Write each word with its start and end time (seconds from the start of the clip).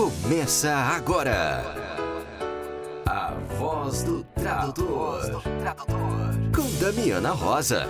Começa 0.00 0.74
agora. 0.74 1.62
A 3.04 3.34
voz 3.58 4.02
do 4.02 4.24
tradutor. 4.34 5.42
Com 6.56 6.82
Damiana 6.82 7.32
Rosa. 7.32 7.86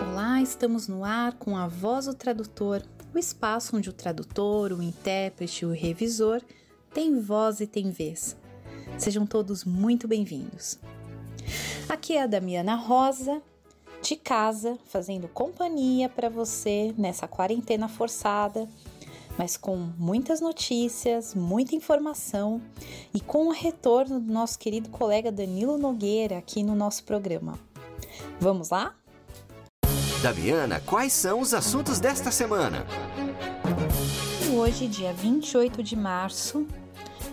Olá, 0.00 0.40
estamos 0.40 0.88
no 0.88 1.04
ar 1.04 1.34
com 1.34 1.58
a 1.58 1.68
voz 1.68 2.06
do 2.06 2.14
tradutor, 2.14 2.82
o 3.14 3.18
espaço 3.18 3.76
onde 3.76 3.90
o 3.90 3.92
tradutor, 3.92 4.72
o 4.72 4.82
intérprete 4.82 5.66
o 5.66 5.72
revisor 5.72 6.40
têm 6.94 7.20
voz 7.20 7.60
e 7.60 7.66
têm 7.66 7.90
vez. 7.90 8.34
Sejam 8.96 9.26
todos 9.26 9.62
muito 9.62 10.08
bem-vindos. 10.08 10.78
Aqui 11.86 12.16
é 12.16 12.22
a 12.22 12.26
Damiana 12.26 12.76
Rosa, 12.76 13.42
de 14.00 14.16
casa, 14.16 14.78
fazendo 14.86 15.28
companhia 15.28 16.08
para 16.08 16.30
você 16.30 16.94
nessa 16.96 17.28
quarentena 17.28 17.88
forçada 17.88 18.66
mas 19.38 19.56
com 19.56 19.76
muitas 19.98 20.40
notícias, 20.40 21.34
muita 21.34 21.74
informação 21.74 22.60
e 23.12 23.20
com 23.20 23.48
o 23.48 23.52
retorno 23.52 24.20
do 24.20 24.32
nosso 24.32 24.58
querido 24.58 24.88
colega 24.88 25.32
Danilo 25.32 25.76
Nogueira 25.76 26.38
aqui 26.38 26.62
no 26.62 26.74
nosso 26.74 27.04
programa. 27.04 27.58
Vamos 28.40 28.70
lá? 28.70 28.94
Daviana, 30.22 30.80
quais 30.86 31.12
são 31.12 31.40
os 31.40 31.52
assuntos 31.52 32.00
desta 32.00 32.30
semana? 32.30 32.86
Hoje, 34.56 34.86
dia 34.86 35.12
28 35.12 35.82
de 35.82 35.96
março, 35.96 36.66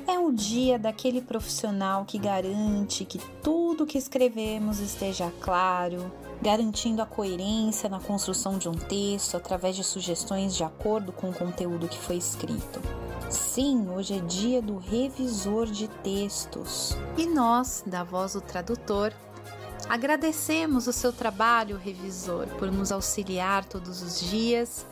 é 0.07 0.19
o 0.19 0.31
dia 0.31 0.77
daquele 0.77 1.21
profissional 1.21 2.03
que 2.03 2.17
garante 2.17 3.05
que 3.05 3.17
tudo 3.41 3.85
que 3.85 3.97
escrevemos 3.97 4.79
esteja 4.79 5.31
claro, 5.39 6.11
garantindo 6.41 7.01
a 7.01 7.05
coerência 7.05 7.87
na 7.87 7.99
construção 7.99 8.57
de 8.57 8.67
um 8.67 8.73
texto 8.73 9.37
através 9.37 9.75
de 9.75 9.83
sugestões 9.83 10.55
de 10.55 10.63
acordo 10.63 11.11
com 11.11 11.29
o 11.29 11.33
conteúdo 11.33 11.87
que 11.87 11.97
foi 11.97 12.17
escrito. 12.17 12.81
Sim, 13.29 13.87
hoje 13.89 14.17
é 14.17 14.19
dia 14.19 14.61
do 14.61 14.77
revisor 14.77 15.67
de 15.67 15.87
textos. 15.87 16.97
E 17.17 17.27
nós, 17.27 17.83
da 17.85 18.03
Voz 18.03 18.33
do 18.33 18.41
Tradutor, 18.41 19.13
agradecemos 19.87 20.87
o 20.87 20.93
seu 20.93 21.13
trabalho, 21.13 21.77
revisor, 21.77 22.47
por 22.59 22.71
nos 22.71 22.91
auxiliar 22.91 23.63
todos 23.63 24.01
os 24.01 24.19
dias 24.19 24.85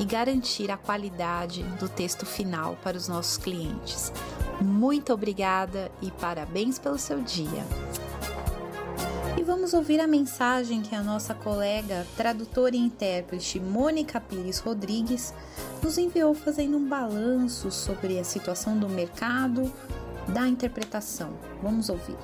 e 0.00 0.04
garantir 0.04 0.70
a 0.70 0.76
qualidade 0.76 1.62
do 1.78 1.88
texto 1.88 2.26
final 2.26 2.76
para 2.82 2.96
os 2.96 3.06
nossos 3.06 3.36
clientes. 3.36 4.12
Muito 4.60 5.12
obrigada 5.12 5.90
e 6.00 6.10
parabéns 6.10 6.78
pelo 6.78 6.98
seu 6.98 7.20
dia! 7.20 8.05
E 9.38 9.42
vamos 9.42 9.74
ouvir 9.74 10.00
a 10.00 10.06
mensagem 10.06 10.80
que 10.80 10.94
a 10.94 11.02
nossa 11.02 11.34
colega, 11.34 12.06
tradutora 12.16 12.74
e 12.74 12.78
intérprete 12.78 13.60
Mônica 13.60 14.18
Pires 14.18 14.58
Rodrigues 14.58 15.34
nos 15.82 15.98
enviou 15.98 16.32
fazendo 16.32 16.78
um 16.78 16.88
balanço 16.88 17.70
sobre 17.70 18.18
a 18.18 18.24
situação 18.24 18.78
do 18.78 18.88
mercado 18.88 19.70
da 20.32 20.48
interpretação. 20.48 21.38
Vamos 21.62 21.90
ouvir. 21.90 22.16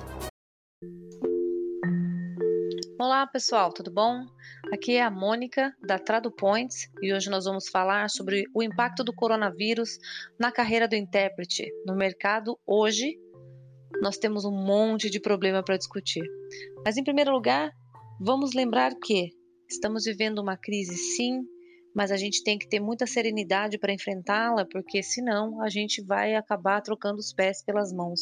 Olá 2.99 3.27
pessoal, 3.27 3.71
tudo 3.71 3.91
bom? 3.91 4.25
Aqui 4.73 4.95
é 4.95 5.03
a 5.03 5.11
Mônica 5.11 5.71
da 5.85 5.99
TraduPoints 5.99 6.89
e 7.01 7.13
hoje 7.13 7.29
nós 7.29 7.45
vamos 7.45 7.67
falar 7.69 8.09
sobre 8.09 8.45
o 8.55 8.63
impacto 8.63 9.03
do 9.03 9.13
coronavírus 9.13 9.99
na 10.39 10.51
carreira 10.51 10.87
do 10.87 10.95
intérprete 10.95 11.71
no 11.85 11.95
mercado 11.95 12.57
hoje 12.65 13.19
nós 14.03 14.17
temos 14.17 14.43
um 14.43 14.51
monte 14.51 15.09
de 15.09 15.17
problema 15.17 15.63
para 15.63 15.77
discutir. 15.77 16.25
Mas, 16.83 16.97
em 16.97 17.03
primeiro 17.05 17.31
lugar, 17.31 17.71
vamos 18.19 18.53
lembrar 18.53 18.93
que 19.01 19.29
estamos 19.69 20.03
vivendo 20.03 20.39
uma 20.39 20.57
crise, 20.57 20.93
sim, 20.93 21.39
mas 21.95 22.11
a 22.11 22.17
gente 22.17 22.43
tem 22.43 22.57
que 22.57 22.67
ter 22.67 22.81
muita 22.81 23.07
serenidade 23.07 23.77
para 23.77 23.93
enfrentá-la, 23.93 24.65
porque 24.65 25.01
senão 25.01 25.61
a 25.61 25.69
gente 25.69 26.03
vai 26.03 26.35
acabar 26.35 26.81
trocando 26.81 27.19
os 27.19 27.31
pés 27.31 27.63
pelas 27.63 27.93
mãos. 27.93 28.19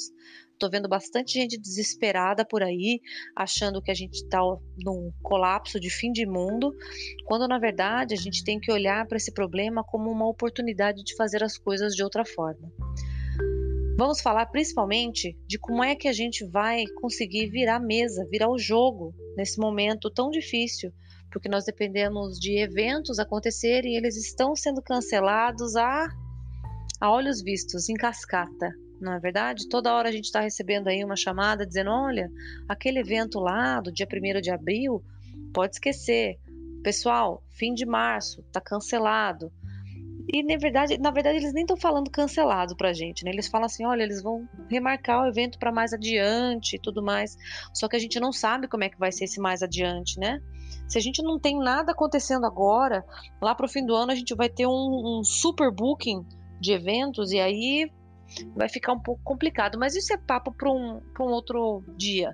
Estou 0.51 0.69
vendo 0.69 0.87
bastante 0.87 1.33
gente 1.33 1.59
desesperada 1.59 2.45
por 2.45 2.61
aí, 2.61 2.99
achando 3.35 3.81
que 3.81 3.89
a 3.89 3.95
gente 3.95 4.17
está 4.17 4.39
num 4.85 5.11
colapso 5.23 5.79
de 5.79 5.89
fim 5.89 6.11
de 6.11 6.27
mundo, 6.27 6.71
quando 7.25 7.47
na 7.47 7.57
verdade 7.57 8.13
a 8.13 8.17
gente 8.17 8.43
tem 8.43 8.59
que 8.59 8.71
olhar 8.71 9.07
para 9.07 9.17
esse 9.17 9.33
problema 9.33 9.83
como 9.83 10.11
uma 10.11 10.29
oportunidade 10.29 11.03
de 11.03 11.15
fazer 11.15 11.43
as 11.43 11.57
coisas 11.57 11.95
de 11.95 12.03
outra 12.03 12.23
forma. 12.23 12.71
Vamos 14.01 14.19
falar 14.19 14.47
principalmente 14.47 15.37
de 15.45 15.59
como 15.59 15.83
é 15.83 15.95
que 15.95 16.07
a 16.07 16.11
gente 16.11 16.43
vai 16.43 16.85
conseguir 16.99 17.51
virar 17.51 17.75
a 17.75 17.79
mesa, 17.79 18.27
virar 18.31 18.49
o 18.49 18.57
jogo 18.57 19.13
nesse 19.37 19.59
momento 19.59 20.09
tão 20.09 20.31
difícil, 20.31 20.91
porque 21.31 21.47
nós 21.47 21.65
dependemos 21.65 22.39
de 22.39 22.57
eventos 22.57 23.19
acontecerem 23.19 23.93
e 23.93 23.97
eles 23.97 24.17
estão 24.17 24.55
sendo 24.55 24.81
cancelados 24.81 25.75
a, 25.75 26.07
a 26.99 27.11
olhos 27.11 27.43
vistos, 27.43 27.89
em 27.89 27.93
cascata. 27.93 28.73
Não 28.99 29.13
é 29.13 29.19
verdade? 29.19 29.69
Toda 29.69 29.93
hora 29.93 30.09
a 30.09 30.11
gente 30.11 30.25
está 30.25 30.39
recebendo 30.39 30.87
aí 30.87 31.03
uma 31.03 31.15
chamada 31.15 31.63
dizendo: 31.63 31.91
olha, 31.91 32.27
aquele 32.67 32.97
evento 32.97 33.39
lá 33.39 33.79
do 33.81 33.91
dia 33.91 34.07
1 34.11 34.41
de 34.41 34.49
abril, 34.49 35.03
pode 35.53 35.75
esquecer. 35.75 36.39
Pessoal, 36.81 37.43
fim 37.49 37.71
de 37.75 37.85
março, 37.85 38.41
está 38.47 38.59
cancelado. 38.59 39.51
E 40.33 40.41
na 40.41 40.57
verdade, 40.57 40.97
na 40.97 41.11
verdade 41.11 41.39
eles 41.39 41.53
nem 41.53 41.63
estão 41.63 41.75
falando 41.75 42.09
cancelado 42.09 42.73
pra 42.77 42.93
gente, 42.93 43.25
né? 43.25 43.31
Eles 43.31 43.47
falam 43.47 43.65
assim, 43.65 43.85
olha, 43.85 44.03
eles 44.03 44.23
vão 44.23 44.47
remarcar 44.69 45.23
o 45.23 45.27
evento 45.27 45.59
para 45.59 45.73
mais 45.73 45.91
adiante 45.91 46.77
e 46.77 46.79
tudo 46.79 47.03
mais. 47.03 47.35
Só 47.73 47.89
que 47.89 47.97
a 47.97 47.99
gente 47.99 48.17
não 48.17 48.31
sabe 48.31 48.69
como 48.69 48.85
é 48.85 48.89
que 48.89 48.97
vai 48.97 49.11
ser 49.11 49.25
esse 49.25 49.41
mais 49.41 49.61
adiante, 49.61 50.17
né? 50.17 50.39
Se 50.87 50.97
a 50.97 51.01
gente 51.01 51.21
não 51.21 51.37
tem 51.37 51.59
nada 51.59 51.91
acontecendo 51.91 52.45
agora, 52.45 53.03
lá 53.41 53.53
pro 53.53 53.67
fim 53.67 53.85
do 53.85 53.93
ano 53.93 54.13
a 54.13 54.15
gente 54.15 54.33
vai 54.33 54.47
ter 54.47 54.65
um, 54.65 55.19
um 55.19 55.21
super 55.21 55.69
booking 55.69 56.25
de 56.61 56.71
eventos 56.71 57.33
e 57.33 57.39
aí 57.39 57.91
vai 58.55 58.69
ficar 58.69 58.93
um 58.93 58.99
pouco 59.01 59.21
complicado. 59.25 59.77
Mas 59.77 59.97
isso 59.97 60.13
é 60.13 60.17
papo 60.17 60.53
para 60.53 60.71
um, 60.71 61.01
um 61.19 61.23
outro 61.25 61.83
dia. 61.97 62.33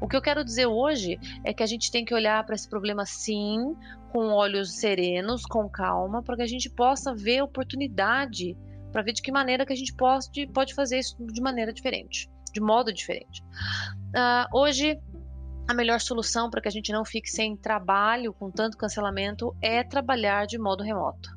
O 0.00 0.08
que 0.08 0.16
eu 0.16 0.22
quero 0.22 0.44
dizer 0.44 0.66
hoje 0.66 1.18
é 1.44 1.52
que 1.52 1.62
a 1.62 1.66
gente 1.66 1.90
tem 1.90 2.04
que 2.04 2.14
olhar 2.14 2.44
para 2.44 2.54
esse 2.54 2.68
problema 2.68 3.04
sim, 3.04 3.74
com 4.12 4.28
olhos 4.28 4.76
serenos, 4.76 5.42
com 5.42 5.68
calma, 5.68 6.22
para 6.22 6.36
que 6.36 6.42
a 6.42 6.46
gente 6.46 6.70
possa 6.70 7.14
ver 7.14 7.42
oportunidade, 7.42 8.56
para 8.92 9.02
ver 9.02 9.12
de 9.12 9.22
que 9.22 9.32
maneira 9.32 9.66
que 9.66 9.72
a 9.72 9.76
gente 9.76 9.94
pode, 9.94 10.46
pode 10.48 10.74
fazer 10.74 10.98
isso 10.98 11.16
de 11.20 11.40
maneira 11.40 11.72
diferente, 11.72 12.30
de 12.52 12.60
modo 12.60 12.92
diferente. 12.92 13.42
Uh, 13.42 14.58
hoje 14.58 14.98
a 15.68 15.74
melhor 15.74 16.00
solução 16.00 16.48
para 16.48 16.60
que 16.60 16.68
a 16.68 16.70
gente 16.70 16.92
não 16.92 17.04
fique 17.04 17.28
sem 17.28 17.56
trabalho, 17.56 18.32
com 18.32 18.50
tanto 18.50 18.78
cancelamento, 18.78 19.54
é 19.60 19.82
trabalhar 19.82 20.46
de 20.46 20.58
modo 20.58 20.84
remoto. 20.84 21.28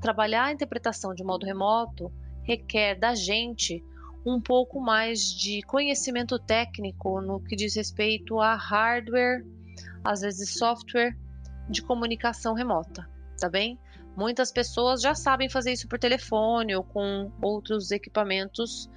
Trabalhar 0.00 0.44
a 0.44 0.52
interpretação 0.52 1.12
de 1.14 1.24
modo 1.24 1.44
remoto 1.44 2.12
requer 2.44 2.94
da 2.94 3.14
gente 3.14 3.84
um 4.24 4.40
pouco 4.40 4.80
mais 4.80 5.20
de 5.20 5.62
conhecimento 5.62 6.38
técnico 6.38 7.20
no 7.20 7.40
que 7.40 7.56
diz 7.56 7.74
respeito 7.74 8.40
a 8.40 8.54
hardware, 8.54 9.44
às 10.04 10.20
vezes 10.20 10.54
software 10.54 11.16
de 11.68 11.82
comunicação 11.82 12.54
remota, 12.54 13.08
tá 13.38 13.48
bem? 13.48 13.78
Muitas 14.16 14.52
pessoas 14.52 15.00
já 15.00 15.14
sabem 15.14 15.48
fazer 15.48 15.72
isso 15.72 15.88
por 15.88 15.98
telefone 15.98 16.74
ou 16.76 16.84
com 16.84 17.32
outros 17.40 17.90
equipamentos, 17.90 18.90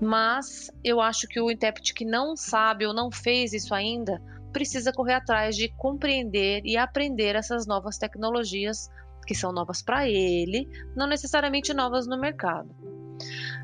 mas 0.00 0.70
eu 0.82 1.00
acho 1.00 1.28
que 1.28 1.40
o 1.40 1.50
intérprete 1.50 1.94
que 1.94 2.04
não 2.04 2.36
sabe 2.36 2.86
ou 2.86 2.92
não 2.92 3.10
fez 3.10 3.52
isso 3.52 3.74
ainda 3.74 4.20
precisa 4.52 4.92
correr 4.92 5.14
atrás 5.14 5.56
de 5.56 5.68
compreender 5.76 6.62
e 6.64 6.76
aprender 6.76 7.36
essas 7.36 7.66
novas 7.66 7.96
tecnologias 7.96 8.90
que 9.26 9.34
são 9.34 9.52
novas 9.52 9.80
para 9.80 10.08
ele, 10.08 10.68
não 10.96 11.06
necessariamente 11.06 11.72
novas 11.72 12.06
no 12.06 12.18
mercado. 12.18 12.89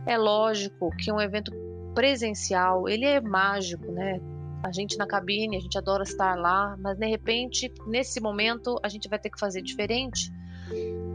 É 0.06 0.16
lógico 0.16 0.90
que 0.96 1.10
um 1.12 1.20
evento 1.20 1.52
presencial, 1.94 2.88
ele 2.88 3.04
é 3.04 3.20
mágico, 3.20 3.90
né? 3.90 4.20
A 4.62 4.72
gente 4.72 4.96
na 4.96 5.06
cabine, 5.06 5.56
a 5.56 5.60
gente 5.60 5.78
adora 5.78 6.02
estar 6.02 6.34
lá, 6.34 6.76
mas 6.78 6.98
de 6.98 7.06
repente, 7.06 7.72
nesse 7.86 8.20
momento, 8.20 8.78
a 8.82 8.88
gente 8.88 9.08
vai 9.08 9.18
ter 9.18 9.30
que 9.30 9.38
fazer 9.38 9.62
diferente. 9.62 10.30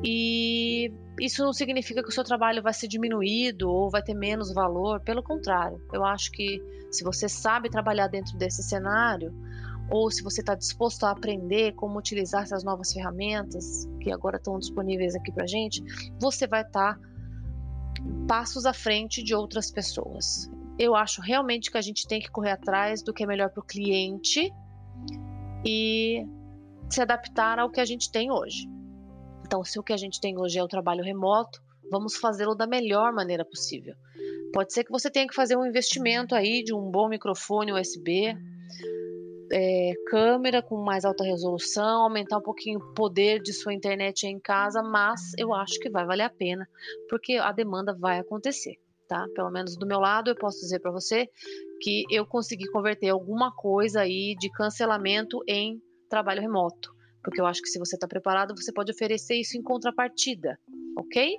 E 0.04 0.92
isso 1.20 1.44
não 1.44 1.54
significa 1.54 2.02
que 2.02 2.10
o 2.10 2.12
seu 2.12 2.24
trabalho 2.24 2.64
vai 2.64 2.74
ser 2.74 2.88
diminuído 2.88 3.70
ou 3.70 3.90
vai 3.90 4.02
ter 4.02 4.14
menos 4.14 4.54
valor, 4.54 5.02
pelo 5.02 5.22
contrário. 5.22 5.80
Eu 5.94 6.04
acho 6.04 6.32
que 6.32 6.62
se 6.90 7.04
você 7.04 7.30
sabe 7.30 7.70
trabalhar 7.70 8.08
dentro 8.08 8.38
desse 8.38 8.64
cenário, 8.64 9.34
ou 9.90 10.10
se 10.10 10.24
você 10.24 10.42
está 10.42 10.56
disposto 10.56 11.04
a 11.04 11.12
aprender 11.12 11.74
como 11.74 12.00
utilizar 12.00 12.44
essas 12.44 12.64
novas 12.64 12.94
ferramentas 12.94 13.88
que 14.00 14.10
agora 14.10 14.38
estão 14.38 14.58
disponíveis 14.58 15.16
aqui 15.16 15.32
para 15.32 15.46
gente, 15.46 15.84
você 16.18 16.48
vai 16.48 16.62
estar 16.62 16.96
tá 16.96 17.11
passos 18.28 18.66
à 18.66 18.74
frente 18.74 19.24
de 19.24 19.36
outras 19.36 19.72
pessoas. 19.72 20.50
Eu 20.80 20.96
acho 20.96 21.22
realmente 21.22 21.70
que 21.70 21.78
a 21.78 21.82
gente 21.82 22.08
tem 22.08 22.20
que 22.20 22.32
correr 22.32 22.52
atrás 22.52 23.04
do 23.04 23.14
que 23.14 23.24
é 23.24 23.28
melhor 23.28 23.50
para 23.50 23.62
o 23.62 23.66
cliente 23.66 24.52
e 25.66 26.26
se 26.90 27.02
adaptar 27.02 27.60
ao 27.60 27.70
que 27.70 27.80
a 27.80 27.86
gente 27.86 28.12
tem 28.12 28.32
hoje. 28.32 28.68
Então, 29.46 29.64
se 29.64 29.80
o 29.80 29.84
que 29.84 29.94
a 29.94 29.98
gente 29.98 30.20
tem 30.20 30.40
hoje 30.40 30.58
é 30.58 30.64
o 30.64 30.68
trabalho 30.68 31.04
remoto, 31.04 31.62
vamos 31.92 32.16
fazê-lo 32.16 32.56
da 32.56 32.66
melhor 32.66 33.14
maneira 33.14 33.44
possível. 33.44 33.96
Pode 34.54 34.74
ser 34.74 34.84
que 34.84 34.92
você 34.92 35.10
tenha 35.10 35.28
que 35.28 35.36
fazer 35.36 35.58
um 35.58 35.66
investimento 35.66 36.36
aí 36.36 36.64
de 36.64 36.74
um 36.74 36.90
bom 36.90 37.08
microfone 37.08 37.74
USB. 37.74 38.36
É, 39.52 39.94
câmera 40.08 40.62
com 40.62 40.78
mais 40.78 41.06
alta 41.06 41.24
resolução, 41.24 42.04
aumentar 42.04 42.38
um 42.38 42.42
pouquinho 42.42 42.80
o 42.80 42.94
poder 42.94 43.42
de 43.42 43.54
sua 43.54 43.74
internet 43.74 44.26
em 44.26 44.40
casa, 44.40 44.82
mas 44.82 45.34
eu 45.38 45.54
acho 45.54 45.80
que 45.80 45.90
vai 45.90 46.06
valer 46.06 46.24
a 46.24 46.30
pena, 46.30 46.68
porque 47.10 47.36
a 47.36 47.52
demanda 47.52 47.94
vai 47.94 48.20
acontecer. 48.20 48.80
Tá? 49.08 49.28
Pelo 49.36 49.52
menos 49.52 49.76
do 49.76 49.86
meu 49.86 50.00
lado, 50.00 50.32
eu 50.32 50.36
posso 50.36 50.62
dizer 50.62 50.80
para 50.80 50.90
você 50.90 51.30
que 51.82 52.06
eu 52.10 52.26
consegui 52.26 52.66
converter 52.70 53.10
alguma 53.10 53.54
coisa 53.54 54.02
aí 54.02 54.36
de 54.40 54.50
cancelamento 54.52 55.44
em 55.46 55.82
trabalho 56.10 56.42
remoto, 56.42 56.94
porque 57.22 57.42
eu 57.42 57.46
acho 57.46 57.62
que 57.62 57.68
se 57.68 57.78
você 57.78 57.96
está 57.96 58.08
preparado, 58.08 58.56
você 58.56 58.72
pode 58.72 58.92
oferecer 58.92 59.36
isso 59.36 59.58
em 59.58 59.62
contrapartida, 59.62 60.58
ok? 60.98 61.38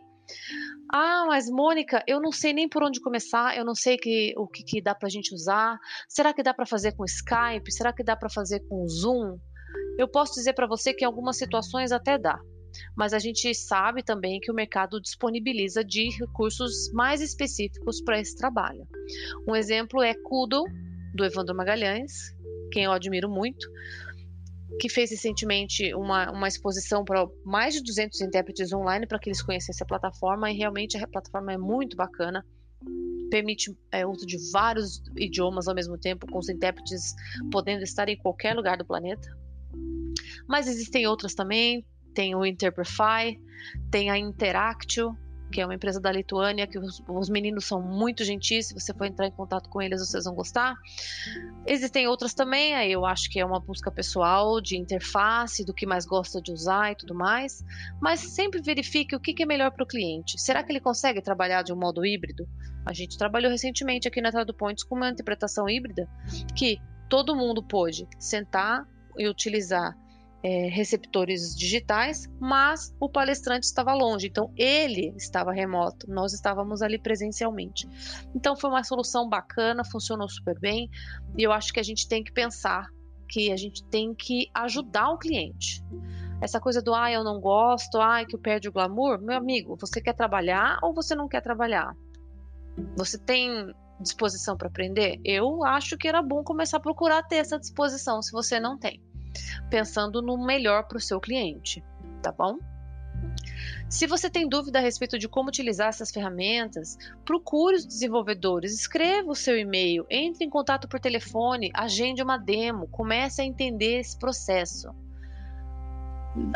Ah, 0.93 1.25
mas 1.27 1.49
Mônica, 1.49 2.03
eu 2.07 2.21
não 2.21 2.31
sei 2.31 2.53
nem 2.53 2.69
por 2.69 2.83
onde 2.83 3.01
começar, 3.01 3.57
eu 3.57 3.65
não 3.65 3.75
sei 3.75 3.97
que, 3.97 4.35
o 4.37 4.47
que, 4.47 4.63
que 4.63 4.83
dá 4.83 4.95
para 4.95 5.07
a 5.07 5.11
gente 5.11 5.35
usar. 5.35 5.79
Será 6.09 6.35
que 6.35 6.43
dá 6.43 6.53
para 6.53 6.67
fazer 6.67 6.93
com 6.93 7.05
Skype? 7.05 7.73
Será 7.73 7.93
que 7.93 8.05
dá 8.05 8.15
para 8.17 8.29
fazer 8.29 8.61
com 8.69 8.87
Zoom? 8.87 9.39
Eu 9.99 10.09
posso 10.09 10.35
dizer 10.35 10.53
para 10.55 10.67
você 10.67 10.93
que 10.93 11.05
em 11.05 11.07
algumas 11.07 11.37
situações 11.37 11.93
até 11.93 12.19
dá, 12.19 12.39
mas 12.97 13.13
a 13.13 13.19
gente 13.19 13.55
sabe 13.55 14.03
também 14.03 14.41
que 14.41 14.51
o 14.51 14.55
mercado 14.55 15.01
disponibiliza 15.01 15.85
de 15.85 16.09
recursos 16.19 16.91
mais 16.93 17.21
específicos 17.21 18.03
para 18.03 18.21
esse 18.21 18.37
trabalho. 18.37 18.87
Um 19.47 19.55
exemplo 19.55 20.03
é 20.03 20.15
Kudo, 20.15 20.65
do 21.15 21.25
Evandro 21.25 21.55
Magalhães, 21.55 22.13
quem 22.73 22.85
eu 22.85 22.93
admiro 22.93 23.29
muito 23.29 23.67
que 24.79 24.89
fez 24.89 25.11
recentemente 25.11 25.95
uma, 25.95 26.31
uma 26.31 26.49
exposição 26.49 27.05
para 27.05 27.27
mais 27.45 27.75
de 27.75 27.83
200 27.83 28.21
intérpretes 28.21 28.73
online 28.73 29.07
para 29.07 29.19
que 29.19 29.29
eles 29.29 29.43
conhecessem 29.43 29.85
a 29.85 29.87
plataforma 29.87 30.51
e 30.51 30.57
realmente 30.57 30.97
a 30.97 31.07
plataforma 31.07 31.53
é 31.53 31.59
muito 31.59 31.97
bacana. 31.97 32.45
Permite 33.31 33.75
é, 33.91 34.07
uso 34.07 34.27
de 34.27 34.37
vários 34.51 35.03
idiomas 35.17 35.69
ao 35.69 35.75
mesmo 35.75 35.97
tempo, 35.99 36.27
com 36.27 36.39
os 36.39 36.49
intérpretes 36.49 37.15
podendo 37.51 37.83
estar 37.83 38.09
em 38.09 38.17
qualquer 38.17 38.55
lugar 38.55 38.77
do 38.77 38.85
planeta. 38.85 39.29
Mas 40.47 40.67
existem 40.67 41.07
outras 41.07 41.35
também, 41.35 41.87
tem 42.15 42.35
o 42.35 42.45
Interprefy, 42.45 43.41
tem 43.91 44.11
a 44.11 44.19
Interactio, 44.19 45.17
que 45.53 45.61
é 45.61 45.65
uma 45.65 45.75
empresa 45.75 46.01
da 46.01 46.11
Lituânia, 46.11 46.67
que 46.67 46.79
os, 46.79 47.01
os, 47.07 47.29
meninos 47.29 47.67
são 47.67 47.81
muito 47.81 48.25
gentis. 48.25 48.69
Se 48.69 48.75
você 48.75 48.93
for 48.93 49.05
entrar 49.05 49.27
em 49.27 49.31
contato 49.31 49.69
com 49.69 49.81
eles, 49.81 50.01
vocês 50.01 50.25
vão 50.25 50.35
gostar. 50.35 50.75
Existem 51.67 52.09
outras 52.09 52.35
também, 52.35 52.75
aí 52.75 52.91
eu 52.91 53.05
acho 53.05 53.31
que 53.31 53.39
é 53.39 53.45
uma 53.45 53.61
busca 53.61 53.91
pessoal 53.91 54.61
de 54.61 54.77
interface, 54.77 55.65
do 55.65 55.75
que 55.75 55.87
mais 55.87 56.07
gosta 56.07 56.41
de 56.41 56.51
usar 56.51 56.93
e 56.93 56.97
tudo 56.97 57.15
mais. 57.15 57.65
Mas 58.01 58.21
sempre 58.21 58.61
verifique 58.61 59.15
o 59.15 59.21
que, 59.21 59.35
que 59.35 59.43
é 59.43 59.47
melhor 59.47 59.71
para 59.71 59.85
o 59.85 59.87
cliente. 59.87 60.41
Será 60.41 60.65
que 60.65 60.73
ele 60.73 60.81
consegue 60.81 61.21
trabalhar 61.21 61.63
de 61.63 61.73
um 61.73 61.77
modo 61.77 62.05
híbrido? 62.05 62.49
A 62.85 62.93
gente 62.93 63.17
trabalhou 63.17 63.51
recentemente 63.51 64.09
aqui 64.09 64.21
na 64.21 64.33
TraduPoints 64.33 64.83
com 64.83 64.97
uma 64.97 65.11
interpretação 65.11 65.69
híbrida 65.69 66.09
que 66.57 66.81
todo 67.09 67.37
mundo 67.37 67.63
pôde 67.63 68.09
sentar 68.19 68.89
e 69.17 69.29
utilizar 69.29 69.95
é, 70.43 70.67
receptores 70.69 71.55
digitais, 71.55 72.29
mas 72.41 72.95
o 72.99 73.09
palestrante 73.09 73.65
estava 73.65 73.95
longe, 73.95 74.27
então 74.27 74.53
ele 74.57 75.15
estava 75.17 75.53
remoto, 75.53 76.11
nós 76.11 76.33
estávamos 76.33 76.83
ali 76.83 76.99
presencialmente. 76.99 77.89
Então 78.35 78.57
foi 78.57 78.69
uma 78.71 78.83
solução 78.83 79.29
bacana, 79.29 79.85
funcionou 79.85 80.29
super 80.29 80.59
bem, 80.59 80.91
e 81.39 81.43
eu 81.45 81.53
acho 81.53 81.73
que 81.73 81.79
a 81.79 81.83
gente 81.83 82.09
tem 82.09 82.25
que 82.25 82.33
pensar 82.33 82.87
que 83.29 83.53
a 83.53 83.57
gente 83.57 83.85
tem 83.85 84.15
que 84.15 84.51
ajudar 84.55 85.11
o 85.11 85.19
cliente. 85.19 85.83
Essa 86.41 86.61
coisa 86.61 86.83
do 86.83 86.93
ah, 86.93 87.11
eu 87.11 87.23
não 87.23 87.41
gosto, 87.41 88.01
ah, 88.01 88.25
que 88.25 88.37
perde 88.37 88.69
o 88.69 88.73
glamour, 88.73 89.23
meu 89.23 89.37
amigo, 89.37 89.77
você 89.81 90.01
quer 90.01 90.13
trabalhar 90.13 90.79
ou 90.83 90.93
você 90.93 91.15
não 91.15 91.29
quer 91.29 91.41
trabalhar? 91.41 91.95
Você 92.97 93.17
tem 93.17 93.73
disposição 94.01 94.57
para 94.57 94.67
aprender? 94.67 95.21
Eu 95.25 95.63
acho 95.63 95.97
que 95.97 96.09
era 96.09 96.21
bom 96.21 96.43
começar 96.43 96.79
a 96.79 96.81
procurar 96.81 97.23
ter 97.23 97.37
essa 97.37 97.61
disposição, 97.61 98.21
se 98.21 98.33
você 98.33 98.59
não 98.59 98.77
tem 98.77 99.01
pensando 99.71 100.23
no 100.23 100.37
melhor 100.45 100.85
para 100.85 100.99
o 100.99 101.01
seu 101.01 101.21
cliente, 101.21 101.83
tá 102.23 102.33
bom? 102.33 102.59
Se 103.89 104.07
você 104.07 104.29
tem 104.29 104.49
dúvida 104.49 104.79
a 104.79 104.83
respeito 104.83 105.19
de 105.19 105.29
como 105.29 105.49
utilizar 105.49 105.89
essas 105.89 106.11
ferramentas, 106.11 106.99
procure 107.25 107.77
os 107.77 107.87
desenvolvedores, 107.87 108.73
escreva 108.73 109.31
o 109.31 109.35
seu 109.35 109.57
e-mail, 109.57 110.07
entre 110.11 110.45
em 110.45 110.51
contato 110.51 110.89
por 110.89 110.99
telefone, 110.99 111.71
agende 111.75 112.23
uma 112.23 112.39
demo, 112.39 112.89
comece 112.89 113.43
a 113.43 113.45
entender 113.45 114.01
esse 114.01 114.19
processo 114.19 114.93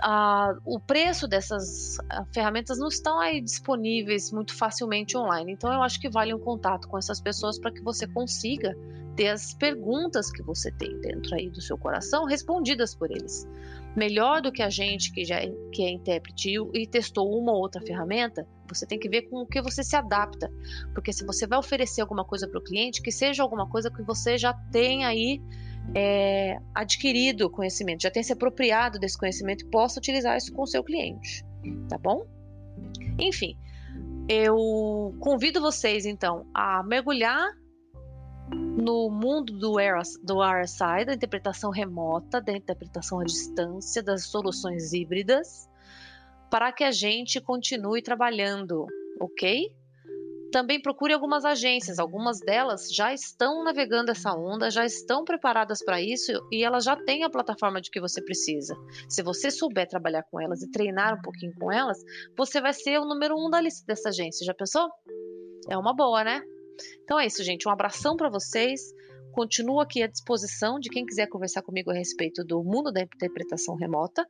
a, 0.03 0.55
o 0.65 0.81
preço 0.81 1.29
dessas 1.29 1.99
ferramentas 2.33 2.79
não 2.79 2.89
estão 2.89 3.21
aí 3.21 3.41
disponíveis 3.41 4.33
muito 4.33 4.55
facilmente 4.55 5.17
online. 5.17 5.53
Então 5.53 5.73
eu 5.73 5.83
acho 5.83 6.01
que 6.01 6.09
vale 6.09 6.33
um 6.33 6.39
contato 6.39 6.89
com 6.89 6.97
essas 6.97 7.21
pessoas 7.21 7.59
para 7.59 7.71
que 7.71 7.83
você 7.83 8.07
consiga 8.07 8.75
ter 9.17 9.29
as 9.29 9.55
perguntas 9.55 10.31
que 10.31 10.43
você 10.43 10.71
tem 10.71 11.01
dentro 11.01 11.35
aí 11.35 11.49
do 11.49 11.61
seu 11.61 11.79
coração 11.79 12.27
respondidas 12.27 12.95
por 12.95 13.11
eles. 13.11 13.47
Melhor 13.97 14.43
do 14.43 14.53
que 14.53 14.63
a 14.63 14.69
gente 14.69 15.11
que 15.11 15.25
já 15.25 15.37
é, 15.37 15.51
que 15.73 15.83
é 15.83 15.91
intérprete 15.91 16.55
e 16.75 16.87
testou 16.87 17.31
uma 17.37 17.53
ou 17.53 17.59
outra 17.59 17.81
ferramenta, 17.81 18.47
você 18.69 18.87
tem 18.87 18.99
que 18.99 19.09
ver 19.09 19.23
com 19.23 19.39
o 19.39 19.47
que 19.47 19.63
você 19.63 19.83
se 19.83 19.97
adapta. 19.97 20.51
Porque 20.93 21.13
se 21.13 21.25
você 21.25 21.47
vai 21.47 21.59
oferecer 21.59 22.03
alguma 22.03 22.25
coisa 22.25 22.47
para 22.47 22.59
o 22.59 22.63
cliente, 22.63 23.01
que 23.01 23.11
seja 23.11 23.43
alguma 23.43 23.67
coisa 23.69 23.91
que 23.91 24.03
você 24.03 24.37
já 24.37 24.53
tem 24.71 25.05
aí 25.05 25.41
é, 25.95 26.59
adquirido 26.75 27.49
conhecimento, 27.49 28.03
já 28.03 28.11
tem 28.11 28.23
se 28.23 28.33
apropriado 28.33 28.99
desse 28.99 29.17
conhecimento 29.17 29.65
e 29.65 29.71
possa 29.71 29.99
utilizar 29.99 30.37
isso 30.37 30.53
com 30.53 30.63
o 30.63 30.67
seu 30.67 30.85
cliente, 30.85 31.43
tá 31.89 31.97
bom? 31.97 32.27
Enfim, 33.19 33.57
eu 34.29 35.15
convido 35.21 35.61
vocês 35.61 36.05
então 36.05 36.47
a 36.53 36.83
mergulhar 36.83 37.49
no 38.51 39.11
mundo 39.11 39.53
do, 39.59 39.77
RSI, 39.79 41.05
da 41.07 41.15
interpretação 41.15 41.71
remota, 41.71 42.41
da 42.41 42.53
interpretação 42.53 43.21
à 43.21 43.25
distância, 43.25 44.03
das 44.03 44.27
soluções 44.27 44.93
híbridas, 44.93 45.69
para 46.51 46.73
que 46.73 46.85
a 46.85 46.93
gente 46.93 47.41
continue 47.41 48.03
trabalhando, 48.03 48.87
ok? 49.21 49.75
também 50.57 50.81
procure 50.81 51.13
algumas 51.13 51.45
agências. 51.45 51.99
Algumas 51.99 52.41
delas 52.41 52.89
já 52.91 53.13
estão 53.13 53.63
navegando 53.63 54.11
essa 54.11 54.33
onda, 54.33 54.71
já 54.71 54.87
estão 54.87 55.25
preparadas 55.25 55.85
para 55.85 56.01
isso 56.01 56.33
e 56.51 56.65
elas 56.65 56.85
já 56.85 56.97
têm 56.97 57.25
a 57.25 57.31
plataforma 57.31 57.79
de 57.81 57.91
que 57.91 58.01
você 58.01 58.23
precisa. 58.23 58.75
Se 59.07 59.23
você 59.23 59.51
souber 59.51 59.87
trabalhar 59.87 60.23
com 60.23 60.41
elas 60.41 60.63
e 60.63 60.71
treinar 60.71 61.19
um 61.19 61.21
pouquinho 61.21 61.53
com 61.59 61.71
elas, 61.71 62.03
você 62.37 62.59
vai 62.59 62.73
ser 62.73 62.99
o 62.99 63.05
número 63.05 63.37
um 63.37 63.51
da 63.51 63.61
lista 63.61 63.85
dessa 63.87 64.09
agência. 64.09 64.47
Já 64.47 64.55
pensou? 64.55 64.89
É 65.69 65.77
uma 65.77 65.95
boa, 65.95 66.25
né? 66.25 66.43
Então 67.03 67.19
é 67.19 67.27
isso, 67.27 67.43
gente. 67.43 67.69
Um 67.69 67.71
abração 67.71 68.17
para 68.17 68.29
vocês. 68.29 68.81
Continuo 69.33 69.81
aqui 69.81 70.03
à 70.03 70.07
disposição 70.07 70.79
de 70.81 70.89
quem 70.89 71.05
quiser 71.05 71.27
conversar 71.27 71.63
comigo 71.63 71.91
a 71.91 71.95
respeito 71.95 72.43
do 72.43 72.63
mundo 72.65 72.91
da 72.91 73.03
interpretação 73.03 73.77
remota. 73.77 74.27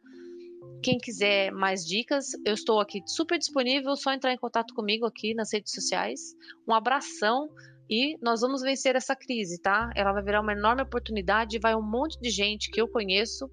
Quem 0.83 0.99
quiser 0.99 1.53
mais 1.53 1.85
dicas, 1.85 2.33
eu 2.45 2.55
estou 2.55 2.81
aqui 2.81 3.03
super 3.07 3.39
disponível, 3.39 3.97
só 3.97 4.13
entrar 4.13 4.33
em 4.33 4.37
contato 4.37 4.75
comigo 4.75 5.07
aqui 5.07 5.35
nas 5.35 5.53
redes 5.53 5.73
sociais. 5.73 6.35
Um 6.69 6.75
abração 6.75 7.49
e 7.89 8.19
nós 8.21 8.41
vamos 8.41 8.63
vencer 8.63 8.97
essa 8.97 9.15
crise, 9.15 9.61
tá? 9.61 9.91
Ela 9.95 10.13
vai 10.13 10.23
virar 10.23 10.41
uma 10.41 10.53
enorme 10.53 10.83
oportunidade, 10.83 11.59
vai 11.59 11.75
um 11.75 11.83
monte 11.83 12.19
de 12.21 12.31
gente 12.31 12.71
que 12.71 12.81
eu 12.81 12.89
conheço 12.89 13.49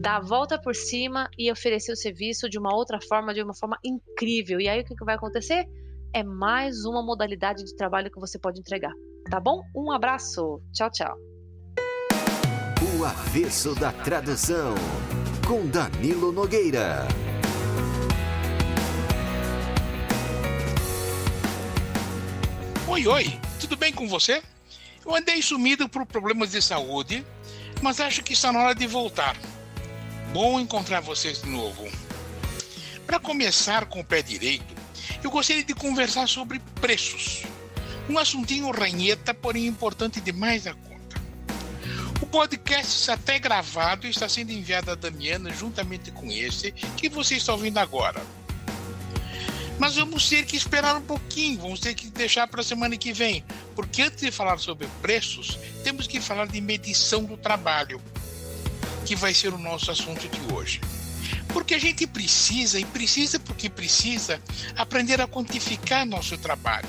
dar 0.00 0.16
a 0.16 0.20
volta 0.20 0.60
por 0.60 0.74
cima 0.74 1.30
e 1.38 1.50
oferecer 1.50 1.92
o 1.92 1.96
serviço 1.96 2.48
de 2.48 2.58
uma 2.58 2.74
outra 2.74 3.00
forma, 3.00 3.32
de 3.32 3.42
uma 3.42 3.54
forma 3.54 3.78
incrível. 3.84 4.60
E 4.60 4.68
aí 4.68 4.80
o 4.80 4.84
que, 4.84 4.94
que 4.94 5.04
vai 5.04 5.14
acontecer? 5.14 5.66
É 6.12 6.22
mais 6.22 6.86
uma 6.86 7.02
modalidade 7.02 7.62
de 7.62 7.76
trabalho 7.76 8.10
que 8.10 8.18
você 8.18 8.38
pode 8.38 8.58
entregar, 8.58 8.92
tá 9.30 9.38
bom? 9.38 9.62
Um 9.76 9.92
abraço, 9.92 10.62
tchau, 10.72 10.90
tchau. 10.90 11.14
O 12.98 13.04
avesso 13.04 13.74
da 13.74 13.92
tradução 13.92 14.74
com 15.46 15.66
Danilo 15.66 16.32
Nogueira. 16.32 17.06
Oi, 22.88 23.06
oi, 23.06 23.40
tudo 23.60 23.76
bem 23.76 23.92
com 23.92 24.08
você? 24.08 24.42
Eu 25.04 25.14
andei 25.14 25.42
sumido 25.42 25.90
por 25.90 26.06
problemas 26.06 26.52
de 26.52 26.62
saúde, 26.62 27.24
mas 27.82 28.00
acho 28.00 28.22
que 28.22 28.32
está 28.32 28.50
na 28.50 28.60
hora 28.60 28.74
de 28.74 28.86
voltar. 28.86 29.36
Bom 30.32 30.58
encontrar 30.58 31.00
vocês 31.00 31.42
de 31.42 31.50
novo. 31.50 31.86
Para 33.06 33.20
começar 33.20 33.84
com 33.86 34.00
o 34.00 34.04
pé 34.04 34.22
direito, 34.22 34.77
eu 35.22 35.30
gostaria 35.30 35.64
de 35.64 35.74
conversar 35.74 36.28
sobre 36.28 36.60
preços. 36.80 37.42
Um 38.08 38.18
assuntinho 38.18 38.70
ranheta, 38.70 39.34
porém 39.34 39.66
importante 39.66 40.20
demais 40.20 40.66
a 40.66 40.74
podcast 42.28 42.94
está 42.94 43.14
até 43.14 43.38
gravado 43.38 44.06
e 44.06 44.10
está 44.10 44.28
sendo 44.28 44.52
enviado 44.52 44.90
a 44.90 44.94
Damiana 44.94 45.50
juntamente 45.50 46.10
com 46.10 46.30
esse 46.30 46.72
que 46.72 47.08
você 47.08 47.36
está 47.36 47.52
ouvindo 47.52 47.78
agora. 47.78 48.20
Mas 49.78 49.96
vamos 49.96 50.28
ter 50.28 50.44
que 50.44 50.56
esperar 50.56 50.96
um 50.96 51.00
pouquinho, 51.00 51.60
vamos 51.60 51.80
ter 51.80 51.94
que 51.94 52.08
deixar 52.10 52.46
para 52.48 52.60
a 52.60 52.64
semana 52.64 52.96
que 52.96 53.12
vem, 53.12 53.44
porque 53.74 54.02
antes 54.02 54.20
de 54.20 54.30
falar 54.30 54.58
sobre 54.58 54.86
preços, 55.00 55.58
temos 55.84 56.06
que 56.06 56.20
falar 56.20 56.48
de 56.48 56.60
medição 56.60 57.24
do 57.24 57.36
trabalho, 57.36 58.00
que 59.06 59.14
vai 59.14 59.32
ser 59.32 59.54
o 59.54 59.58
nosso 59.58 59.90
assunto 59.90 60.28
de 60.28 60.52
hoje. 60.52 60.80
Porque 61.48 61.74
a 61.74 61.78
gente 61.78 62.06
precisa, 62.06 62.78
e 62.78 62.84
precisa 62.84 63.38
porque 63.40 63.68
precisa, 63.68 64.40
aprender 64.76 65.20
a 65.20 65.26
quantificar 65.26 66.06
nosso 66.06 66.36
trabalho. 66.38 66.88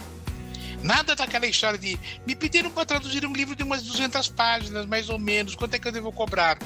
Nada 0.82 1.16
daquela 1.16 1.46
história 1.46 1.78
de 1.78 2.00
me 2.26 2.36
pediram 2.36 2.72
para 2.72 2.86
traduzir 2.86 3.26
um 3.26 3.34
livro 3.34 3.56
de 3.56 3.64
umas 3.64 3.84
200 3.84 4.30
páginas, 4.30 4.86
mais 4.86 5.10
ou 5.10 5.20
menos, 5.20 5.56
quanto 5.56 5.74
é 5.74 5.80
que 5.80 5.88
eu 5.88 5.92
devo 5.92 6.12
cobrar? 6.12 6.58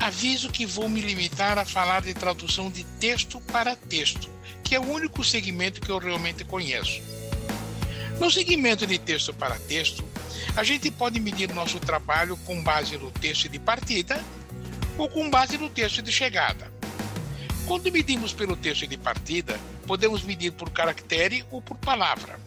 Aviso 0.00 0.50
que 0.50 0.66
vou 0.66 0.88
me 0.88 1.00
limitar 1.00 1.58
a 1.58 1.64
falar 1.64 2.02
de 2.02 2.12
tradução 2.12 2.70
de 2.70 2.84
texto 2.98 3.40
para 3.40 3.76
texto, 3.76 4.28
que 4.62 4.74
é 4.74 4.80
o 4.80 4.90
único 4.90 5.22
segmento 5.24 5.80
que 5.80 5.90
eu 5.90 5.98
realmente 5.98 6.44
conheço. 6.44 7.00
No 8.18 8.30
segmento 8.30 8.86
de 8.86 8.98
texto 8.98 9.32
para 9.32 9.56
texto, 9.60 10.04
a 10.56 10.62
gente 10.62 10.90
pode 10.90 11.18
medir 11.20 11.52
nosso 11.52 11.80
trabalho 11.80 12.36
com 12.38 12.62
base 12.62 12.96
no 12.96 13.10
texto 13.10 13.48
de 13.48 13.58
partida 13.58 14.22
ou 14.96 15.08
com 15.08 15.28
base 15.30 15.58
no 15.58 15.70
texto 15.70 16.02
de 16.02 16.12
chegada. 16.12 16.72
Quando 17.66 17.90
medimos 17.90 18.32
pelo 18.32 18.56
texto 18.56 18.86
de 18.86 18.96
partida, 18.96 19.58
podemos 19.86 20.22
medir 20.22 20.52
por 20.52 20.70
caractere 20.70 21.44
ou 21.50 21.62
por 21.62 21.76
palavra. 21.78 22.38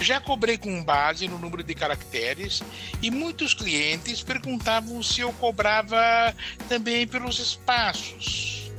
Já 0.00 0.20
cobrei 0.20 0.56
com 0.56 0.82
base 0.82 1.26
no 1.26 1.38
número 1.38 1.62
de 1.62 1.74
caracteres 1.74 2.62
e 3.02 3.10
muitos 3.10 3.52
clientes 3.52 4.22
perguntavam 4.22 5.02
se 5.02 5.20
eu 5.20 5.32
cobrava 5.34 6.34
também 6.68 7.06
pelos 7.06 7.38
espaços. 7.38 8.70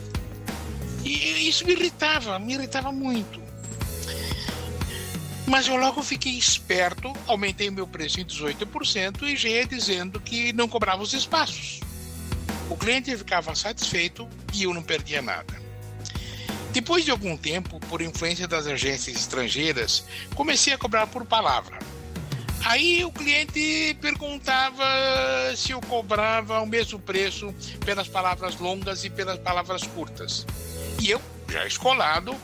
E 1.03 1.47
isso 1.47 1.65
me 1.65 1.73
irritava, 1.73 2.39
me 2.39 2.53
irritava 2.53 2.91
muito. 2.91 3.41
Mas 5.45 5.67
eu 5.67 5.75
logo 5.75 6.03
fiquei 6.03 6.33
esperto, 6.33 7.11
aumentei 7.27 7.69
meu 7.69 7.87
preço 7.87 8.21
em 8.21 8.25
18% 8.25 9.23
e 9.23 9.35
já 9.35 9.49
ia 9.49 9.65
dizendo 9.65 10.19
que 10.19 10.53
não 10.53 10.67
cobrava 10.67 11.01
os 11.01 11.13
espaços. 11.13 11.81
O 12.69 12.77
cliente 12.77 13.15
ficava 13.17 13.55
satisfeito 13.55 14.29
e 14.53 14.63
eu 14.63 14.73
não 14.73 14.83
perdia 14.83 15.21
nada. 15.21 15.59
Depois 16.71 17.03
de 17.03 17.09
algum 17.09 17.35
tempo, 17.35 17.79
por 17.79 17.99
influência 17.99 18.47
das 18.47 18.67
agências 18.67 19.17
estrangeiras, 19.17 20.05
comecei 20.35 20.71
a 20.71 20.77
cobrar 20.77 21.07
por 21.07 21.25
palavra. 21.25 21.79
Aí 22.63 23.03
o 23.03 23.11
cliente 23.11 23.97
perguntava 23.99 24.85
se 25.55 25.71
eu 25.71 25.81
cobrava 25.81 26.61
o 26.61 26.67
mesmo 26.67 26.99
preço 26.99 27.53
pelas 27.83 28.07
palavras 28.07 28.55
longas 28.57 29.03
e 29.03 29.09
pelas 29.09 29.39
palavras 29.39 29.83
curtas. 29.83 30.45
E 31.01 31.09
eu, 31.09 31.19
já 31.49 31.65
escolado, 31.65 32.35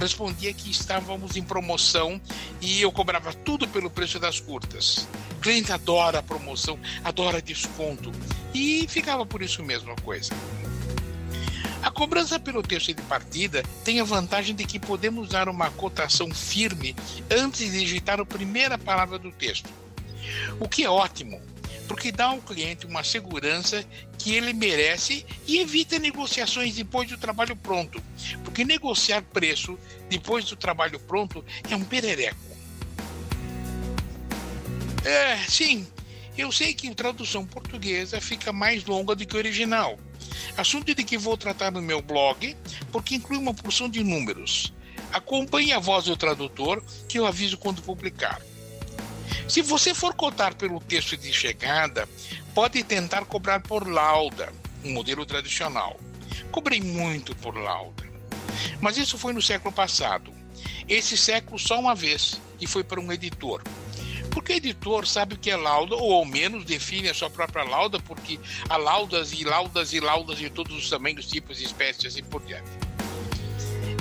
respondia 0.00 0.54
que 0.54 0.70
estávamos 0.70 1.36
em 1.36 1.42
promoção 1.42 2.18
e 2.62 2.80
eu 2.80 2.90
cobrava 2.90 3.34
tudo 3.34 3.68
pelo 3.68 3.90
preço 3.90 4.18
das 4.18 4.40
curtas. 4.40 5.06
O 5.32 5.40
cliente 5.42 5.72
adora 5.72 6.22
promoção, 6.22 6.78
adora 7.04 7.42
desconto 7.42 8.10
e 8.54 8.86
ficava 8.88 9.26
por 9.26 9.42
isso 9.42 9.62
mesmo 9.62 9.92
a 9.92 9.96
coisa. 9.96 10.32
A 11.82 11.90
cobrança 11.90 12.40
pelo 12.40 12.62
texto 12.62 12.94
de 12.94 13.02
partida 13.02 13.62
tem 13.84 14.00
a 14.00 14.04
vantagem 14.04 14.54
de 14.54 14.64
que 14.64 14.78
podemos 14.78 15.28
dar 15.28 15.50
uma 15.50 15.70
cotação 15.70 16.32
firme 16.32 16.96
antes 17.30 17.70
de 17.70 17.80
digitar 17.80 18.18
a 18.20 18.24
primeira 18.24 18.78
palavra 18.78 19.18
do 19.18 19.30
texto, 19.30 19.68
o 20.58 20.66
que 20.66 20.84
é 20.84 20.88
ótimo, 20.88 21.42
porque 21.86 22.10
dá 22.10 22.26
ao 22.26 22.40
cliente 22.40 22.86
uma 22.86 23.04
segurança 23.04 23.84
que 24.16 24.34
ele 24.34 24.54
merece 24.54 25.26
e 25.46 25.58
evita 25.58 25.98
negociações 25.98 26.74
depois 26.74 27.08
do 27.08 27.18
trabalho 27.18 27.54
pronto, 27.54 28.02
porque 28.42 28.64
negociar 28.64 29.22
preço 29.22 29.78
depois 30.08 30.46
do 30.46 30.56
trabalho 30.56 30.98
pronto 31.00 31.44
é 31.68 31.76
um 31.76 31.84
perereco. 31.84 32.54
É, 35.04 35.36
sim, 35.46 35.86
eu 36.36 36.50
sei 36.50 36.74
que 36.74 36.88
a 36.88 36.94
tradução 36.94 37.46
portuguesa 37.46 38.20
fica 38.20 38.52
mais 38.52 38.84
longa 38.84 39.14
do 39.14 39.26
que 39.26 39.34
o 39.34 39.38
original 39.38 39.98
Assunto 40.56 40.94
de 40.94 41.04
que 41.04 41.18
vou 41.18 41.36
tratar 41.36 41.70
no 41.70 41.82
meu 41.82 42.00
blog, 42.00 42.56
porque 42.92 43.16
inclui 43.16 43.38
uma 43.38 43.54
porção 43.54 43.88
de 43.88 44.02
números. 44.02 44.72
Acompanhe 45.12 45.72
a 45.72 45.78
voz 45.78 46.04
do 46.04 46.16
tradutor, 46.16 46.82
que 47.08 47.18
eu 47.18 47.26
aviso 47.26 47.58
quando 47.58 47.82
publicar. 47.82 48.40
Se 49.48 49.62
você 49.62 49.94
for 49.94 50.14
cotar 50.14 50.54
pelo 50.54 50.80
texto 50.80 51.16
de 51.16 51.32
chegada, 51.32 52.08
pode 52.54 52.82
tentar 52.82 53.24
cobrar 53.24 53.60
por 53.60 53.86
lauda, 53.86 54.52
um 54.84 54.92
modelo 54.92 55.26
tradicional. 55.26 55.98
Cobrei 56.50 56.80
muito 56.80 57.34
por 57.36 57.56
lauda. 57.56 58.04
Mas 58.80 58.96
isso 58.96 59.18
foi 59.18 59.32
no 59.32 59.42
século 59.42 59.72
passado. 59.72 60.32
Esse 60.88 61.16
século 61.16 61.58
só 61.58 61.78
uma 61.78 61.94
vez, 61.94 62.40
e 62.60 62.66
foi 62.66 62.84
para 62.84 63.00
um 63.00 63.12
editor. 63.12 63.62
Porque 64.34 64.52
o 64.52 64.56
editor 64.56 65.06
sabe 65.06 65.36
o 65.36 65.38
que 65.38 65.48
é 65.48 65.56
lauda, 65.56 65.94
ou 65.94 66.12
ao 66.12 66.24
menos 66.24 66.64
define 66.64 67.08
a 67.08 67.14
sua 67.14 67.30
própria 67.30 67.62
lauda, 67.62 68.00
porque 68.00 68.40
há 68.68 68.76
laudas 68.76 69.32
e 69.32 69.44
laudas 69.44 69.92
e 69.92 70.00
laudas 70.00 70.38
de 70.38 70.50
todos 70.50 70.76
os 70.76 70.90
tamanhos, 70.90 71.28
tipos, 71.28 71.60
espécies 71.60 72.02
e 72.02 72.06
assim 72.08 72.24
por 72.24 72.42
diante. 72.42 72.68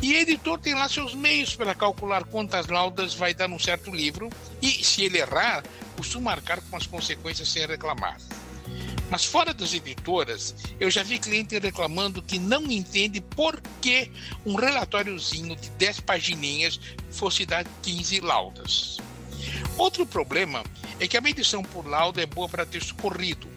E 0.02 0.16
o 0.16 0.18
editor 0.18 0.60
tem 0.60 0.74
lá 0.74 0.90
seus 0.90 1.14
meios 1.14 1.56
para 1.56 1.76
calcular 1.76 2.26
quantas 2.26 2.68
laudas 2.68 3.14
vai 3.14 3.34
dar 3.34 3.48
num 3.48 3.60
certo 3.60 3.92
livro, 3.92 4.28
e 4.60 4.84
se 4.84 5.04
ele 5.04 5.20
errar, 5.20 5.64
costuma 5.96 6.32
marcar 6.32 6.60
com 6.62 6.76
as 6.76 6.88
consequências 6.88 7.48
sem 7.48 7.68
reclamar. 7.68 8.18
Mas 9.12 9.26
fora 9.26 9.54
das 9.54 9.72
editoras, 9.72 10.56
eu 10.80 10.90
já 10.90 11.04
vi 11.04 11.20
cliente 11.20 11.60
reclamando 11.60 12.24
que 12.24 12.40
não 12.40 12.64
entende 12.64 13.22
por 13.22 13.62
que 13.80 14.12
um 14.44 14.56
relatóriozinho 14.56 15.56
de 15.56 15.70
10 15.70 16.00
pagininhas 16.00 16.80
fosse 17.12 17.46
dar 17.46 17.64
15 17.84 18.20
laudas. 18.22 18.98
Outro 19.78 20.06
problema 20.06 20.64
é 21.00 21.08
que 21.08 21.18
a 21.18 21.22
medição 21.22 21.64
por 21.64 21.88
laudo 21.88 22.20
é 22.20 22.26
boa 22.26 22.48
para 22.48 22.66
texto 22.66 22.96
corrido. 22.96 23.48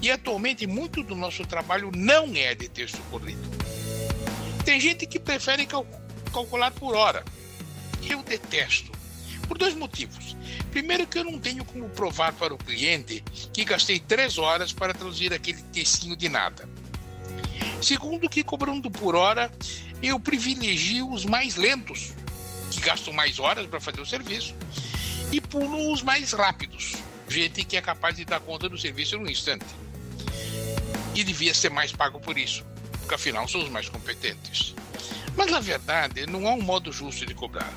E 0.00 0.10
atualmente 0.10 0.66
muito 0.66 1.02
do 1.02 1.14
nosso 1.14 1.44
trabalho 1.44 1.90
não 1.94 2.34
é 2.34 2.54
de 2.54 2.68
texto 2.68 3.00
corrido. 3.10 3.48
Tem 4.64 4.80
gente 4.80 5.06
que 5.06 5.18
prefere 5.18 5.66
cal 5.66 5.86
calcular 6.32 6.70
por 6.70 6.94
hora. 6.94 7.24
Eu 8.08 8.22
detesto. 8.22 8.92
Por 9.46 9.56
dois 9.56 9.74
motivos. 9.74 10.36
Primeiro, 10.70 11.06
que 11.06 11.18
eu 11.18 11.24
não 11.24 11.38
tenho 11.38 11.64
como 11.64 11.88
provar 11.88 12.32
para 12.34 12.52
o 12.52 12.58
cliente 12.58 13.24
que 13.52 13.64
gastei 13.64 13.98
três 13.98 14.36
horas 14.36 14.72
para 14.72 14.92
traduzir 14.92 15.32
aquele 15.32 15.62
textinho 15.62 16.14
de 16.14 16.28
nada. 16.28 16.68
Segundo, 17.80 18.28
que 18.28 18.42
cobrando 18.42 18.90
por 18.90 19.14
hora, 19.14 19.50
eu 20.02 20.20
privilegio 20.20 21.10
os 21.10 21.24
mais 21.24 21.56
lentos, 21.56 22.12
que 22.70 22.80
gastam 22.80 23.12
mais 23.12 23.38
horas 23.38 23.66
para 23.66 23.80
fazer 23.80 24.00
o 24.00 24.06
serviço, 24.06 24.54
e 25.30 25.40
pulo 25.40 25.92
os 25.92 26.02
mais 26.02 26.32
rápidos, 26.32 26.94
gente 27.28 27.64
que 27.64 27.76
é 27.76 27.82
capaz 27.82 28.16
de 28.16 28.24
dar 28.24 28.40
conta 28.40 28.68
do 28.68 28.78
serviço 28.78 29.18
no 29.18 29.30
instante. 29.30 29.66
E 31.14 31.22
devia 31.22 31.52
ser 31.52 31.70
mais 31.70 31.92
pago 31.92 32.18
por 32.20 32.38
isso, 32.38 32.64
porque 33.00 33.14
afinal 33.14 33.46
são 33.46 33.62
os 33.62 33.68
mais 33.68 33.88
competentes. 33.88 34.74
Mas 35.36 35.50
na 35.50 35.60
verdade, 35.60 36.26
não 36.26 36.48
há 36.48 36.54
um 36.54 36.62
modo 36.62 36.92
justo 36.92 37.26
de 37.26 37.34
cobrar. 37.34 37.72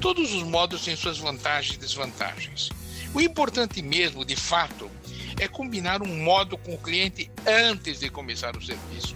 Todos 0.00 0.32
os 0.32 0.42
modos 0.42 0.84
têm 0.84 0.96
suas 0.96 1.18
vantagens 1.18 1.76
e 1.76 1.78
desvantagens. 1.78 2.70
O 3.12 3.20
importante 3.20 3.80
mesmo, 3.80 4.24
de 4.24 4.34
fato, 4.34 4.90
é 5.38 5.46
combinar 5.46 6.02
um 6.02 6.22
modo 6.22 6.56
com 6.58 6.74
o 6.74 6.78
cliente 6.78 7.30
antes 7.46 8.00
de 8.00 8.10
começar 8.10 8.56
o 8.56 8.64
serviço. 8.64 9.14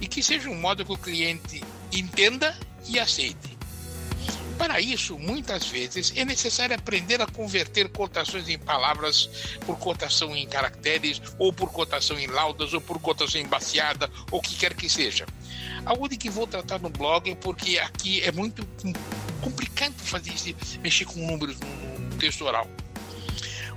E 0.00 0.08
que 0.08 0.22
seja 0.22 0.48
um 0.48 0.60
modo 0.60 0.84
que 0.84 0.92
o 0.92 0.98
cliente 0.98 1.62
entenda 1.92 2.58
e 2.88 2.98
aceite. 2.98 3.56
Para 4.58 4.80
isso, 4.80 5.16
muitas 5.16 5.68
vezes, 5.68 6.12
é 6.16 6.24
necessário 6.24 6.74
aprender 6.74 7.22
a 7.22 7.26
converter 7.26 7.88
cotações 7.88 8.48
em 8.48 8.58
palavras 8.58 9.30
por 9.64 9.78
cotação 9.78 10.36
em 10.36 10.48
caracteres, 10.48 11.22
ou 11.38 11.52
por 11.52 11.70
cotação 11.70 12.18
em 12.18 12.26
laudas, 12.26 12.74
ou 12.74 12.80
por 12.80 12.98
cotação 12.98 13.40
em 13.40 13.46
baseada, 13.46 14.10
ou 14.32 14.40
o 14.40 14.42
que 14.42 14.56
quer 14.56 14.74
que 14.74 14.90
seja. 14.90 15.26
Algo 15.86 16.08
de 16.08 16.16
que 16.16 16.28
vou 16.28 16.46
tratar 16.46 16.80
no 16.80 16.90
blog, 16.90 17.34
porque 17.36 17.78
aqui 17.78 18.20
é 18.22 18.32
muito 18.32 18.66
complicado 19.40 19.94
fazer 19.96 20.32
isso, 20.32 20.80
mexer 20.80 21.04
com 21.04 21.24
números 21.24 21.56
no 21.60 22.16
texto 22.18 22.44
oral. 22.44 22.68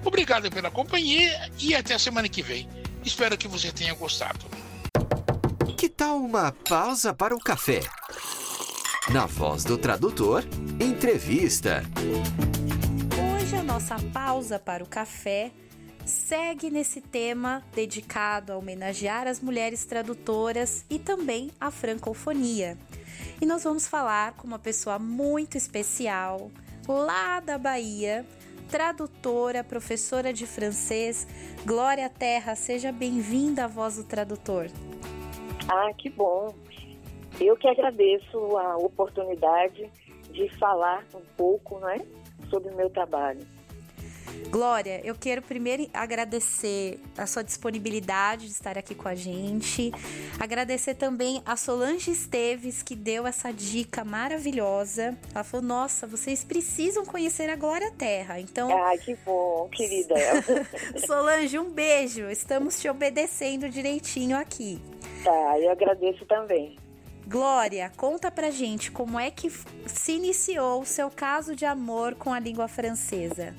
Obrigado 0.04 0.50
pela 0.50 0.72
companhia 0.72 1.52
e 1.60 1.76
até 1.76 1.94
a 1.94 2.00
semana 2.00 2.28
que 2.28 2.42
vem. 2.42 2.68
Espero 3.06 3.38
que 3.38 3.48
você 3.48 3.72
tenha 3.72 3.94
gostado. 3.94 4.40
Que 5.78 5.88
tal 5.88 6.18
uma 6.18 6.52
pausa 6.52 7.14
para 7.14 7.36
o 7.36 7.40
café? 7.40 7.82
Na 9.10 9.26
voz 9.26 9.64
do 9.64 9.80
tradutor, 9.80 10.44
entrevista. 10.80 11.82
Hoje 13.36 13.56
a 13.56 13.64
nossa 13.64 13.96
pausa 14.14 14.60
para 14.60 14.84
o 14.84 14.88
café 14.88 15.52
segue 16.06 16.70
nesse 16.70 17.02
tema 17.02 17.64
dedicado 17.74 18.54
a 18.54 18.58
homenagear 18.58 19.28
as 19.28 19.42
mulheres 19.42 19.86
tradutoras 19.86 20.86
e 20.88 21.00
também 21.00 21.50
a 21.60 21.72
francofonia. 21.72 22.78
E 23.42 23.46
nós 23.46 23.64
vamos 23.64 23.88
falar 23.88 24.34
com 24.34 24.46
uma 24.46 24.60
pessoa 24.60 25.00
muito 25.00 25.58
especial, 25.58 26.52
lá 26.88 27.40
da 27.40 27.58
Bahia, 27.58 28.24
tradutora, 28.70 29.64
professora 29.64 30.32
de 30.32 30.46
francês, 30.46 31.28
Glória 31.66 32.08
Terra. 32.08 32.56
Seja 32.56 32.92
bem-vinda 32.92 33.66
à 33.66 33.68
Voz 33.68 33.96
do 33.96 34.04
Tradutor. 34.04 34.68
Ah, 35.68 35.92
que 35.98 36.10
bom. 36.10 36.54
Eu 37.40 37.56
que 37.58 37.68
agradeço 37.68 38.58
a 38.58 38.78
oportunidade 38.78 39.90
de 40.32 40.50
falar 40.58 41.04
um 41.14 41.22
pouco 41.36 41.80
né, 41.80 41.98
sobre 42.50 42.72
o 42.72 42.76
meu 42.76 42.90
trabalho. 42.90 43.46
Glória, 44.50 45.02
eu 45.04 45.16
quero 45.16 45.42
primeiro 45.42 45.88
agradecer 45.94 47.00
a 47.18 47.26
sua 47.26 47.44
disponibilidade 47.44 48.48
de 48.48 48.52
estar 48.52 48.78
aqui 48.78 48.94
com 48.94 49.08
a 49.08 49.16
gente. 49.16 49.92
Agradecer 50.40 50.96
também 50.96 51.42
a 51.46 51.56
Solange 51.56 52.12
Esteves, 52.12 52.82
que 52.82 52.96
deu 52.96 53.26
essa 53.26 53.52
dica 53.52 54.04
maravilhosa. 54.04 55.18
Ela 55.34 55.44
falou: 55.44 55.66
Nossa, 55.66 56.06
vocês 56.06 56.44
precisam 56.44 57.06
conhecer 57.06 57.50
a 57.50 57.56
Glória 57.56 57.92
Terra. 57.98 58.40
Então. 58.40 58.70
Ah, 58.72 58.98
que 58.98 59.16
bom, 59.26 59.70
querida. 59.70 60.16
Solange, 61.06 61.58
um 61.58 61.70
beijo. 61.70 62.30
Estamos 62.30 62.80
te 62.80 62.90
obedecendo 62.90 63.70
direitinho 63.70 64.38
aqui. 64.38 64.82
Tá, 65.24 65.60
eu 65.60 65.72
agradeço 65.72 66.26
também. 66.26 66.81
Glória, 67.32 67.90
conta 67.96 68.30
pra 68.30 68.52
gente 68.52 68.92
como 68.92 69.18
é 69.18 69.32
que 69.32 69.50
se 69.50 70.12
iniciou 70.12 70.82
o 70.82 70.86
seu 70.86 71.10
caso 71.10 71.56
de 71.56 71.66
amor 71.66 72.14
com 72.16 72.34
a 72.34 72.40
língua 72.42 72.68
francesa. 72.68 73.56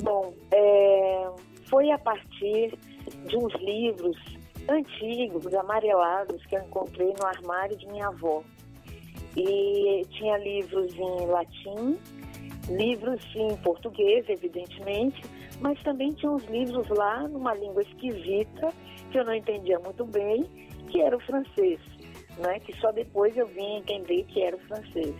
Bom, 0.00 0.32
é, 0.52 1.28
foi 1.68 1.90
a 1.90 1.98
partir 1.98 2.78
de 3.26 3.36
uns 3.36 3.52
livros 3.54 4.16
antigos, 4.68 5.52
amarelados, 5.54 6.46
que 6.46 6.54
eu 6.54 6.60
encontrei 6.60 7.12
no 7.18 7.26
armário 7.26 7.76
de 7.76 7.88
minha 7.88 8.06
avó. 8.06 8.44
E 9.36 10.06
tinha 10.10 10.38
livros 10.38 10.94
em 10.94 11.26
latim, 11.26 11.98
livros 12.68 13.20
em 13.34 13.56
português, 13.56 14.24
evidentemente, 14.28 15.20
mas 15.60 15.82
também 15.82 16.12
tinha 16.12 16.30
uns 16.30 16.44
livros 16.44 16.88
lá 16.90 17.26
numa 17.26 17.54
língua 17.54 17.82
esquisita, 17.82 18.72
que 19.10 19.18
eu 19.18 19.24
não 19.24 19.34
entendia 19.34 19.80
muito 19.80 20.04
bem, 20.04 20.44
que 20.90 21.00
era 21.00 21.16
o 21.16 21.20
francês, 21.20 21.80
né? 22.38 22.60
que 22.60 22.74
só 22.80 22.90
depois 22.92 23.36
eu 23.36 23.46
vim 23.46 23.76
entender 23.76 24.24
que 24.24 24.42
era 24.42 24.56
o 24.56 24.60
francês. 24.60 25.14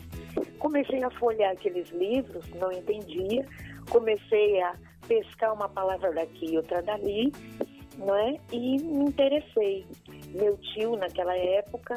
Comecei 0.59 1.03
a 1.03 1.11
folhear 1.11 1.53
aqueles 1.53 1.89
livros, 1.91 2.49
não 2.55 2.73
entendia, 2.73 3.45
comecei 3.91 4.61
a 4.63 4.75
pescar 5.07 5.55
uma 5.55 5.69
palavra 5.69 6.13
daqui 6.13 6.53
e 6.53 6.57
outra 6.57 6.83
dali, 6.83 7.33
não 7.99 8.15
é? 8.15 8.37
E 8.53 8.79
me 8.79 9.05
interessei. 9.05 9.87
Meu 10.35 10.57
tio, 10.59 10.97
naquela 10.97 11.37
época, 11.37 11.95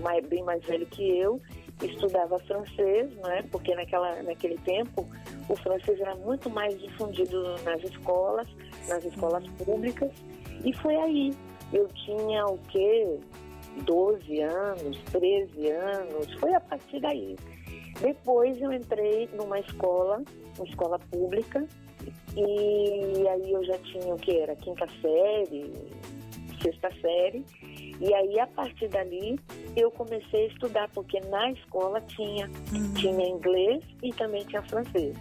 mais, 0.00 0.24
bem 0.26 0.42
mais 0.44 0.64
velho 0.64 0.86
que 0.86 1.18
eu, 1.18 1.40
estudava 1.82 2.38
francês, 2.40 3.14
não 3.16 3.30
é? 3.30 3.42
Porque 3.42 3.74
naquela, 3.74 4.22
naquele 4.22 4.58
tempo 4.58 5.06
o 5.48 5.56
francês 5.56 5.98
era 6.00 6.14
muito 6.16 6.48
mais 6.50 6.78
difundido 6.80 7.42
nas 7.64 7.82
escolas, 7.82 8.46
nas 8.88 9.04
escolas 9.04 9.46
públicas. 9.64 10.10
E 10.64 10.72
foi 10.74 10.96
aí. 10.96 11.32
Eu 11.72 11.86
tinha 11.88 12.44
o 12.46 12.58
quê? 12.68 13.18
12 13.84 14.40
anos, 14.42 14.98
13 15.12 15.70
anos, 15.70 16.34
foi 16.34 16.54
a 16.54 16.60
partir 16.60 17.00
daí. 17.00 17.36
Depois 18.00 18.60
eu 18.60 18.72
entrei 18.72 19.28
numa 19.34 19.58
escola, 19.60 20.22
uma 20.56 20.66
escola 20.66 20.98
pública, 20.98 21.66
e 22.36 23.28
aí 23.28 23.52
eu 23.52 23.64
já 23.64 23.78
tinha 23.78 24.14
o 24.14 24.18
que 24.18 24.38
era 24.38 24.54
quinta 24.56 24.86
série, 25.00 25.72
sexta 26.62 26.90
série, 27.00 27.44
e 28.00 28.14
aí 28.14 28.40
a 28.40 28.46
partir 28.46 28.88
dali 28.88 29.38
eu 29.76 29.90
comecei 29.90 30.44
a 30.44 30.46
estudar, 30.48 30.88
porque 30.94 31.20
na 31.20 31.50
escola 31.52 32.00
tinha, 32.02 32.46
uhum. 32.72 32.94
tinha 32.94 33.28
inglês 33.28 33.84
e 34.02 34.10
também 34.14 34.44
tinha 34.44 34.62
francês. 34.62 35.14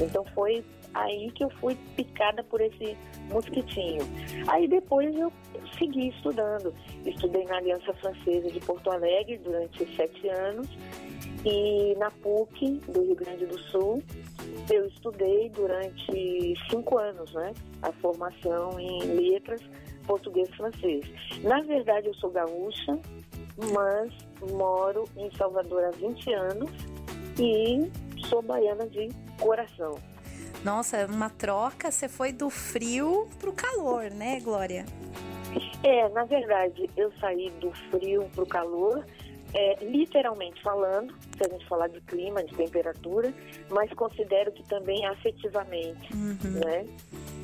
Então 0.00 0.24
foi 0.34 0.64
aí 0.94 1.30
que 1.32 1.44
eu 1.44 1.50
fui 1.50 1.76
picada 1.96 2.42
por 2.44 2.60
esse 2.60 2.96
mosquitinho. 3.30 4.02
Aí 4.48 4.68
depois 4.68 5.14
eu 5.16 5.32
segui 5.78 6.08
estudando. 6.08 6.74
Estudei 7.04 7.44
na 7.44 7.56
Aliança 7.56 7.92
Francesa 7.94 8.50
de 8.50 8.60
Porto 8.60 8.90
Alegre 8.90 9.38
durante 9.38 9.96
sete 9.96 10.28
anos 10.28 10.68
e 11.44 11.94
na 11.96 12.10
PUC 12.10 12.80
do 12.88 13.02
Rio 13.02 13.16
Grande 13.16 13.46
do 13.46 13.58
Sul 13.58 14.02
eu 14.70 14.86
estudei 14.86 15.50
durante 15.50 16.54
cinco 16.70 16.98
anos, 16.98 17.32
né? 17.34 17.52
A 17.82 17.92
formação 17.92 18.78
em 18.78 19.00
letras 19.02 19.60
português 20.06 20.48
e 20.48 20.56
francês. 20.56 21.04
Na 21.42 21.60
verdade, 21.62 22.08
eu 22.08 22.14
sou 22.14 22.30
gaúcha, 22.30 22.98
mas 23.72 24.12
moro 24.52 25.04
em 25.16 25.30
Salvador 25.36 25.84
há 25.84 25.90
20 25.90 26.32
anos 26.32 26.70
e 27.38 27.90
sou 28.28 28.42
baiana 28.42 28.86
de 28.88 29.08
coração. 29.40 29.94
Nossa, 30.64 30.98
é 30.98 31.06
uma 31.06 31.28
troca, 31.28 31.90
você 31.90 32.08
foi 32.08 32.32
do 32.32 32.48
frio 32.48 33.28
pro 33.40 33.52
calor, 33.52 34.10
né, 34.10 34.40
Glória? 34.40 34.84
É, 35.82 36.08
na 36.10 36.24
verdade, 36.24 36.88
eu 36.96 37.12
saí 37.20 37.50
do 37.60 37.72
frio 37.90 38.30
pro 38.34 38.46
calor, 38.46 39.04
é, 39.54 39.84
literalmente 39.84 40.62
falando, 40.62 41.14
se 41.36 41.44
a 41.44 41.48
gente 41.48 41.66
falar 41.66 41.88
de 41.88 42.00
clima, 42.02 42.42
de 42.44 42.54
temperatura, 42.54 43.34
mas 43.68 43.92
considero 43.92 44.52
que 44.52 44.62
também 44.68 45.04
afetivamente, 45.06 46.14
uhum. 46.14 46.60
né? 46.64 46.86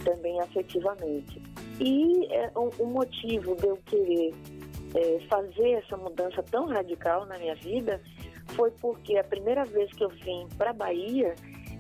Também 0.05 0.41
afetivamente. 0.41 1.43
E 1.81 2.27
é, 2.33 2.51
um, 2.57 2.71
um, 2.83 2.87
motivo 2.87 3.57
de 3.57 3.67
eu 3.67 3.77
querer 3.85 4.33
é, 4.95 5.21
fazer 5.29 5.73
essa 5.73 5.97
mudança 5.97 6.43
tão 6.45 6.67
radical 6.67 7.27
na 7.27 7.37
minha 7.39 7.57
vida 7.57 8.01
foi 8.55 8.71
porque 8.81 9.19
a 9.19 9.25
primeira 9.25 9.65
vez 9.65 9.93
que 9.93 10.03
eu 10.03 10.09
vim 10.09 10.49
para 10.57 10.73
Bahia, 10.73 11.35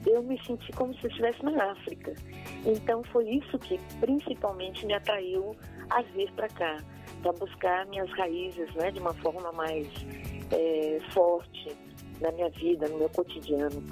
eu 0.08 0.22
me 0.22 0.40
senti 0.44 0.72
como 0.72 0.94
se 0.98 1.06
estivesse 1.06 1.42
na 1.44 1.72
África. 1.72 2.14
Então 2.64 3.02
foi 3.04 3.28
isso 3.30 3.58
que 3.58 3.78
principalmente 4.00 4.84
me 4.86 4.94
atraiu 4.94 5.54
a 5.90 6.02
vir 6.02 6.30
para 6.32 6.48
cá, 6.48 6.78
para 7.22 7.32
buscar 7.32 7.86
minhas 7.86 8.10
raízes, 8.12 8.72
né, 8.74 8.90
de 8.90 9.00
uma 9.00 9.14
forma 9.14 9.52
mais 9.52 9.86
é, 10.50 10.98
forte 11.12 11.76
na 12.20 12.32
minha 12.32 12.50
vida, 12.50 12.88
no 12.88 12.98
meu 12.98 13.08
cotidiano. 13.10 13.82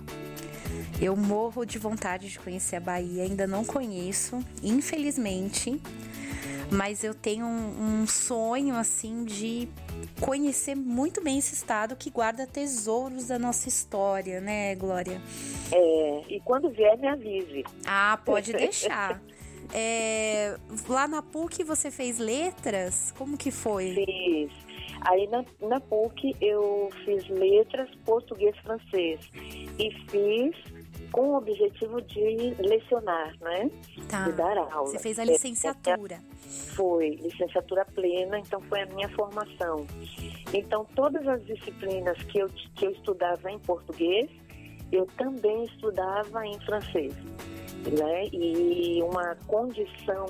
Eu 1.00 1.14
morro 1.14 1.64
de 1.64 1.78
vontade 1.78 2.28
de 2.28 2.38
conhecer 2.38 2.76
a 2.76 2.80
Bahia, 2.80 3.22
ainda 3.22 3.46
não 3.46 3.64
conheço, 3.64 4.40
infelizmente 4.62 5.80
mas 6.70 7.04
eu 7.04 7.14
tenho 7.14 7.46
um, 7.46 8.02
um 8.02 8.06
sonho 8.06 8.74
assim 8.74 9.24
de 9.24 9.68
conhecer 10.20 10.74
muito 10.74 11.22
bem 11.22 11.38
esse 11.38 11.54
estado 11.54 11.96
que 11.96 12.10
guarda 12.10 12.46
tesouros 12.46 13.28
da 13.28 13.38
nossa 13.38 13.68
história, 13.68 14.40
né, 14.40 14.74
Glória? 14.74 15.20
É, 15.72 16.22
e 16.28 16.40
quando 16.40 16.70
vier, 16.70 16.98
me 16.98 17.08
avise. 17.08 17.64
Ah, 17.86 18.18
pode 18.24 18.52
deixar. 18.54 19.20
É, 19.74 20.56
lá 20.88 21.08
na 21.08 21.22
PUC 21.22 21.64
você 21.64 21.90
fez 21.90 22.18
letras? 22.18 23.12
Como 23.16 23.36
que 23.36 23.50
foi? 23.50 23.94
Fiz. 23.94 24.66
Aí 25.02 25.26
na, 25.28 25.44
na 25.60 25.80
PUC 25.80 26.34
eu 26.40 26.88
fiz 27.04 27.28
letras 27.28 27.88
português 28.04 28.56
francês 28.58 29.20
e 29.78 29.90
fiz 30.08 30.75
com 31.12 31.30
o 31.30 31.36
objetivo 31.36 32.00
de 32.02 32.54
lecionar, 32.58 33.34
né? 33.40 33.70
Tá. 34.08 34.24
De 34.24 34.32
dar 34.32 34.58
aula. 34.58 34.86
Você 34.86 34.98
fez 34.98 35.18
a 35.18 35.24
licenciatura. 35.24 36.20
Foi, 36.74 37.10
licenciatura 37.16 37.84
plena, 37.84 38.38
então 38.38 38.60
foi 38.62 38.82
a 38.82 38.86
minha 38.86 39.08
formação. 39.10 39.86
Então 40.52 40.86
todas 40.94 41.26
as 41.26 41.44
disciplinas 41.44 42.20
que 42.24 42.38
eu, 42.38 42.48
que 42.74 42.86
eu 42.86 42.90
estudava 42.90 43.50
em 43.50 43.58
português, 43.58 44.30
eu 44.92 45.06
também 45.16 45.64
estudava 45.64 46.46
em 46.46 46.58
francês. 46.60 47.14
Né? 47.14 48.26
E 48.32 49.02
uma 49.02 49.36
condição 49.46 50.26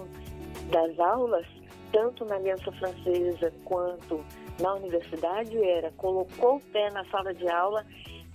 das 0.71 0.99
aulas, 0.99 1.47
tanto 1.93 2.25
na 2.25 2.37
Aliança 2.37 2.71
Francesa 2.73 3.53
quanto 3.65 4.25
na 4.61 4.75
universidade, 4.75 5.57
era 5.63 5.91
colocou 5.93 6.57
o 6.57 6.61
pé 6.61 6.91
na 6.91 7.05
sala 7.07 7.33
de 7.35 7.49
aula, 7.49 7.85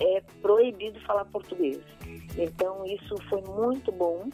é 0.02 0.22
proibido 0.42 1.00
falar 1.02 1.26
português. 1.26 1.80
Então, 2.38 2.86
isso 2.86 3.16
foi 3.30 3.42
muito 3.42 3.92
bom, 3.92 4.30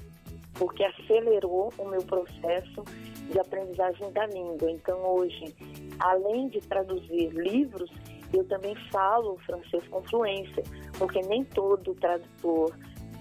porque 0.53 0.84
acelerou 0.84 1.73
o 1.77 1.86
meu 1.86 2.01
processo 2.03 2.84
de 3.30 3.39
aprendizagem 3.39 4.12
da 4.12 4.25
língua. 4.25 4.71
Então, 4.71 4.97
hoje, 5.06 5.56
além 5.99 6.47
de 6.47 6.62
traduzir 6.62 7.30
livros, 7.30 7.91
eu 8.34 8.43
também 8.45 8.75
falo 8.91 9.38
francês 9.45 9.86
com 9.89 10.01
fluência, 10.03 10.63
porque 10.97 11.21
nem 11.21 11.43
todo 11.43 11.93
tradutor 11.95 12.73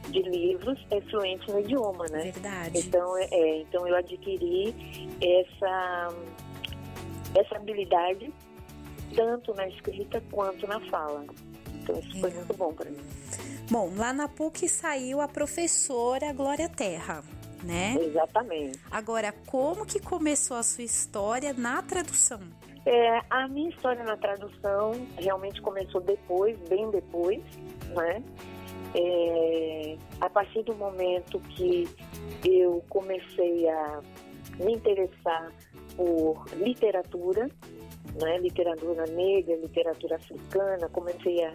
de 0.09 0.23
livros 0.23 0.79
é 0.91 1.01
fluente 1.03 1.51
no 1.51 1.61
idioma, 1.61 2.07
né? 2.11 2.31
Verdade. 2.31 2.79
Então, 2.79 3.19
é, 3.19 3.29
é 3.33 3.61
então 3.63 3.87
eu 3.87 3.97
adquiri 3.97 4.75
essa, 5.21 6.09
essa 7.35 7.57
habilidade 7.57 8.33
tanto 9.15 9.55
na 9.55 9.69
escrita 9.69 10.23
quanto 10.31 10.67
na 10.67 10.81
fala. 10.89 11.25
Então, 11.87 12.01
isso 12.01 12.21
foi 12.21 12.31
muito 12.31 12.53
bom 12.55 12.73
para 12.73 12.91
mim. 12.91 12.99
Bom, 13.71 13.93
lá 13.97 14.13
na 14.13 14.29
PUC 14.29 14.69
saiu 14.69 15.21
a 15.21 15.29
professora 15.29 16.33
Glória 16.33 16.69
Terra, 16.69 17.23
né? 17.63 17.97
Exatamente. 18.01 18.81
Agora, 18.91 19.33
como 19.47 19.87
que 19.87 20.01
começou 20.01 20.57
a 20.57 20.65
sua 20.65 20.83
história 20.83 21.53
na 21.53 21.81
tradução? 21.83 22.41
É, 22.85 23.21
a 23.31 23.47
minha 23.49 23.71
história 23.71 24.03
na 24.05 24.17
tradução 24.17 24.93
realmente 25.17 25.61
começou 25.61 26.01
depois, 26.01 26.59
bem 26.69 26.91
depois, 26.91 27.43
né? 27.95 28.23
É, 28.95 29.97
a 30.21 30.31
partir 30.31 30.63
do 30.63 30.75
momento 30.75 31.39
que 31.41 31.89
eu 32.45 32.85
comecei 32.89 33.69
a 33.69 34.01
me 34.59 34.75
interessar 34.75 35.53
por 35.97 36.47
literatura, 36.57 37.49
né? 38.21 38.39
literatura 38.39 39.05
negra, 39.07 39.57
literatura 39.57 40.17
africana, 40.17 40.89
comecei 40.89 41.45
a 41.45 41.53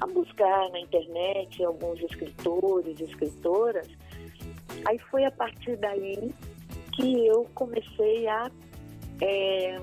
a 0.00 0.06
buscar 0.06 0.70
na 0.70 0.80
internet 0.80 1.62
alguns 1.64 2.00
escritores 2.00 3.00
escritoras 3.00 3.88
Aí 4.84 4.98
foi 5.10 5.24
a 5.24 5.30
partir 5.30 5.76
daí 5.76 6.32
que 6.92 7.26
eu 7.26 7.46
comecei 7.54 8.26
a, 8.28 8.50
é, 9.20 9.76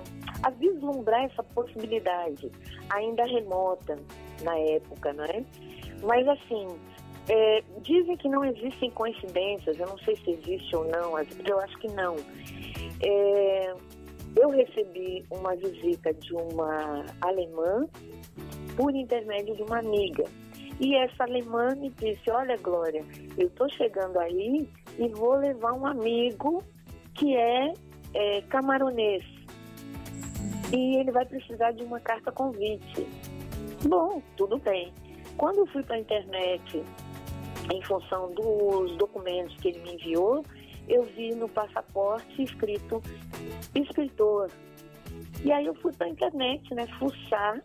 a 0.43 0.49
vislumbrar 0.51 1.25
essa 1.25 1.43
possibilidade, 1.43 2.51
ainda 2.89 3.23
remota 3.25 3.97
na 4.43 4.57
época, 4.57 5.13
não 5.13 5.23
é? 5.25 5.43
Mas 6.03 6.27
assim, 6.27 6.67
é, 7.29 7.63
dizem 7.81 8.17
que 8.17 8.27
não 8.27 8.43
existem 8.45 8.89
coincidências, 8.91 9.77
eu 9.79 9.87
não 9.87 9.97
sei 9.99 10.15
se 10.17 10.31
existe 10.31 10.75
ou 10.75 10.85
não, 10.85 11.17
eu 11.19 11.59
acho 11.59 11.77
que 11.79 11.87
não. 11.89 12.15
É, 13.03 13.75
eu 14.35 14.49
recebi 14.49 15.25
uma 15.31 15.55
visita 15.55 16.13
de 16.13 16.33
uma 16.33 17.05
alemã 17.21 17.87
por 18.77 18.95
intermédio 18.95 19.55
de 19.55 19.63
uma 19.63 19.79
amiga. 19.79 20.23
E 20.79 20.95
essa 20.95 21.23
alemã 21.23 21.75
me 21.75 21.89
disse: 21.89 22.29
Olha, 22.29 22.55
Glória, 22.57 23.03
eu 23.35 23.47
estou 23.47 23.67
chegando 23.71 24.17
aí 24.19 24.69
e 24.97 25.07
vou 25.09 25.35
levar 25.35 25.73
um 25.73 25.85
amigo 25.85 26.63
que 27.15 27.35
é, 27.35 27.73
é 28.13 28.41
camaronês. 28.43 29.25
E 30.71 30.97
ele 30.97 31.11
vai 31.11 31.25
precisar 31.25 31.71
de 31.71 31.83
uma 31.83 31.99
carta 31.99 32.31
convite. 32.31 33.07
Bom, 33.87 34.21
tudo 34.35 34.59
bem. 34.59 34.93
Quando 35.35 35.59
eu 35.59 35.67
fui 35.67 35.81
para 35.81 35.95
a 35.95 35.99
internet, 35.99 36.83
em 37.73 37.81
função 37.83 38.33
dos 38.33 38.95
documentos 38.97 39.55
que 39.57 39.69
ele 39.69 39.79
me 39.79 39.93
enviou, 39.93 40.43
eu 40.87 41.03
vi 41.03 41.33
no 41.33 41.49
passaporte 41.49 42.43
escrito 42.43 43.01
escritor. 43.73 44.49
E 45.43 45.51
aí 45.51 45.65
eu 45.65 45.75
fui 45.75 45.93
para 45.93 46.07
a 46.07 46.09
internet, 46.09 46.73
né, 46.73 46.87
fuçar 46.99 47.61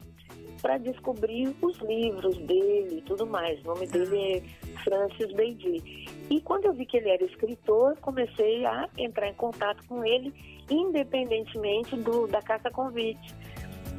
para 0.62 0.78
descobrir 0.78 1.54
os 1.60 1.76
livros 1.80 2.38
dele 2.38 2.98
e 2.98 3.02
tudo 3.02 3.26
mais. 3.26 3.60
O 3.62 3.66
nome 3.66 3.86
dele 3.88 4.36
é 4.36 4.78
Francis 4.84 5.32
Beidi. 5.32 6.06
E 6.30 6.40
quando 6.40 6.66
eu 6.66 6.72
vi 6.72 6.86
que 6.86 6.96
ele 6.96 7.10
era 7.10 7.24
escritor, 7.24 7.96
comecei 8.00 8.64
a 8.64 8.88
entrar 8.96 9.28
em 9.28 9.34
contato 9.34 9.84
com 9.88 10.04
ele, 10.04 10.32
independentemente 10.70 11.96
do, 11.96 12.28
da 12.28 12.40
carta 12.40 12.70
convite. 12.70 13.34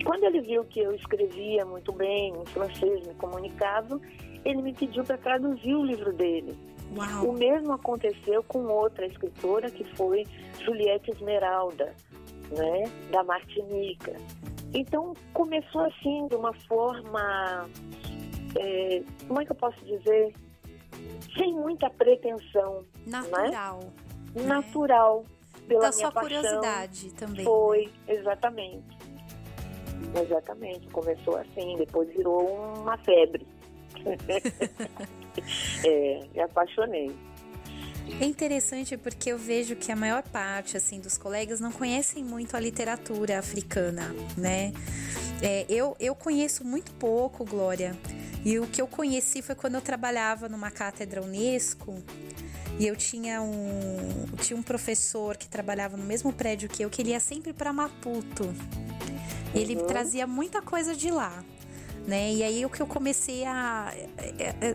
Quando 0.06 0.24
ele 0.24 0.42
viu 0.42 0.64
que 0.64 0.80
eu 0.80 0.96
escrevia 0.96 1.66
muito 1.66 1.92
bem 1.92 2.34
em 2.34 2.46
francês, 2.46 3.06
me 3.06 3.14
comunicava, 3.16 4.00
ele 4.46 4.62
me 4.62 4.74
pediu 4.74 5.04
para 5.04 5.18
traduzir 5.18 5.76
o 5.76 5.84
livro 5.86 6.14
dele. 6.14 6.58
Uau. 6.96 7.30
O 7.30 7.34
mesmo 7.34 7.74
aconteceu 7.74 8.44
com 8.44 8.66
outra 8.68 9.06
escritora, 9.06 9.70
que 9.70 9.84
foi 9.96 10.26
Juliette 10.64 11.12
Esmeralda, 11.12 11.94
né, 12.52 12.84
da 13.12 13.24
Martinica. 13.24 14.14
Então, 14.74 15.14
começou 15.34 15.82
assim, 15.82 16.28
de 16.28 16.36
uma 16.36 16.54
forma, 16.68 17.70
é, 18.58 19.04
como 19.28 19.42
é 19.42 19.46
que 19.46 19.52
eu 19.52 19.56
posso 19.56 19.84
dizer? 19.86 20.34
Sem 21.38 21.54
muita 21.54 21.90
pretensão. 21.90 22.84
Natural. 23.06 23.80
Né? 24.36 24.44
Natural. 24.44 25.24
Pela 25.68 25.82
da 25.82 25.90
minha 25.90 25.94
sua 25.94 26.12
paixão. 26.12 26.42
curiosidade 26.42 27.14
também. 27.14 27.46
Foi, 27.46 27.90
exatamente. 28.08 28.98
Exatamente. 30.22 30.88
Começou 30.88 31.38
assim, 31.38 31.76
depois 31.78 32.10
virou 32.10 32.56
uma 32.78 32.98
febre. 32.98 33.48
é, 35.86 36.20
me 36.34 36.42
apaixonei. 36.42 37.16
É 38.20 38.26
interessante 38.26 38.98
porque 38.98 39.32
eu 39.32 39.38
vejo 39.38 39.76
que 39.76 39.92
a 39.92 39.96
maior 39.96 40.24
parte 40.24 40.78
assim 40.78 41.00
dos 41.00 41.18
colegas 41.18 41.60
não 41.60 41.72
conhecem 41.72 42.24
muito 42.24 42.56
a 42.56 42.60
literatura 42.60 43.40
africana, 43.40 44.14
né? 44.38 44.72
É, 45.42 45.66
eu, 45.70 45.96
eu 46.00 46.14
conheço 46.16 46.64
muito 46.66 46.92
pouco, 46.94 47.44
Glória. 47.46 47.96
E 48.46 48.60
o 48.60 48.68
que 48.68 48.82
eu 48.82 48.88
conheci 48.88 49.42
foi 49.42 49.56
quando 49.56 49.76
eu 49.76 49.82
trabalhava 49.82 50.48
numa 50.50 50.70
cátedra 50.70 51.22
Unesco 51.22 52.02
e 52.78 52.86
eu 52.86 52.96
tinha 52.96 53.42
um, 53.42 54.26
tinha 54.42 54.58
um 54.58 54.64
professor 54.64 55.38
que 55.38 55.48
trabalhava 55.48 55.96
no 55.96 56.04
mesmo 56.04 56.32
prédio 56.34 56.68
que 56.70 56.84
eu, 56.84 56.90
que 56.90 57.02
ele 57.02 57.12
ia 57.12 57.20
sempre 57.20 57.54
para 57.54 57.72
Maputo. 57.72 58.54
Ele 59.56 59.76
Uhum. 59.76 59.88
trazia 59.88 60.26
muita 60.28 60.62
coisa 60.62 60.96
de 60.96 61.10
lá. 61.12 61.44
Né? 62.06 62.34
E 62.34 62.44
aí 62.44 62.66
o 62.66 62.70
que 62.70 62.82
eu 62.82 62.88
comecei 62.88 63.46
a, 63.46 63.94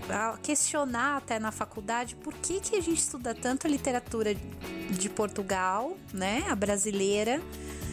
a 0.08 0.38
questionar 0.42 1.18
até 1.18 1.38
na 1.38 1.52
faculdade, 1.52 2.14
por 2.16 2.32
que, 2.32 2.58
que 2.58 2.74
a 2.76 2.80
gente 2.80 2.98
estuda 3.00 3.34
tanto 3.34 3.66
a 3.66 3.70
literatura 3.70 4.34
de 4.34 5.08
Portugal, 5.10 5.94
né, 6.12 6.44
a 6.48 6.54
brasileira, 6.54 7.38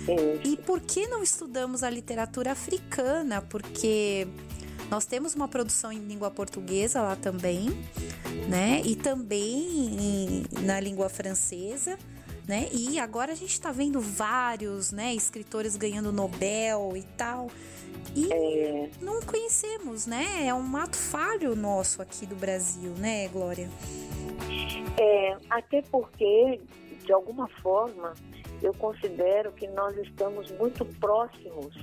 Sim. 0.06 0.40
e 0.52 0.56
por 0.56 0.80
que 0.80 1.06
não 1.08 1.22
estudamos 1.22 1.84
a 1.84 1.90
literatura 1.90 2.54
africana? 2.54 3.42
Porque 3.42 4.26
nós 4.90 5.06
temos 5.06 5.36
uma 5.36 5.50
produção 5.50 5.92
em 5.92 6.00
língua 6.00 6.32
portuguesa 6.32 7.02
lá 7.02 7.16
também, 7.18 7.70
né? 8.48 8.82
E 8.86 8.96
também 8.96 9.58
em- 10.00 10.44
na 10.62 10.80
língua 10.80 11.10
francesa, 11.10 11.98
né? 12.48 12.70
E 12.72 13.00
agora 13.00 13.32
a 13.32 13.36
gente 13.36 13.52
está 13.52 13.72
vendo 13.72 14.00
vários, 14.00 14.92
né, 14.92 15.14
escritores 15.16 15.76
ganhando 15.76 16.12
Nobel 16.14 16.94
e 16.96 17.02
tal. 17.18 17.50
E 18.16 18.32
É, 18.32 18.90
não 19.02 19.22
conhecemos, 19.22 20.06
né? 20.06 20.48
É 20.48 20.54
um 20.54 20.78
ato 20.78 20.98
falho 20.98 21.56
nosso 21.56 22.02
aqui 22.02 22.26
do 22.26 22.36
Brasil, 22.36 22.92
né, 22.98 23.28
Glória? 23.28 23.70
É, 24.98 25.38
até 25.50 25.82
porque, 25.84 26.60
de 27.04 27.12
alguma 27.12 27.48
forma, 27.62 28.14
eu 28.62 28.74
considero 28.74 29.52
que 29.52 29.68
nós 29.68 29.96
estamos 29.98 30.52
muito 30.52 30.86
próximos 31.00 31.76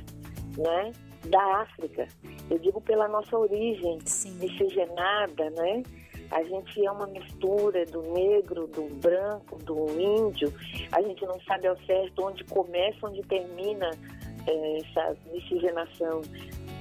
né, 0.57 0.93
da 1.27 1.63
África. 1.63 2.09
Eu 2.51 2.59
digo 2.59 2.81
pela 2.81 3.09
nossa 3.09 3.37
origem 3.37 3.99
Sim. 4.05 4.33
miscigenada, 4.39 5.51
né? 5.51 5.83
A 6.31 6.43
gente 6.45 6.85
é 6.85 6.91
uma 6.91 7.07
mistura 7.07 7.85
do 7.85 8.01
negro, 8.01 8.67
do 8.67 8.85
branco, 8.97 9.59
do 9.59 9.87
índio. 10.01 10.53
A 10.91 11.03
gente 11.03 11.27
não 11.27 11.39
sabe 11.43 11.67
ao 11.67 11.77
certo 11.85 12.25
onde 12.25 12.43
começa, 12.45 13.07
onde 13.07 13.21
termina 13.23 13.91
essa 14.47 15.17
miscigenação. 15.33 16.23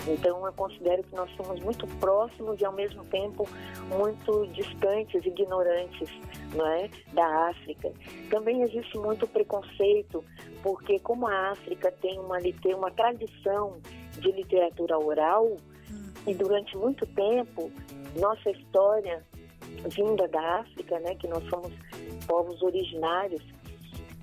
Então, 0.07 0.45
eu 0.45 0.53
considero 0.53 1.03
que 1.03 1.15
nós 1.15 1.29
somos 1.35 1.59
muito 1.59 1.85
próximos 1.99 2.59
e, 2.59 2.65
ao 2.65 2.73
mesmo 2.73 3.03
tempo, 3.05 3.47
muito 3.89 4.47
distantes, 4.47 5.23
ignorantes 5.23 6.09
não 6.55 6.65
é? 6.65 6.89
da 7.13 7.49
África. 7.49 7.91
Também 8.29 8.63
existe 8.63 8.97
muito 8.97 9.27
preconceito, 9.27 10.23
porque 10.63 10.99
como 10.99 11.27
a 11.27 11.51
África 11.51 11.91
tem 12.01 12.19
uma, 12.19 12.37
uma 12.75 12.91
tradição 12.91 13.79
de 14.19 14.31
literatura 14.31 14.97
oral, 14.97 15.55
e 16.27 16.33
durante 16.33 16.77
muito 16.77 17.05
tempo, 17.07 17.71
nossa 18.19 18.49
história 18.51 19.25
vinda 19.89 20.27
da 20.27 20.59
África, 20.59 20.99
né, 20.99 21.15
que 21.15 21.27
nós 21.27 21.43
somos 21.49 21.71
povos 22.27 22.61
originários, 22.61 23.41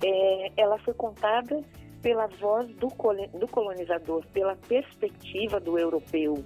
é, 0.03 0.51
ela 0.55 0.77
foi 0.79 0.93
contada 0.93 1.61
pela 2.01 2.27
voz 2.27 2.67
do, 2.75 2.87
do 3.37 3.47
colonizador, 3.47 4.25
pela 4.33 4.55
perspectiva 4.55 5.59
do 5.59 5.77
europeu, 5.77 6.43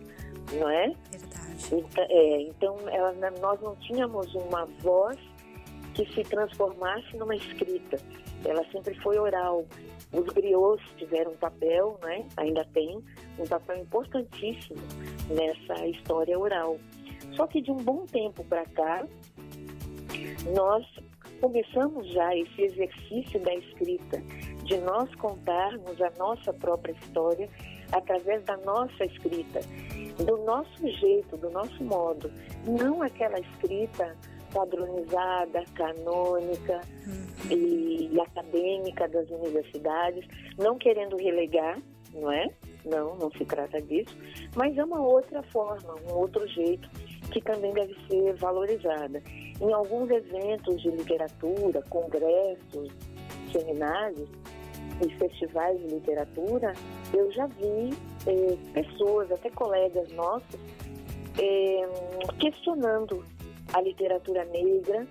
não 0.53 0.69
é? 0.69 0.93
Verdade. 1.11 1.67
Então, 1.71 2.05
é, 2.09 2.41
então 2.41 2.77
ela- 2.89 3.31
nós 3.39 3.61
não 3.61 3.75
tínhamos 3.77 4.33
uma 4.35 4.65
voz 4.81 5.17
que 5.93 6.05
se 6.13 6.23
transformasse 6.23 7.15
numa 7.15 7.35
escrita. 7.35 7.97
Ela 8.43 8.65
sempre 8.71 8.95
foi 9.01 9.17
oral. 9.17 9.65
Os 10.11 10.25
griots 10.33 10.85
tiveram 10.97 11.31
um 11.31 11.37
papel, 11.37 11.97
né? 12.03 12.25
ainda 12.37 12.65
tem, 12.73 13.01
um 13.39 13.47
papel 13.47 13.77
importantíssimo 13.77 14.79
nessa 15.29 15.87
história 15.87 16.37
oral. 16.37 16.77
Só 17.35 17.47
que 17.47 17.61
de 17.61 17.71
um 17.71 17.77
bom 17.77 18.05
tempo 18.05 18.43
para 18.43 18.65
cá, 18.65 19.05
nós 20.55 20.85
começamos 21.41 22.07
já 22.11 22.35
esse 22.35 22.61
exercício 22.61 23.39
da 23.39 23.53
escrita, 23.55 24.21
de 24.63 24.77
nós 24.77 25.13
contarmos 25.15 26.01
a 26.01 26.11
nossa 26.17 26.53
própria 26.53 26.93
história 26.93 27.49
através 27.91 28.43
da 28.43 28.57
nossa 28.57 29.05
escrita, 29.05 29.59
do 30.25 30.37
nosso 30.43 30.87
jeito, 30.99 31.37
do 31.37 31.49
nosso 31.49 31.83
modo, 31.83 32.31
não 32.65 33.01
aquela 33.01 33.39
escrita 33.39 34.15
padronizada, 34.53 35.63
canônica 35.73 36.81
e, 37.49 38.09
e 38.11 38.21
acadêmica 38.21 39.07
das 39.07 39.29
universidades, 39.29 40.25
não 40.57 40.77
querendo 40.77 41.17
relegar, 41.17 41.79
não 42.13 42.31
é? 42.31 42.47
Não, 42.85 43.15
não 43.15 43.31
se 43.31 43.45
trata 43.45 43.81
disso, 43.81 44.15
mas 44.55 44.77
é 44.77 44.83
uma 44.83 45.01
outra 45.01 45.41
forma, 45.43 45.95
um 46.07 46.13
outro 46.15 46.45
jeito 46.49 46.89
que 47.31 47.41
também 47.41 47.73
deve 47.73 47.95
ser 48.07 48.33
valorizada. 48.35 49.23
Em 49.59 49.71
alguns 49.73 50.09
eventos 50.11 50.81
de 50.81 50.89
literatura, 50.89 51.81
congressos, 51.89 52.91
seminários 53.51 54.29
e 55.05 55.09
festivais 55.17 55.79
de 55.79 55.87
literatura, 55.87 56.73
eu 57.13 57.31
já 57.31 57.47
vi 57.47 57.89
eh, 58.27 58.57
pessoas, 58.73 59.31
até 59.31 59.49
colegas 59.49 60.11
nossos, 60.13 60.59
eh, 61.39 61.87
questionando 62.39 63.23
a 63.73 63.81
literatura 63.81 64.45
negra, 64.45 65.07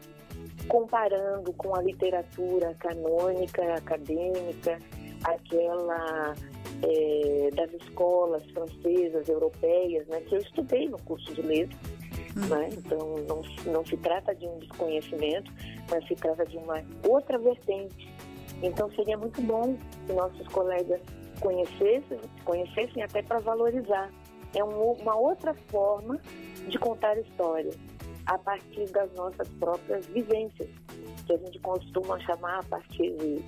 comparando 0.68 1.52
com 1.54 1.74
a 1.74 1.82
literatura 1.82 2.74
canônica, 2.78 3.74
acadêmica, 3.74 4.78
aquela 5.24 6.34
eh, 6.82 7.50
das 7.54 7.72
escolas 7.82 8.44
francesas, 8.50 9.28
europeias, 9.28 10.06
né, 10.06 10.20
que 10.20 10.34
eu 10.34 10.40
estudei 10.40 10.88
no 10.88 10.98
curso 11.02 11.32
de 11.34 11.42
letras, 11.42 12.02
Hum. 12.36 12.46
Né? 12.48 12.68
Então, 12.72 13.16
não, 13.28 13.42
não 13.72 13.84
se 13.84 13.96
trata 13.98 14.34
de 14.34 14.46
um 14.46 14.58
desconhecimento, 14.58 15.52
mas 15.90 16.06
se 16.06 16.14
trata 16.14 16.44
de 16.46 16.56
uma 16.56 16.82
outra 17.06 17.38
vertente. 17.38 18.11
Então, 18.62 18.90
seria 18.92 19.18
muito 19.18 19.40
bom 19.42 19.76
que 20.06 20.12
nossos 20.12 20.46
colegas 20.48 21.00
conhecessem, 21.40 22.20
conhecessem 22.44 23.02
até 23.02 23.22
para 23.22 23.40
valorizar. 23.40 24.10
É 24.54 24.62
um, 24.62 24.92
uma 24.92 25.16
outra 25.16 25.54
forma 25.68 26.20
de 26.68 26.78
contar 26.78 27.18
histórias 27.18 27.76
a 28.26 28.38
partir 28.38 28.88
das 28.90 29.12
nossas 29.14 29.48
próprias 29.58 30.06
vivências, 30.06 30.68
que 31.26 31.32
a 31.32 31.36
gente 31.36 31.58
costuma 31.58 32.20
chamar 32.20 32.60
a 32.60 32.62
partir 32.62 33.10
de, 33.16 33.44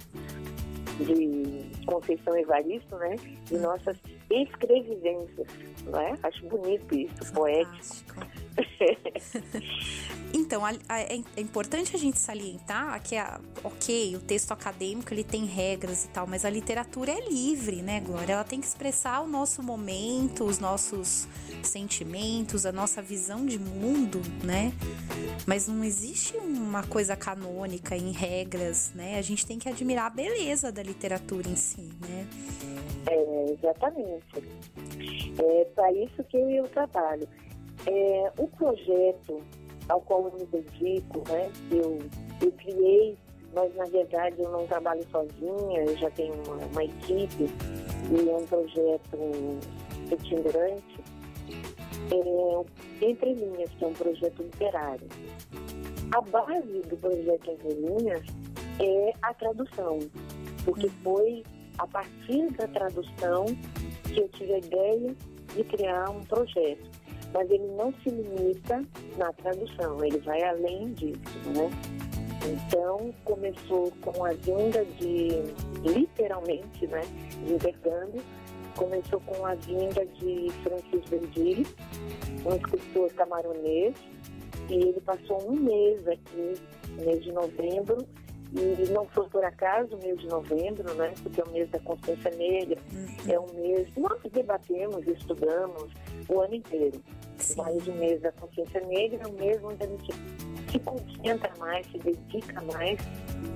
de 0.99 1.85
Conceição 1.87 2.37
Evaristo, 2.37 2.97
né? 2.97 3.17
De 3.47 3.59
nossas 3.59 3.97
escrevivências, 4.31 5.47
não 5.85 6.01
é? 6.01 6.15
Acho 6.23 6.47
bonito 6.47 6.95
isso, 6.95 7.15
Fantástico. 7.27 8.15
poético. 8.15 8.45
então, 10.33 10.65
a, 10.65 10.73
a, 10.89 11.01
é, 11.01 11.21
é 11.37 11.41
importante 11.41 11.95
a 11.95 11.99
gente 11.99 12.19
salientar 12.19 13.01
que, 13.03 13.17
a, 13.17 13.41
ok, 13.63 14.17
o 14.17 14.21
texto 14.21 14.53
acadêmico 14.53 15.13
ele 15.13 15.25
tem 15.25 15.45
regras 15.45 16.05
e 16.05 16.09
tal, 16.09 16.27
mas 16.27 16.45
a 16.45 16.51
literatura 16.51 17.13
é 17.13 17.29
livre, 17.29 17.83
né, 17.83 18.01
Glória? 18.01 18.35
Ela 18.35 18.45
tem 18.45 18.61
que 18.61 18.67
expressar 18.67 19.21
o 19.21 19.27
nosso 19.27 19.63
momento, 19.63 20.45
os 20.45 20.59
nossos 20.59 21.27
sentimentos, 21.63 22.65
a 22.67 22.73
nossa 22.73 23.03
visão 23.03 23.45
de 23.45 23.59
mundo, 23.59 24.21
né? 24.43 24.73
Mas 25.47 25.67
não 25.67 25.83
existe 25.83 26.37
uma 26.37 26.83
coisa 26.85 27.17
canônica 27.17 27.97
em 27.97 28.13
regras, 28.13 28.93
né? 28.95 29.19
A 29.19 29.23
gente 29.23 29.45
tem 29.45 29.59
que 29.59 29.69
admirar 29.69 30.07
a 30.07 30.11
beleza 30.11 30.71
da 30.71 30.83
literatura 30.85 31.49
em 31.49 31.57
si, 31.57 31.91
né? 32.01 32.27
É, 33.07 33.53
exatamente. 33.53 34.25
É 35.39 35.65
para 35.75 35.93
isso 35.93 36.23
que 36.25 36.37
eu 36.37 36.69
trabalho. 36.69 37.29
É, 37.87 38.33
o 38.39 38.47
projeto 38.49 39.43
ao 39.89 40.01
qual 40.01 40.27
eu 40.27 40.33
me 40.39 40.47
dedico, 40.47 41.23
né, 41.29 41.51
eu, 41.71 41.99
eu 42.41 42.53
criei, 42.53 43.17
mas 43.55 43.75
na 43.77 43.85
verdade 43.85 44.37
eu 44.39 44.51
não 44.51 44.67
trabalho 44.67 45.05
sozinha, 45.11 45.85
eu 45.85 45.97
já 45.97 46.11
tenho 46.11 46.35
uma, 46.47 46.57
uma 46.57 46.85
equipe 46.85 47.45
e 47.45 48.29
é 48.29 48.37
um 48.37 48.47
projeto 48.47 49.19
itinerante, 50.11 51.01
é, 52.11 53.07
Entre 53.07 53.35
Linhas, 53.35 53.71
que 53.79 53.85
é 53.85 53.89
um 53.89 53.93
projeto 53.93 54.43
literário. 54.43 55.09
A 56.15 56.21
base 56.21 56.81
do 56.89 56.97
projeto 56.97 57.51
Entre 57.51 57.75
Linhas 57.75 58.27
é 58.81 59.13
a 59.23 59.35
tradução, 59.35 59.99
porque 60.65 60.89
foi 61.03 61.43
a 61.79 61.87
partir 61.87 62.51
da 62.53 62.69
tradução 62.69 63.47
que 64.05 64.21
eu 64.21 64.29
tive 64.31 64.55
a 64.55 64.59
ideia 64.59 65.15
de 65.55 65.65
criar 65.65 66.11
um 66.11 66.23
projeto 66.25 66.95
mas 67.35 67.51
ele 67.51 67.67
não 67.77 67.93
se 67.95 68.11
limita 68.11 68.83
na 69.19 69.33
tradução, 69.33 70.03
ele 70.05 70.19
vai 70.19 70.41
além 70.45 70.93
disso, 70.93 71.21
né? 71.49 71.69
Então, 72.47 73.13
começou 73.25 73.91
com 74.03 74.25
a 74.25 74.33
vinda 74.35 74.85
de, 74.85 75.43
literalmente, 75.83 76.87
né, 76.87 77.01
de 77.45 77.55
intercâmbio, 77.55 78.23
começou 78.77 79.21
com 79.21 79.45
a 79.45 79.55
vinda 79.57 80.07
de 80.07 80.49
Francis 80.63 81.11
Verdilli, 81.11 81.67
um 82.47 82.55
escritor 82.55 83.13
camaronês, 83.15 83.97
e 84.69 84.75
ele 84.75 85.01
passou 85.01 85.51
um 85.51 85.57
mês 85.57 86.07
aqui, 86.07 86.55
mês 87.05 87.25
de 87.25 87.33
novembro, 87.33 88.07
e 88.55 88.89
não 88.91 89.05
foi 89.07 89.29
por 89.29 89.45
acaso 89.45 89.97
o 89.97 89.99
mês 89.99 90.17
de 90.19 90.29
novembro, 90.29 90.95
né? 90.95 91.13
Porque 91.23 91.41
é 91.41 91.45
o 91.45 91.51
mês 91.51 91.69
da 91.71 91.81
consciência 91.81 92.31
negra, 92.31 92.79
uhum. 92.93 93.33
é 93.33 93.41
um 93.41 93.53
mês. 93.61 93.89
Nós 93.97 94.21
debatemos, 94.33 95.07
estudamos 95.09 95.93
o 96.29 96.41
ano 96.41 96.55
inteiro. 96.55 97.03
Sim. 97.37 97.55
Mas 97.57 97.87
o 97.89 97.93
mês 97.93 98.21
da 98.23 98.31
consciência 98.33 98.81
negra 98.83 99.23
é 99.25 99.27
o 99.27 99.33
mês 99.33 99.63
onde 99.65 99.83
a 99.83 99.89
gente 99.89 100.13
se 100.71 100.79
concentra 100.79 101.53
mais, 101.59 101.85
se 101.89 101.99
dedica 101.99 102.63
mais 102.63 102.99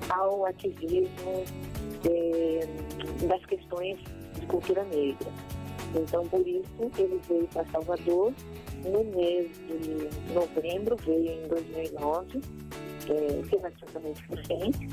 ao 0.09 0.45
ativismo 0.45 1.45
eh, 2.05 2.67
das 3.25 3.45
questões 3.45 3.97
de 4.33 4.45
cultura 4.47 4.83
negra. 4.83 5.31
Então, 5.95 6.27
por 6.27 6.45
isso, 6.45 6.91
ele 6.97 7.19
veio 7.27 7.47
para 7.47 7.65
Salvador 7.67 8.33
no 8.83 9.03
mês 9.15 9.49
de 9.67 10.33
novembro, 10.33 10.97
veio 10.97 11.31
em 11.31 11.47
2009 11.47 12.41
é, 13.09 13.41
relativamente 13.49 14.23
recente. 14.29 14.87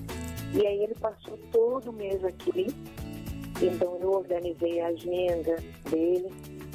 E 0.54 0.66
aí 0.66 0.84
ele 0.84 0.94
passou 0.94 1.38
todo 1.52 1.92
mês 1.92 2.24
aqui. 2.24 2.66
Então 3.62 3.96
eu 4.00 4.10
organizei 4.10 4.80
a 4.80 4.88
agenda 4.88 5.56
dele, 5.90 6.28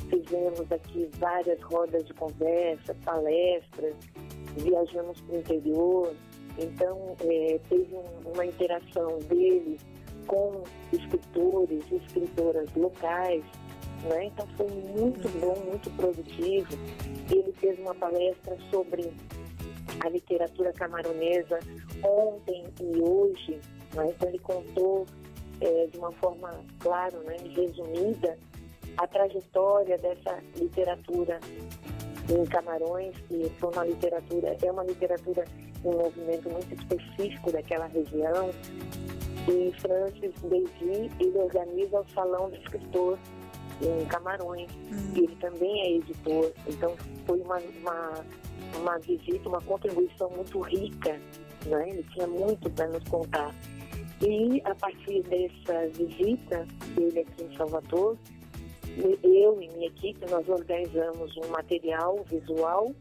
fizemos 0.10 0.72
aqui 0.72 1.10
várias 1.20 1.62
rodas 1.62 2.04
de 2.06 2.14
conversa, 2.14 2.96
palestras, 3.06 3.96
viajamos 4.58 5.22
para 5.22 5.36
o 5.36 5.40
interior. 5.40 6.16
Então 6.58 7.16
é, 7.22 7.60
teve 7.70 7.96
um, 7.96 8.32
uma 8.34 8.46
interação 8.46 9.20
dele 9.30 9.80
com 10.28 10.64
escritores 10.92 11.84
e 11.92 11.96
escritoras 11.96 12.74
locais. 12.76 13.44
Né? 14.04 14.26
Então 14.26 14.48
foi 14.58 14.68
muito 14.68 15.30
bom, 15.40 15.56
muito 15.70 15.90
produtivo. 15.92 16.68
Ele 17.30 17.54
fez 17.54 17.78
uma 17.80 17.94
palestra 17.94 18.58
sobre 18.72 19.12
a 20.04 20.10
literatura 20.10 20.74
camaronesa 20.74 21.60
ontem 22.04 22.66
e 22.82 23.02
hoje. 23.02 23.60
Né? 23.94 24.10
Então 24.10 24.30
ele 24.30 24.40
contou 24.40 25.06
é, 25.60 25.88
de 25.88 25.98
uma 25.98 26.12
forma, 26.14 26.50
claro, 26.80 27.20
né, 27.24 27.38
resumida, 27.56 28.38
a 28.98 29.08
trajetória 29.08 29.98
dessa 29.98 30.40
literatura 30.56 31.40
em 32.30 32.46
Camarões, 32.46 33.16
que 33.28 33.52
foi 33.58 33.72
uma 33.74 33.86
literatura, 33.86 34.58
é 34.62 34.72
uma 34.72 34.84
literatura 34.84 35.46
um 35.84 35.92
movimento 35.92 36.50
muito 36.50 36.74
específico 36.74 37.52
daquela 37.52 37.88
região. 37.88 38.52
E 39.48 39.74
Francis 39.80 40.34
Beiji, 40.44 41.12
ele 41.20 41.38
organiza 41.38 42.00
o 42.00 42.06
Salão 42.14 42.50
do 42.50 42.56
Escritor 42.58 43.18
em 43.82 44.06
Camarões. 44.06 44.70
Hum. 44.92 45.14
Ele 45.16 45.36
também 45.38 45.82
é 45.82 45.92
editor. 45.94 46.52
Então 46.68 46.96
foi 47.26 47.40
uma, 47.42 47.58
uma 47.82 48.26
uma 48.78 48.98
visita, 49.00 49.50
uma 49.50 49.62
contribuição 49.62 50.30
muito 50.30 50.60
rica, 50.62 51.20
né? 51.66 51.90
ele 51.90 52.04
tinha 52.14 52.28
muito 52.28 52.70
para 52.70 52.88
nos 52.88 53.04
contar. 53.06 53.54
E 54.22 54.62
a 54.66 54.76
partir 54.76 55.24
dessa 55.24 55.88
visita 55.90 56.68
dele 56.96 57.20
aqui 57.20 57.44
em 57.44 57.58
Salvador, 57.58 58.18
eu 59.24 59.62
e 59.62 59.68
minha 59.70 59.88
equipe, 59.88 60.30
nós 60.30 60.48
organizamos 60.48 61.36
um 61.38 61.48
material 61.48 62.24
visual 62.30 62.94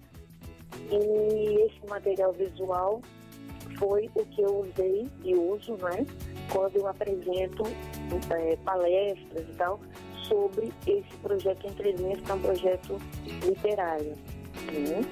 e 0.90 1.60
esse 1.66 1.86
material 1.88 2.32
visual 2.32 3.02
foi 3.78 4.08
o 4.14 4.24
que 4.26 4.42
eu 4.42 4.60
usei 4.60 5.08
e 5.24 5.34
uso, 5.34 5.72
né, 5.72 6.06
quando 6.52 6.76
eu 6.76 6.86
apresento 6.86 7.64
é, 8.30 8.56
palestras 8.56 9.48
e 9.48 9.52
tal 9.56 9.80
sobre 10.28 10.72
esse 10.86 11.16
projeto 11.22 11.66
Entre 11.66 11.92
Linhas, 11.92 12.20
que 12.20 12.30
é 12.30 12.34
um 12.34 12.40
projeto 12.40 12.98
literário. 13.44 14.14
Né? 14.72 15.04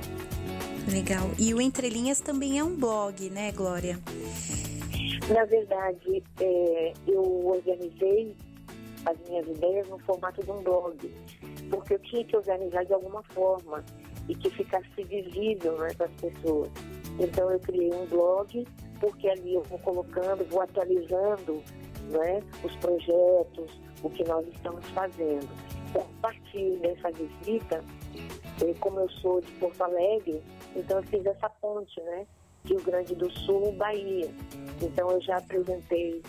Legal. 0.91 1.31
E 1.39 1.53
o 1.53 1.61
Entre 1.61 1.89
Linhas 1.89 2.21
também 2.21 2.59
é 2.59 2.65
um 2.65 2.75
blog, 2.75 3.29
né, 3.31 3.53
Glória? 3.53 3.99
Na 5.29 5.45
verdade, 5.45 6.23
é, 6.41 6.93
eu 7.07 7.47
organizei 7.47 8.35
as 9.05 9.17
minhas 9.29 9.47
ideias 9.47 9.89
no 9.89 9.99
formato 10.01 10.43
de 10.43 10.51
um 10.51 10.63
blog, 10.63 10.97
porque 11.71 11.95
eu 11.95 11.99
tinha 12.01 12.25
que 12.25 12.37
organizar 12.37 12.85
de 12.85 12.95
alguma 12.95 13.23
forma 13.35 13.85
e 14.29 14.35
que 14.35 14.51
ficasse 14.51 15.05
visível 15.05 15.77
né, 15.79 15.89
para 15.97 16.07
as 16.07 16.13
pessoas. 16.13 16.71
Então 17.19 17.51
eu 17.51 17.61
criei 17.61 17.93
um 17.93 18.07
blog, 18.07 18.67
porque 19.01 19.29
ali 19.29 19.55
eu 19.55 19.63
vou 19.65 19.79
colocando, 19.81 20.45
vou 20.49 20.63
atualizando 20.63 21.63
né, 22.11 22.43
os 22.65 22.75
projetos, 22.77 23.81
o 24.03 24.11
que 24.11 24.25
nós 24.25 24.47
estamos 24.49 24.85
fazendo. 24.91 25.49
Então, 25.91 26.03
a 26.03 26.23
partir 26.23 26.77
dessa 26.79 27.11
visita, 27.11 27.83
como 28.81 29.01
eu 29.01 29.09
sou 29.11 29.41
de 29.41 29.51
Porto 29.53 29.83
Alegre, 29.83 30.43
então 30.75 30.99
eu 30.99 31.03
fiz 31.05 31.25
essa 31.27 31.49
ponte, 31.49 32.01
né? 32.03 32.27
Rio 32.65 32.83
Grande 32.83 33.15
do 33.15 33.31
Sul, 33.31 33.73
Bahia. 33.73 34.29
Então 34.83 35.11
eu 35.11 35.21
já 35.21 35.39
apresentei 35.39 36.23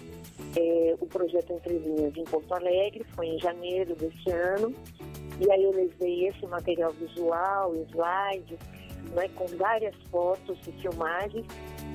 é, 0.56 0.96
o 1.00 1.06
projeto 1.06 1.54
Entre 1.54 1.78
Linhas 1.78 2.16
em 2.16 2.24
Porto 2.24 2.54
Alegre, 2.54 3.06
foi 3.16 3.28
em 3.28 3.40
janeiro 3.40 3.96
desse 3.96 4.30
ano. 4.32 4.74
E 5.40 5.52
aí 5.52 5.64
eu 5.64 5.72
levei 5.72 6.28
esse 6.28 6.46
material 6.48 6.92
visual, 6.94 7.74
slides, 7.76 8.60
né, 9.16 9.30
com 9.36 9.46
várias 9.58 9.96
fotos 10.12 10.58
e 10.68 10.72
filmagens 10.74 11.46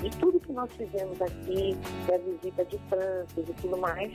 de 0.01 0.11
tudo 0.18 0.40
que 0.40 0.53
nós 0.53 0.70
fizemos 0.73 1.20
aqui, 1.20 1.77
da 2.07 2.18
visita 2.18 2.64
de 2.64 2.79
França 2.88 3.40
e 3.40 3.42
tudo 3.61 3.77
mais. 3.77 4.12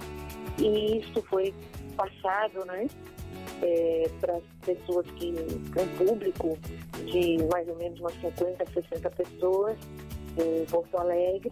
E 0.57 0.97
isso 0.97 1.21
foi 1.23 1.53
passado, 1.95 2.65
né, 2.65 2.87
é, 3.61 4.09
para 4.19 4.37
as 4.37 4.43
pessoas 4.65 5.05
que, 5.11 5.33
um 5.33 6.05
público 6.05 6.57
de 7.05 7.37
mais 7.51 7.67
ou 7.67 7.75
menos 7.77 7.99
umas 7.99 8.13
50, 8.21 8.65
60 8.73 9.09
pessoas 9.11 9.77
em 10.37 10.65
Porto 10.65 10.97
Alegre. 10.97 11.51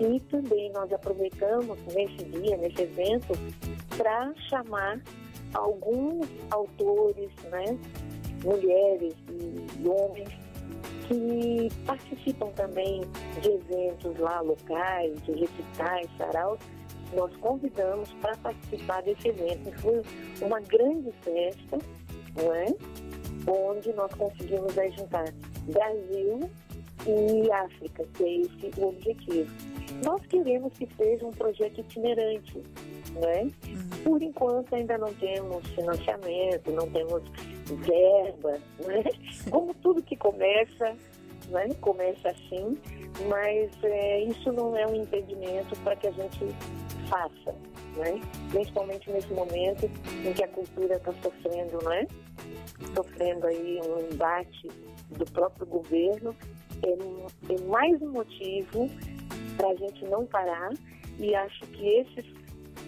E 0.00 0.20
também 0.30 0.72
nós 0.72 0.92
aproveitamos 0.92 1.78
nesse 1.94 2.24
dia, 2.24 2.56
nesse 2.56 2.82
evento, 2.82 3.32
para 3.96 4.34
chamar 4.48 5.00
alguns 5.52 6.26
autores, 6.50 7.30
né, 7.50 7.78
mulheres 8.42 9.14
e 9.30 9.88
homens 9.88 10.28
que 11.06 11.68
participam 11.86 12.48
também 12.52 13.02
de 13.40 13.50
eventos 13.50 14.18
lá 14.18 14.40
locais, 14.40 15.22
de 15.24 15.32
recitais, 15.32 16.08
saraus, 16.16 16.58
nós 17.14 17.34
convidamos 17.36 18.10
para 18.20 18.36
participar 18.36 19.02
desse 19.02 19.28
evento. 19.28 19.72
Foi 19.80 20.02
uma 20.42 20.60
grande 20.60 21.12
festa, 21.22 21.78
não 22.36 22.54
é? 22.54 22.66
onde 23.46 23.92
nós 23.92 24.12
conseguimos 24.14 24.74
juntar 24.96 25.24
Brasil 25.66 26.40
e 27.06 27.50
África, 27.50 28.04
que 28.14 28.24
é 28.24 28.40
esse 28.40 28.80
o 28.80 28.88
objetivo. 28.88 29.50
Nós 30.04 30.24
queremos 30.26 30.72
que 30.74 30.88
seja 30.96 31.26
um 31.26 31.30
projeto 31.30 31.80
itinerante, 31.80 32.62
né? 33.14 33.50
Por 34.02 34.22
enquanto 34.22 34.74
ainda 34.74 34.98
não 34.98 35.12
temos 35.14 35.66
financiamento, 35.68 36.70
não 36.72 36.90
temos 36.90 37.22
verba, 37.66 38.58
né? 38.86 39.04
Como 39.50 39.74
tudo 39.74 40.02
que 40.02 40.16
começa, 40.16 40.96
né? 41.48 41.68
Começa 41.80 42.28
assim, 42.28 42.78
mas 43.28 43.70
é, 43.82 44.24
isso 44.24 44.52
não 44.52 44.76
é 44.76 44.86
um 44.86 44.94
impedimento 44.96 45.78
para 45.80 45.96
que 45.96 46.08
a 46.08 46.12
gente 46.12 46.46
faça, 47.08 47.54
né? 47.96 48.20
Principalmente 48.50 49.10
nesse 49.10 49.32
momento 49.32 49.90
em 50.24 50.32
que 50.32 50.42
a 50.42 50.48
cultura 50.48 50.96
está 50.96 51.12
sofrendo, 51.22 51.78
né? 51.84 52.06
Sofrendo 52.94 53.46
aí 53.46 53.80
um 53.82 54.12
embate 54.12 54.68
do 55.10 55.24
próprio 55.32 55.66
governo, 55.66 56.34
é, 56.82 57.52
é 57.52 57.60
mais 57.66 58.00
um 58.02 58.10
motivo 58.10 58.90
para 59.56 59.68
a 59.68 59.74
gente 59.76 60.04
não 60.06 60.26
parar 60.26 60.70
e 61.18 61.34
acho 61.34 61.60
que 61.68 61.86
esses 61.86 62.24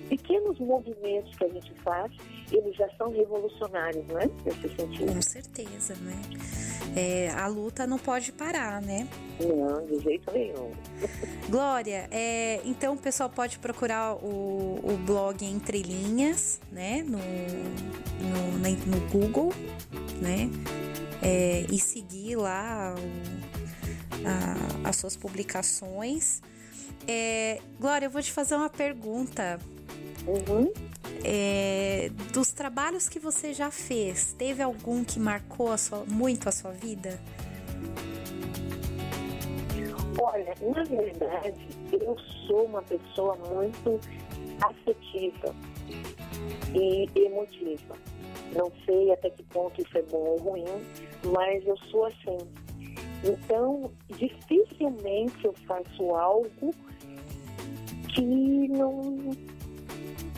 pequenos 0.08 0.58
movimentos 0.58 1.36
que 1.36 1.44
a 1.44 1.48
gente 1.48 1.72
faz, 1.82 2.12
eles 2.52 2.74
já 2.76 2.88
são 2.96 3.10
revolucionários, 3.10 4.06
né? 4.06 4.30
Nesse 4.44 4.68
sentido. 4.76 5.12
Com 5.12 5.22
certeza, 5.22 5.94
né? 5.96 6.65
É, 6.94 7.30
a 7.30 7.46
luta 7.46 7.86
não 7.86 7.98
pode 7.98 8.32
parar, 8.32 8.80
né? 8.80 9.06
Não, 9.40 9.84
de 9.84 10.02
jeito 10.02 10.32
nenhum. 10.32 10.70
Glória, 11.48 12.08
é, 12.10 12.60
então 12.64 12.94
o 12.94 12.96
pessoal 12.96 13.28
pode 13.28 13.58
procurar 13.58 14.14
o, 14.14 14.80
o 14.82 14.96
blog 15.04 15.44
Entre 15.44 15.82
Linhas, 15.82 16.60
né? 16.72 17.02
No, 17.02 17.18
no, 17.18 18.68
no 18.86 19.10
Google, 19.10 19.52
né? 20.20 20.50
É, 21.22 21.66
e 21.70 21.78
seguir 21.78 22.36
lá 22.36 22.94
o, 22.94 24.26
a, 24.26 24.88
as 24.88 24.96
suas 24.96 25.16
publicações. 25.16 26.40
É, 27.06 27.60
Glória, 27.78 28.06
eu 28.06 28.10
vou 28.10 28.22
te 28.22 28.32
fazer 28.32 28.54
uma 28.54 28.70
pergunta. 28.70 29.60
Uhum. 30.26 30.72
É, 31.24 32.10
dos 32.32 32.52
trabalhos 32.52 33.08
que 33.08 33.18
você 33.18 33.52
já 33.52 33.70
fez, 33.70 34.32
teve 34.32 34.62
algum 34.62 35.04
que 35.04 35.18
marcou 35.18 35.70
a 35.70 35.78
sua, 35.78 36.04
muito 36.06 36.48
a 36.48 36.52
sua 36.52 36.72
vida? 36.72 37.18
Olha, 40.20 40.54
na 40.74 40.84
verdade, 40.84 41.68
eu 41.92 42.16
sou 42.46 42.64
uma 42.64 42.82
pessoa 42.82 43.36
muito 43.36 44.00
afetiva 44.62 45.54
e 46.74 47.08
emotiva. 47.14 47.94
Não 48.54 48.72
sei 48.84 49.12
até 49.12 49.30
que 49.30 49.42
ponto 49.44 49.80
isso 49.80 49.98
é 49.98 50.02
bom 50.02 50.18
ou 50.18 50.38
ruim, 50.38 50.64
mas 51.24 51.66
eu 51.66 51.76
sou 51.90 52.06
assim. 52.06 52.38
Então, 53.24 53.90
dificilmente 54.08 55.44
eu 55.44 55.54
faço 55.66 56.14
algo 56.14 56.74
que 58.14 58.68
não. 58.68 59.30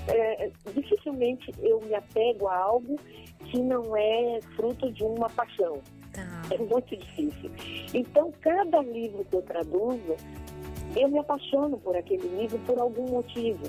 É, 0.06 0.50
dificilmente 0.72 1.52
eu 1.61 1.80
me 1.80 1.94
apego 1.94 2.46
a 2.46 2.56
algo 2.56 2.98
que 3.46 3.58
não 3.61 3.96
é 3.96 4.40
fruto 4.56 4.90
de 4.92 5.02
uma 5.02 5.28
paixão. 5.30 5.80
Tá. 6.12 6.42
É 6.50 6.58
muito 6.58 6.96
difícil. 6.96 7.50
Então, 7.92 8.32
cada 8.40 8.80
livro 8.80 9.24
que 9.24 9.37
eu 9.37 9.42
traduzo, 9.42 10.16
eu 10.96 11.08
me 11.08 11.18
apaixono 11.18 11.78
por 11.78 11.96
aquele 11.96 12.28
livro 12.28 12.58
por 12.61 12.78
algum 12.78 13.08
motivo, 13.08 13.62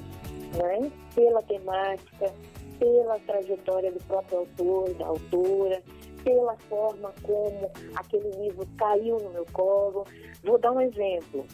né? 0.57 0.91
Pela 1.13 1.41
temática, 1.43 2.33
pela 2.79 3.19
trajetória 3.19 3.91
do 3.91 3.99
próprio 4.05 4.39
autor, 4.39 4.93
da 4.95 5.07
autora, 5.07 5.83
pela 6.23 6.55
forma 6.69 7.13
como 7.21 7.71
aquele 7.95 8.29
livro 8.41 8.67
caiu 8.77 9.19
no 9.19 9.29
meu 9.31 9.45
colo. 9.51 10.05
Vou 10.43 10.57
dar 10.57 10.71
um 10.71 10.81
exemplo. 10.81 11.45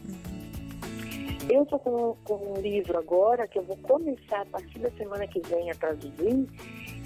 Eu 1.47 1.61
estou 1.61 1.79
com, 1.79 2.15
com, 2.23 2.53
um 2.53 2.61
livro 2.61 2.97
agora 2.97 3.47
que 3.47 3.59
eu 3.59 3.63
vou 3.63 3.77
começar 3.77 4.41
a 4.41 4.45
partir 4.45 4.79
da 4.79 4.89
semana 4.91 5.27
que 5.27 5.39
vem 5.41 5.69
a 5.69 5.75
traduzir, 5.75 6.47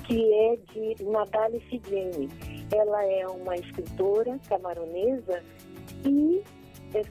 que 0.07 0.33
é 0.33 0.57
de 0.73 1.03
Natalie 1.03 1.59
Fidini. 1.61 2.29
Ela 2.73 3.03
é 3.05 3.27
uma 3.27 3.55
escritora 3.57 4.39
camaronesa 4.47 5.43
e 6.05 6.41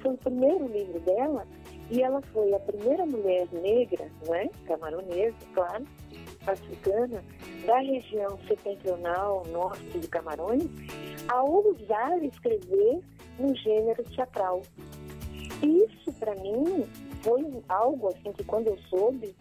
foi 0.01 0.15
o 0.15 0.19
primeiro 0.19 0.67
livro 0.69 0.99
dela 1.01 1.47
e 1.91 2.03
ela 2.03 2.23
foi 2.33 2.55
a 2.55 2.61
primeira 2.61 3.05
mulher 3.05 3.47
negra, 3.53 4.11
não 4.27 4.35
é? 4.35 4.49
Camaronesa, 4.67 5.37
claro, 5.53 5.85
africana, 6.47 7.23
da 7.67 7.79
região 7.79 8.39
setentrional 8.49 9.45
norte 9.53 9.99
de 9.99 10.09
Camarões, 10.09 10.65
a 11.29 11.43
ousar 11.43 12.25
escrever 12.25 13.01
no 13.39 13.55
gênero 13.55 14.03
teatral. 14.05 14.63
Isso, 15.63 16.13
para 16.19 16.35
mim, 16.37 16.87
foi 17.29 17.63
algo 17.69 18.09
assim 18.09 18.33
que 18.33 18.45
quando 18.45 18.69
eu 18.69 18.79
soube, 18.89 19.35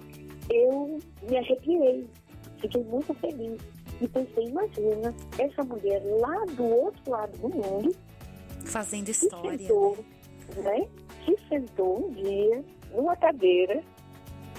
eu 0.50 1.00
me 1.24 1.38
arrepiei, 1.38 2.06
fiquei 2.60 2.84
muito 2.84 3.14
feliz. 3.16 3.62
E 4.02 4.08
pensei, 4.10 4.44
imagina, 4.44 5.16
essa 5.40 5.64
mulher 5.64 6.04
lá 6.20 6.46
do 6.54 6.66
outro 6.66 7.12
lado 7.12 7.38
do 7.38 7.50
mundo. 7.50 7.96
Fazendo 8.66 9.10
história. 9.10 9.58
Que 9.58 9.60
sentou, 9.60 9.98
né? 10.58 10.80
né? 10.80 10.88
Que 11.26 11.38
sentou 11.48 12.06
um 12.06 12.12
dia 12.12 12.64
numa 12.94 13.16
cadeira 13.16 13.82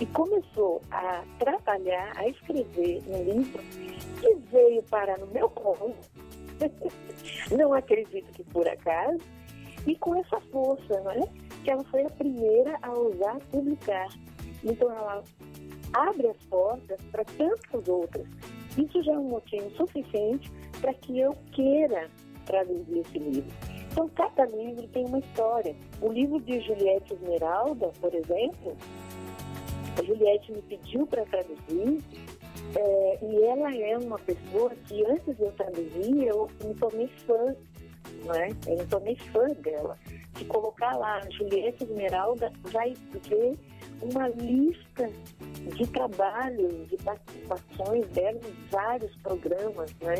e 0.00 0.06
começou 0.06 0.80
a 0.90 1.22
trabalhar, 1.38 2.12
a 2.16 2.26
escrever 2.28 3.02
um 3.06 3.22
livro 3.24 3.62
que 4.20 4.34
veio 4.50 4.82
parar 4.84 5.18
no 5.18 5.26
meu 5.26 5.48
colo. 5.50 5.94
Não 7.56 7.74
acredito 7.74 8.32
que 8.32 8.42
por 8.44 8.66
acaso. 8.66 9.18
E 9.86 9.94
com 9.96 10.16
essa 10.16 10.40
força, 10.52 11.00
não 11.00 11.10
é? 11.12 11.47
Que 11.64 11.70
ela 11.70 11.84
foi 11.84 12.02
a 12.02 12.10
primeira 12.10 12.78
a 12.82 12.92
usar 12.92 13.38
publicar. 13.50 14.08
Então 14.64 14.90
ela 14.90 15.22
abre 15.92 16.28
as 16.28 16.36
portas 16.44 17.00
para 17.10 17.24
tantas 17.24 17.88
outras. 17.88 18.26
Isso 18.76 19.02
já 19.02 19.12
é 19.12 19.18
um 19.18 19.28
motivo 19.28 19.70
suficiente 19.76 20.50
para 20.80 20.94
que 20.94 21.18
eu 21.18 21.34
queira 21.52 22.08
traduzir 22.46 22.98
esse 22.98 23.18
livro. 23.18 23.52
Então, 23.90 24.08
cada 24.10 24.44
livro 24.46 24.86
tem 24.88 25.04
uma 25.06 25.18
história. 25.18 25.74
O 26.00 26.12
livro 26.12 26.40
de 26.40 26.60
Juliette 26.60 27.14
Esmeralda, 27.14 27.90
por 28.00 28.14
exemplo, 28.14 28.76
a 29.98 30.02
Juliette 30.04 30.52
me 30.52 30.62
pediu 30.62 31.06
para 31.06 31.24
traduzir 31.26 31.98
é, 32.76 33.18
e 33.22 33.44
ela 33.44 33.74
é 33.74 33.98
uma 33.98 34.18
pessoa 34.18 34.70
que 34.86 35.04
antes 35.04 35.36
de 35.36 35.42
eu 35.42 35.52
traduzir 35.52 36.26
eu 36.26 36.48
me 36.64 36.74
tornei 36.74 37.08
fã, 37.26 37.56
né? 38.24 38.50
Eu 38.66 38.76
me 38.76 38.86
tornei 38.86 39.16
fã 39.16 39.46
dela. 39.48 39.98
Se 40.36 40.44
colocar 40.44 40.96
lá, 40.96 41.20
Juliette 41.30 41.84
Esmeralda 41.84 42.52
vai 42.70 42.94
ver 43.28 43.58
uma 44.00 44.28
lista 44.28 45.10
de 45.76 45.86
trabalhos, 45.88 46.88
de 46.88 46.96
participações 46.98 48.06
dela 48.08 48.38
em 48.44 48.70
vários 48.70 49.14
programas, 49.16 49.92
né? 50.00 50.14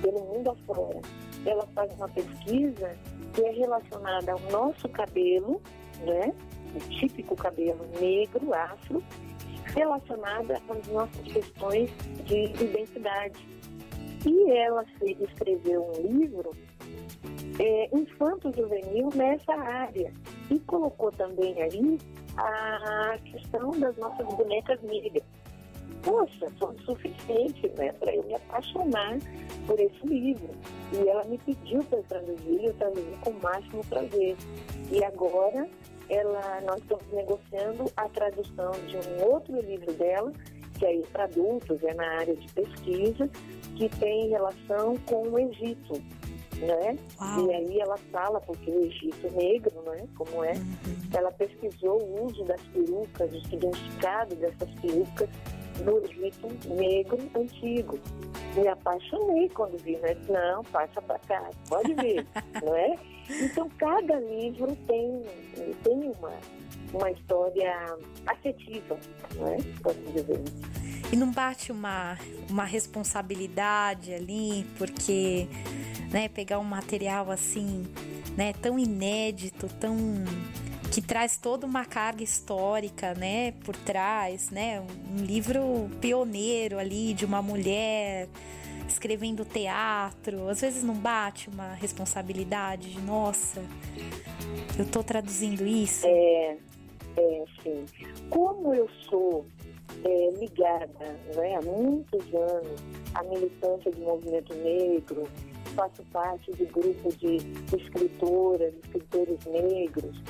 Pelo 0.00 0.20
mundo 0.20 0.50
afora. 0.50 1.00
Ela 1.44 1.66
faz 1.74 1.92
uma 1.94 2.08
pesquisa 2.08 2.96
que 3.34 3.42
é 3.42 3.50
relacionada 3.50 4.32
ao 4.32 4.40
nosso 4.50 4.88
cabelo, 4.88 5.60
né? 6.04 6.32
o 6.74 6.78
típico 6.88 7.36
cabelo 7.36 7.86
negro, 8.00 8.54
afro, 8.54 9.02
relacionada 9.74 10.60
às 10.68 10.86
nossas 10.88 11.22
questões 11.32 11.90
de 12.24 12.44
identidade. 12.64 13.46
E 14.24 14.50
ela 14.52 14.84
escreveu 15.02 15.90
um 15.98 16.18
livro 16.18 16.50
é, 17.58 17.88
infanto-juvenil 17.92 19.08
nessa 19.14 19.52
área 19.52 20.12
e 20.50 20.58
colocou 20.60 21.10
também 21.12 21.62
ali 21.62 21.98
a 22.36 23.18
questão 23.24 23.70
das 23.78 23.96
nossas 23.96 24.26
bonecas 24.34 24.80
negras. 24.82 25.22
Poxa, 26.02 26.46
foi 26.58 26.76
suficiente 26.84 27.70
né, 27.76 27.92
para 27.92 28.14
eu 28.14 28.24
me 28.24 28.34
apaixonar 28.34 29.18
por 29.66 29.78
esse 29.78 30.04
livro. 30.06 30.50
E 30.92 31.08
ela 31.08 31.24
me 31.24 31.38
pediu 31.38 31.82
para 31.84 32.02
traduzir, 32.02 32.64
eu 32.64 32.74
traduzi 32.74 33.16
com 33.22 33.30
o 33.30 33.40
máximo 33.40 33.84
prazer. 33.86 34.36
E 34.90 35.04
agora 35.04 35.68
ela, 36.08 36.60
nós 36.62 36.78
estamos 36.80 37.06
negociando 37.12 37.84
a 37.96 38.08
tradução 38.08 38.72
de 38.86 38.96
um 38.96 39.24
outro 39.30 39.60
livro 39.60 39.92
dela, 39.94 40.32
que 40.78 40.84
é 40.84 41.00
para 41.12 41.24
adultos, 41.24 41.82
é 41.84 41.94
na 41.94 42.18
área 42.18 42.34
de 42.34 42.52
pesquisa, 42.52 43.30
que 43.76 43.88
tem 44.00 44.28
relação 44.28 44.96
com 45.06 45.28
o 45.28 45.38
Egito. 45.38 46.02
Né? 46.62 46.96
E 47.40 47.52
aí 47.52 47.80
ela 47.80 47.96
fala, 48.12 48.40
porque 48.40 48.70
o 48.70 48.84
Egito 48.84 49.28
negro, 49.32 49.72
né, 49.84 50.06
como 50.16 50.44
é, 50.44 50.52
uhum. 50.52 50.96
ela 51.12 51.32
pesquisou 51.32 52.00
o 52.00 52.26
uso 52.26 52.44
das 52.44 52.60
perucas, 52.68 53.34
o 53.34 53.40
significado 53.48 54.36
dessas 54.36 54.70
perucas 54.80 55.28
no 55.84 55.98
Egito 56.04 56.48
negro 56.72 57.18
antigo. 57.34 57.98
me 58.54 58.68
apaixonei 58.68 59.48
quando 59.48 59.76
vi, 59.82 59.96
né? 59.96 60.16
Não, 60.28 60.62
passa 60.64 61.02
para 61.02 61.18
cá, 61.20 61.50
pode 61.68 61.94
ver, 61.94 62.24
não 62.62 62.76
é? 62.76 62.96
Então, 63.28 63.68
cada 63.78 64.20
livro 64.20 64.76
tem, 64.86 65.22
tem 65.82 66.12
uma, 66.16 66.32
uma 66.92 67.10
história 67.10 67.96
afetiva, 68.26 68.96
não 69.36 69.48
é? 69.48 69.56
Posso 69.82 69.98
dizer 70.12 70.40
E 71.12 71.16
não 71.16 71.30
bate 71.30 71.70
uma, 71.70 72.18
uma 72.48 72.64
responsabilidade 72.64 74.14
ali, 74.14 74.66
porque 74.78 75.46
né, 76.10 76.28
pegar 76.28 76.58
um 76.58 76.64
material 76.64 77.30
assim, 77.30 77.86
né, 78.34 78.54
tão 78.54 78.78
inédito, 78.78 79.68
tão 79.78 79.94
que 80.90 81.02
traz 81.02 81.36
toda 81.36 81.66
uma 81.66 81.84
carga 81.84 82.22
histórica, 82.22 83.14
né, 83.14 83.52
por 83.64 83.76
trás, 83.76 84.50
né, 84.50 84.80
um 84.80 85.24
livro 85.24 85.90
pioneiro 86.00 86.78
ali 86.78 87.14
de 87.14 87.24
uma 87.24 87.42
mulher 87.42 88.28
escrevendo 88.88 89.44
teatro, 89.44 90.48
às 90.48 90.60
vezes 90.60 90.82
não 90.82 90.94
bate 90.94 91.48
uma 91.48 91.74
responsabilidade 91.74 92.90
de 92.90 93.00
nossa, 93.00 93.62
eu 94.78 94.86
tô 94.86 95.02
traduzindo 95.02 95.66
isso. 95.66 96.06
É, 96.06 96.56
é 97.16 97.44
sim. 97.62 97.86
Como 98.28 98.74
eu 98.74 98.88
sou 99.08 99.46
é, 100.04 100.30
ligada 100.38 101.18
né, 101.36 101.56
há 101.56 101.62
muitos 101.62 102.22
anos 102.34 102.80
à 103.14 103.22
militância 103.24 103.90
do 103.90 104.00
movimento 104.00 104.54
negro, 104.54 105.28
faço 105.74 106.02
parte 106.12 106.52
de 106.52 106.64
grupo 106.66 107.08
de 107.16 107.36
escritoras, 107.74 108.74
escritores 108.84 109.38
negros, 109.46 110.22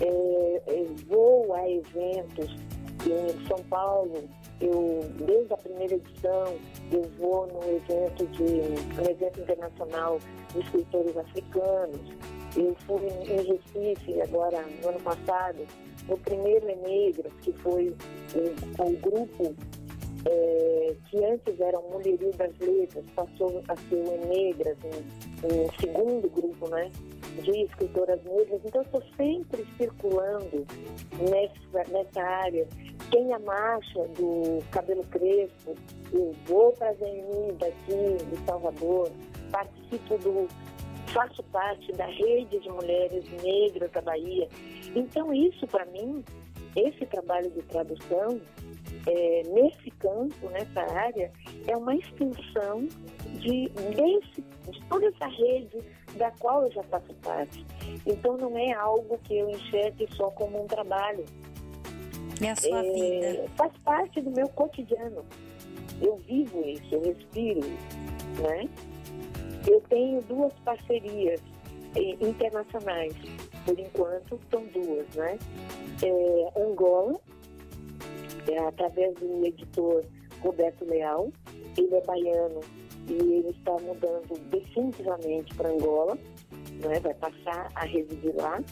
é, 0.00 0.62
é, 0.66 0.86
vou 1.06 1.54
a 1.54 1.68
eventos 1.68 2.56
em 3.06 3.46
São 3.46 3.58
Paulo, 3.64 4.28
eu, 4.60 5.04
desde 5.24 5.52
a 5.52 5.56
primeira 5.56 5.94
edição, 5.94 6.56
eu 6.90 7.02
vou 7.18 7.46
no 7.46 7.62
evento 7.76 8.26
de 8.26 8.42
um 8.42 9.10
evento 9.10 9.40
internacional 9.40 10.18
de 10.52 10.58
escritores 10.60 11.16
africanos. 11.16 12.00
Eu 12.56 12.74
fui 12.86 13.06
em 13.06 13.42
Recife 13.46 14.20
agora 14.20 14.64
no 14.82 14.88
ano 14.88 15.00
passado, 15.00 15.64
no 16.08 16.16
primeiro 16.18 16.68
Enegras, 16.68 17.32
que 17.42 17.52
foi 17.54 17.94
o, 18.34 18.82
o 18.82 18.96
grupo 18.96 19.54
é, 20.26 20.94
que 21.08 21.24
antes 21.24 21.60
era 21.60 21.78
o 21.78 21.90
Mulherio 21.92 22.32
das 22.32 22.56
Letras, 22.58 23.04
passou 23.14 23.62
a 23.68 23.76
ser 23.76 23.94
o 23.94 24.14
Enegras, 24.14 24.76
um, 24.84 25.46
um 25.46 25.70
segundo 25.80 26.28
grupo, 26.28 26.68
né? 26.68 26.90
de 27.42 27.62
escritoras 27.62 28.22
negras, 28.24 28.60
então 28.64 28.82
estou 28.82 29.02
sempre 29.16 29.66
circulando 29.76 30.66
nessa, 31.18 31.90
nessa 31.90 32.22
área. 32.22 32.66
Tem 33.10 33.32
a 33.32 33.38
marcha 33.38 34.06
do 34.08 34.62
cabelo 34.70 35.04
crespo, 35.04 35.74
eu 36.12 36.34
vou 36.46 36.72
para 36.72 36.88
a 36.88 36.90
avenida 36.90 37.66
aqui 37.66 38.24
de 38.30 38.44
Salvador, 38.44 39.10
participo 39.50 40.18
do. 40.18 40.48
Faço 41.08 41.42
parte 41.44 41.92
da 41.92 42.06
rede 42.06 42.58
de 42.58 42.68
mulheres 42.68 43.24
negras 43.42 43.90
da 43.92 44.00
Bahia. 44.00 44.48
Então 44.94 45.32
isso 45.32 45.66
para 45.66 45.84
mim, 45.86 46.24
esse 46.76 47.04
trabalho 47.06 47.50
de 47.50 47.62
tradução, 47.62 48.40
é, 49.06 49.42
nesse 49.48 49.90
campo, 49.92 50.48
nessa 50.50 50.80
área, 50.92 51.30
é 51.66 51.76
uma 51.76 51.94
extensão 51.94 52.86
de, 53.40 53.68
desse, 53.68 54.44
de 54.70 54.84
toda 54.88 55.06
essa 55.06 55.26
rede 55.26 55.78
da 56.16 56.30
qual 56.32 56.64
eu 56.64 56.72
já 56.72 56.82
faço 56.84 57.14
parte. 57.22 57.64
Então 58.06 58.36
não 58.36 58.56
é 58.56 58.72
algo 58.72 59.18
que 59.24 59.36
eu 59.36 59.48
enxergue 59.50 60.06
só 60.14 60.30
como 60.30 60.62
um 60.62 60.66
trabalho. 60.66 61.24
É 62.40 62.50
a 62.50 62.56
sua 62.56 62.84
é, 62.84 62.92
vida. 62.92 63.44
Faz 63.56 63.72
parte 63.84 64.20
do 64.20 64.30
meu 64.30 64.48
cotidiano. 64.48 65.24
Eu 66.00 66.16
vivo 66.18 66.64
isso, 66.64 66.94
eu 66.94 67.02
respiro 67.02 67.58
isso, 67.58 68.42
né? 68.42 68.68
Eu 69.68 69.80
tenho 69.88 70.22
duas 70.22 70.52
parcerias 70.64 71.40
eh, 71.94 72.16
internacionais, 72.20 73.14
por 73.64 73.78
enquanto 73.78 74.40
são 74.50 74.64
duas, 74.66 75.06
né? 75.14 75.38
É, 76.02 76.60
Angola, 76.60 77.20
é, 78.48 78.58
através 78.58 79.14
do 79.14 79.44
editor 79.44 80.04
Roberto 80.40 80.84
Leal, 80.84 81.30
ele 81.76 81.94
é 81.94 82.00
baiano 82.02 82.60
e 83.08 83.12
ele 83.12 83.50
está 83.50 83.72
mudando 83.72 84.38
definitivamente 84.50 85.54
para 85.54 85.70
Angola, 85.70 86.16
né? 86.82 87.00
vai 87.00 87.14
passar 87.14 87.70
a 87.74 87.84
residir 87.84 88.34
lá. 88.36 88.62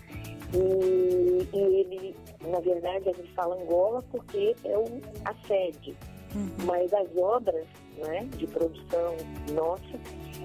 E, 0.54 1.56
e, 1.56 1.58
ele, 1.58 2.16
na 2.46 2.60
verdade, 2.60 3.08
a 3.08 3.12
gente 3.12 3.32
fala 3.34 3.60
Angola 3.60 4.02
porque 4.10 4.54
é 4.64 4.78
o, 4.78 4.84
a 5.24 5.34
sede, 5.46 5.96
uhum. 6.34 6.48
mas 6.64 6.92
as 6.92 7.08
obras 7.16 7.66
né, 7.98 8.28
de 8.36 8.46
produção 8.46 9.16
nossa, 9.52 9.98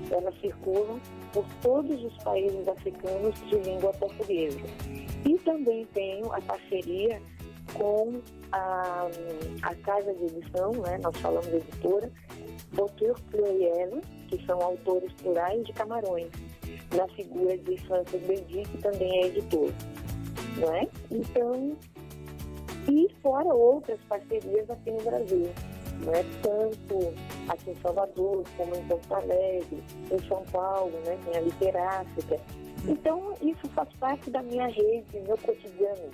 elas 0.09 0.33
circulam 0.41 0.99
por 1.33 1.45
todos 1.61 2.03
os 2.03 2.17
países 2.23 2.67
africanos 2.67 3.35
de 3.47 3.55
língua 3.57 3.93
portuguesa. 3.93 4.59
E 5.25 5.37
também 5.39 5.85
tenho 5.93 6.31
a 6.33 6.41
parceria 6.41 7.21
com 7.73 8.21
a, 8.51 9.07
a 9.61 9.75
casa 9.75 10.13
de 10.13 10.25
edição, 10.25 10.71
né, 10.73 10.99
nós 11.01 11.15
falamos 11.17 11.47
editora, 11.47 12.11
Botur 12.73 13.19
Pluriel, 13.29 14.01
que 14.27 14.45
são 14.45 14.61
autores 14.61 15.11
plurais 15.13 15.65
de 15.65 15.73
Camarões, 15.73 16.29
na 16.95 17.07
figura 17.09 17.57
de 17.57 17.77
Francis 17.85 18.21
Bendy, 18.21 18.63
que 18.63 18.77
também 18.79 19.23
é 19.23 19.27
editor. 19.27 19.71
Não 20.57 20.73
é? 20.73 20.87
Então, 21.09 21.77
e 22.89 23.07
fora 23.21 23.53
outras 23.53 23.99
parcerias 24.09 24.69
aqui 24.69 24.91
no 24.91 25.01
Brasil. 25.03 25.49
Não 25.99 26.13
é? 26.13 26.23
Tanto 26.41 27.13
aqui 27.47 27.71
em 27.71 27.75
Salvador, 27.81 28.43
como 28.57 28.75
em 28.75 28.83
Porto 28.85 29.13
Alegre, 29.13 29.83
em 30.11 30.27
São 30.27 30.43
Paulo, 30.51 30.91
né? 31.05 31.17
tem 31.25 31.37
a 31.37 31.41
Literáfica. 31.41 32.39
Então, 32.87 33.33
isso 33.41 33.67
faz 33.75 33.89
parte 33.99 34.29
da 34.29 34.41
minha 34.41 34.67
rede, 34.67 35.19
meu 35.27 35.37
cotidiano. 35.37 36.09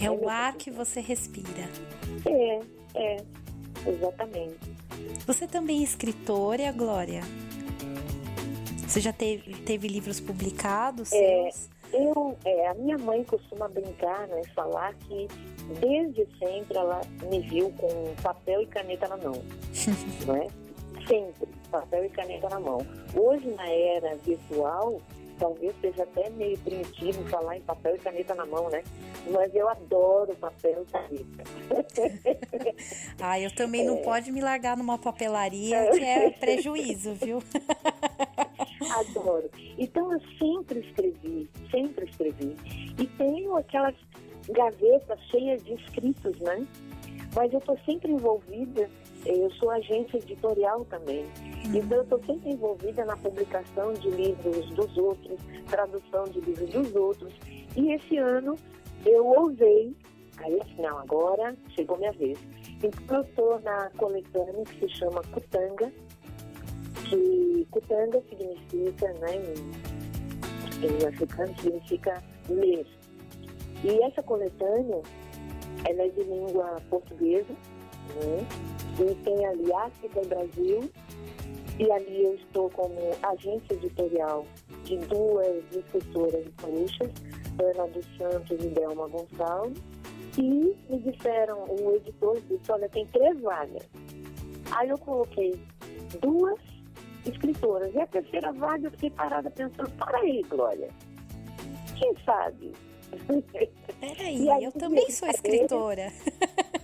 É, 0.00 0.04
é 0.04 0.10
o 0.10 0.28
ar 0.28 0.54
que 0.54 0.70
você 0.70 1.00
respira. 1.00 1.68
É, 2.24 2.60
é, 2.94 3.16
exatamente. 3.86 4.72
Você 5.26 5.46
também 5.46 5.80
é 5.80 5.82
escritora, 5.82 6.70
Glória? 6.70 7.22
Você 8.86 9.00
já 9.00 9.12
teve, 9.12 9.54
teve 9.62 9.88
livros 9.88 10.20
publicados? 10.20 11.12
É, 11.12 11.50
eu, 11.92 12.36
é, 12.44 12.68
a 12.68 12.74
minha 12.74 12.98
mãe 12.98 13.24
costuma 13.24 13.68
brincar, 13.68 14.26
né, 14.28 14.42
falar 14.54 14.94
que 14.94 15.28
desde 15.80 16.26
sempre 16.38 16.76
ela 16.76 17.00
me 17.30 17.40
viu 17.40 17.70
com 17.72 18.14
papel 18.22 18.62
e 18.62 18.66
caneta 18.66 19.08
na 19.08 19.16
mão, 19.16 19.42
não 20.26 20.36
é? 20.36 20.48
Sempre, 21.06 21.48
papel 21.70 22.04
e 22.04 22.08
caneta 22.10 22.48
na 22.48 22.60
mão. 22.60 22.86
Hoje, 23.14 23.48
na 23.50 23.68
era 23.68 24.14
virtual, 24.16 25.00
talvez 25.38 25.74
seja 25.80 26.04
até 26.04 26.30
meio 26.30 26.56
primitivo 26.58 27.28
falar 27.28 27.56
em 27.56 27.60
papel 27.62 27.96
e 27.96 27.98
caneta 27.98 28.34
na 28.34 28.46
mão, 28.46 28.68
né? 28.70 28.82
Mas 29.30 29.54
eu 29.54 29.68
adoro 29.68 30.34
papel 30.36 30.84
e 30.84 30.92
caneta. 30.92 32.74
ah, 33.20 33.40
eu 33.40 33.52
também 33.54 33.82
é. 33.82 33.84
não 33.84 33.98
pode 33.98 34.30
me 34.30 34.40
largar 34.40 34.76
numa 34.76 34.98
papelaria 34.98 35.90
que 35.90 36.04
é 36.04 36.30
prejuízo, 36.30 37.14
viu? 37.14 37.42
Adoro. 38.98 39.50
Então 39.78 40.12
eu 40.12 40.20
sempre 40.38 40.80
escrevi, 40.80 41.48
sempre 41.70 42.06
escrevi. 42.06 42.56
E 42.98 43.06
tenho 43.06 43.56
aquelas 43.56 43.94
gavetas 44.48 45.20
cheias 45.30 45.62
de 45.64 45.74
escritos, 45.74 46.38
né? 46.40 46.66
Mas 47.34 47.52
eu 47.52 47.58
estou 47.58 47.78
sempre 47.86 48.12
envolvida 48.12 48.88
eu 49.24 49.50
sou 49.52 49.70
agente 49.70 50.16
editorial 50.16 50.84
também. 50.86 51.24
Uhum. 51.24 51.76
Então, 51.76 51.98
eu 51.98 52.02
estou 52.02 52.24
sempre 52.24 52.50
envolvida 52.50 53.04
na 53.04 53.16
publicação 53.16 53.92
de 53.94 54.10
livros 54.10 54.68
dos 54.70 54.96
outros, 54.96 55.38
tradução 55.68 56.24
de 56.24 56.40
livros 56.40 56.70
dos 56.70 56.94
outros. 56.94 57.32
E 57.76 57.92
esse 57.92 58.16
ano 58.18 58.56
eu 59.06 59.26
ousei, 59.26 59.94
aí 60.38 60.60
não, 60.78 60.98
agora 60.98 61.54
chegou 61.76 61.96
minha 61.98 62.12
vez. 62.12 62.38
Então, 62.82 63.18
eu 63.18 63.22
estou 63.22 63.60
na 63.60 63.90
coletânea 63.90 64.64
que 64.64 64.80
se 64.80 64.96
chama 64.96 65.22
Cutanga, 65.32 65.92
que 67.08 67.66
Cutanga 67.70 68.22
significa, 68.28 69.12
né, 69.14 69.36
em, 69.36 70.86
em 70.86 71.06
africano, 71.06 71.54
significa 71.60 72.22
ler. 72.48 72.86
E 73.84 74.02
essa 74.02 74.22
coletânea, 74.22 75.02
ela 75.84 76.02
é 76.02 76.08
de 76.08 76.22
língua 76.22 76.80
portuguesa, 76.88 77.52
né? 78.14 78.46
E 79.00 79.14
tem 79.24 79.46
ali 79.46 79.72
África 79.72 80.20
e 80.22 80.26
Brasil, 80.26 80.90
e 81.78 81.90
ali 81.90 82.24
eu 82.24 82.34
estou 82.34 82.70
como 82.70 82.94
agência 83.22 83.74
editorial 83.74 84.44
de 84.84 84.98
duas 84.98 85.64
escritoras 85.74 86.44
gaúchas, 86.62 87.10
Ana 87.58 87.86
dos 87.88 88.06
Santos 88.16 88.64
e 88.64 88.68
Delma 88.68 89.08
Gonçalves, 89.08 89.82
e 90.38 90.42
me 90.42 90.98
disseram, 91.00 91.64
o 91.64 91.96
editor 91.96 92.40
disse, 92.48 92.70
olha, 92.70 92.88
tem 92.88 93.06
três 93.06 93.40
vagas. 93.40 93.88
Aí 94.70 94.88
eu 94.88 94.98
coloquei 94.98 95.58
duas 96.20 96.58
escritoras, 97.26 97.94
e 97.94 98.00
a 98.00 98.06
terceira 98.06 98.52
vaga 98.52 98.86
eu 98.86 98.90
fiquei 98.92 99.10
parada 99.10 99.50
pensando, 99.50 99.90
para 99.92 100.18
aí, 100.18 100.42
Glória, 100.48 100.88
quem 101.96 102.14
sabe? 102.24 102.72
Peraí, 104.00 104.50
aí, 104.50 104.64
eu 104.64 104.72
também 104.72 105.10
sou 105.10 105.28
escritora. 105.28 106.10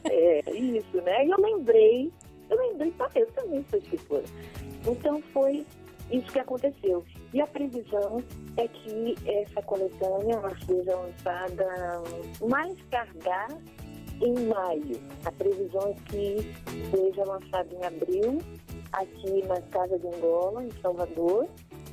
É, 0.05 0.51
isso, 0.53 1.01
né? 1.03 1.26
E 1.26 1.30
eu 1.30 1.41
lembrei 1.41 2.12
eu 2.51 2.57
lembrei, 2.57 2.91
tá, 2.93 3.09
eu 3.14 3.26
também 3.32 3.64
sou 3.68 3.78
escritora. 3.78 4.24
Então 4.86 5.22
foi 5.32 5.66
isso 6.11 6.32
que 6.32 6.39
aconteceu. 6.39 7.05
E 7.32 7.41
a 7.41 7.47
previsão 7.47 8.22
é 8.57 8.66
que 8.66 9.14
essa 9.26 9.62
coletânea 9.62 10.34
ela 10.34 10.57
seja 10.64 10.97
lançada 10.97 12.03
mais 12.49 12.74
tardar 12.91 13.51
em 14.22 14.47
maio. 14.47 15.01
A 15.24 15.32
previsão 15.32 15.91
é 15.91 15.95
que 16.11 16.55
seja 16.91 17.24
lançada 17.24 17.68
em 17.74 17.84
abril, 17.84 18.39
aqui 18.93 19.47
na 19.47 19.61
Casa 19.62 19.99
de 19.99 20.07
Angola, 20.07 20.64
em 20.64 20.70
Salvador, 20.80 21.47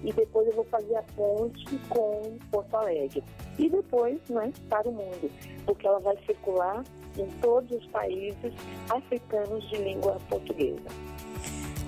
e 0.03 0.11
depois 0.13 0.47
eu 0.47 0.53
vou 0.53 0.65
fazer 0.65 0.95
a 0.95 1.03
ponte 1.15 1.77
com 1.89 2.37
Porto 2.51 2.75
Alegre. 2.75 3.23
E 3.57 3.69
depois, 3.69 4.19
né, 4.29 4.51
para 4.69 4.87
o 4.87 4.91
mundo, 4.91 5.31
porque 5.65 5.87
ela 5.87 5.99
vai 5.99 6.17
circular 6.25 6.83
em 7.17 7.27
todos 7.41 7.71
os 7.71 7.87
países 7.87 8.53
africanos 8.89 9.67
de 9.69 9.77
língua 9.77 10.17
portuguesa. 10.29 10.89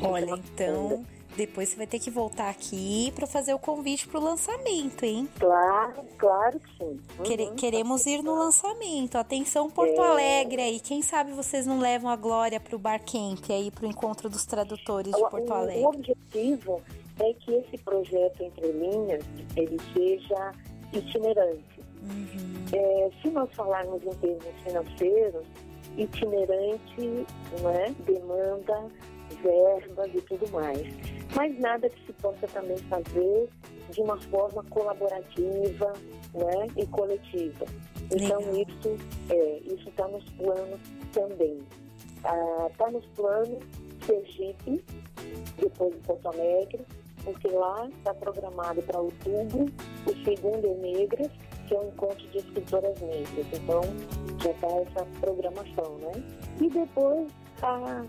Olha, 0.01 0.25
então 0.25 1.03
depois 1.37 1.69
você 1.69 1.75
vai 1.77 1.85
ter 1.85 1.99
que 1.99 2.09
voltar 2.09 2.49
aqui 2.49 3.11
para 3.15 3.27
fazer 3.27 3.53
o 3.53 3.59
convite 3.59 4.07
para 4.07 4.19
o 4.19 4.23
lançamento, 4.23 5.03
hein? 5.03 5.29
Claro, 5.39 6.03
claro 6.17 6.59
que 6.59 6.77
sim. 6.77 6.99
Uhum. 7.19 7.55
Queremos 7.55 8.05
ir 8.07 8.23
no 8.23 8.33
lançamento. 8.33 9.17
Atenção, 9.17 9.69
Porto 9.69 10.01
é... 10.01 10.07
Alegre 10.07 10.61
aí. 10.63 10.79
Quem 10.79 11.03
sabe 11.03 11.31
vocês 11.33 11.67
não 11.67 11.79
levam 11.79 12.09
a 12.09 12.15
Glória 12.15 12.59
para 12.59 12.75
o 12.75 12.79
Barcamp 12.79 13.43
aí, 13.49 13.69
para 13.69 13.85
o 13.85 13.87
encontro 13.87 14.29
dos 14.29 14.45
tradutores 14.45 15.13
de 15.13 15.29
Porto 15.29 15.53
Alegre. 15.53 15.83
O 15.83 15.89
objetivo 15.89 16.81
é 17.19 17.33
que 17.33 17.53
esse 17.53 17.77
projeto 17.77 18.41
Entre 18.41 18.71
Linhas 18.71 19.23
ele 19.55 19.77
seja 19.93 20.51
itinerante. 20.91 21.79
Uhum. 22.01 22.65
É, 22.73 23.09
se 23.21 23.29
nós 23.29 23.49
falarmos 23.53 24.01
em 24.03 24.13
termos 24.15 24.63
financeiros, 24.63 25.45
itinerante 25.97 27.25
né, 27.61 27.95
demanda 28.05 28.87
verbas 29.35 30.13
e 30.13 30.21
tudo 30.21 30.49
mais. 30.51 30.81
Mas 31.35 31.59
nada 31.59 31.89
que 31.89 32.05
se 32.05 32.13
possa 32.13 32.47
também 32.47 32.77
fazer 32.77 33.49
de 33.91 34.01
uma 34.01 34.19
forma 34.23 34.63
colaborativa 34.69 35.93
né, 36.33 36.67
e 36.75 36.85
coletiva. 36.87 37.65
Então 38.11 38.39
Legal. 38.39 38.65
isso 38.67 38.97
é, 39.29 39.57
isso 39.59 39.89
está 39.89 40.07
nos 40.07 40.23
planos 40.31 40.79
também. 41.11 41.59
Está 42.17 42.85
ah, 42.85 42.91
nos 42.91 43.05
planos 43.07 43.63
Sergipe, 44.05 44.83
depois 45.59 45.93
de 45.93 45.99
Porto 45.99 46.27
Alegre, 46.27 46.85
porque 47.23 47.47
lá 47.49 47.89
está 47.89 48.13
programado 48.13 48.81
para 48.83 48.99
outubro 48.99 49.65
o 50.05 50.23
segundo 50.23 50.65
é 50.65 50.73
Negras, 50.75 51.31
que 51.67 51.75
é 51.75 51.79
um 51.79 51.89
encontro 51.89 52.25
de 52.29 52.37
escritoras 52.37 52.99
negras. 53.01 53.45
Então 53.53 53.81
já 54.41 54.51
está 54.51 54.67
essa 54.67 55.05
programação, 55.19 55.97
né? 55.97 56.23
E 56.61 56.69
depois 56.69 57.27
a 57.61 58.05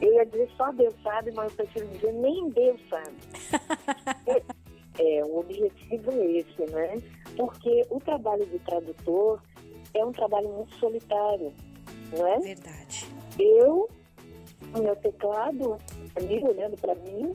eu 0.00 0.12
ia 0.14 0.24
dizer 0.26 0.48
só 0.56 0.70
Deus 0.72 0.94
sabe, 1.02 1.32
mas 1.32 1.50
eu 1.50 1.56
prefiro 1.56 1.86
dizer 1.88 2.12
nem 2.12 2.48
Deus 2.50 2.80
sabe. 2.88 3.16
é, 4.98 5.24
o 5.24 5.38
objetivo 5.38 6.10
é 6.10 6.26
esse, 6.38 6.70
né? 6.70 7.02
Porque 7.36 7.86
o 7.90 8.00
trabalho 8.00 8.46
de 8.46 8.58
tradutor 8.60 9.42
é 9.94 10.04
um 10.04 10.12
trabalho 10.12 10.48
muito 10.48 10.74
solitário, 10.76 11.52
não 12.16 12.26
é? 12.26 12.38
Verdade. 12.38 13.06
Eu, 13.38 13.88
o 14.74 14.78
meu 14.78 14.96
teclado, 14.96 15.76
ali 16.16 16.42
olhando 16.44 16.76
para 16.80 16.94
mim, 16.96 17.32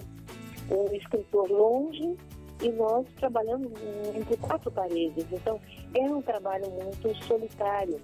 o 0.70 0.96
escritor 0.96 1.50
longe 1.50 2.16
e 2.62 2.70
nós 2.70 3.06
trabalhamos 3.18 3.72
entre 4.16 4.38
quatro 4.38 4.72
paredes. 4.72 5.26
Então, 5.32 5.60
é 5.94 6.02
um 6.02 6.22
trabalho 6.22 6.70
muito 6.72 7.14
solitário. 7.26 8.00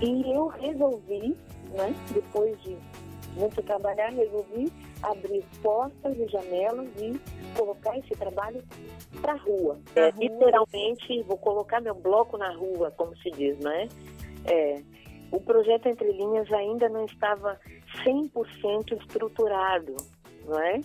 E 0.00 0.32
eu 0.32 0.46
resolvi, 0.48 1.36
né, 1.72 1.94
depois 2.12 2.60
de 2.62 2.76
muito 3.34 3.62
trabalhar, 3.62 4.10
resolvi 4.10 4.72
abrir 5.02 5.44
portas 5.62 6.16
e 6.16 6.26
janelas 6.28 6.88
e 6.98 7.20
colocar 7.56 7.96
esse 7.98 8.10
trabalho 8.10 8.62
para 9.20 9.32
a 9.32 9.36
rua. 9.36 9.78
É, 9.96 10.10
literalmente, 10.12 11.22
vou 11.22 11.36
colocar 11.36 11.80
meu 11.80 11.94
bloco 11.94 12.36
na 12.38 12.52
rua, 12.54 12.90
como 12.96 13.16
se 13.18 13.30
diz, 13.30 13.58
né? 13.58 13.88
É, 14.46 14.82
o 15.30 15.40
projeto 15.40 15.88
Entre 15.88 16.10
Linhas 16.12 16.50
ainda 16.52 16.88
não 16.88 17.04
estava 17.04 17.58
100% 18.04 19.00
estruturado, 19.00 19.96
não 20.46 20.58
é? 20.58 20.80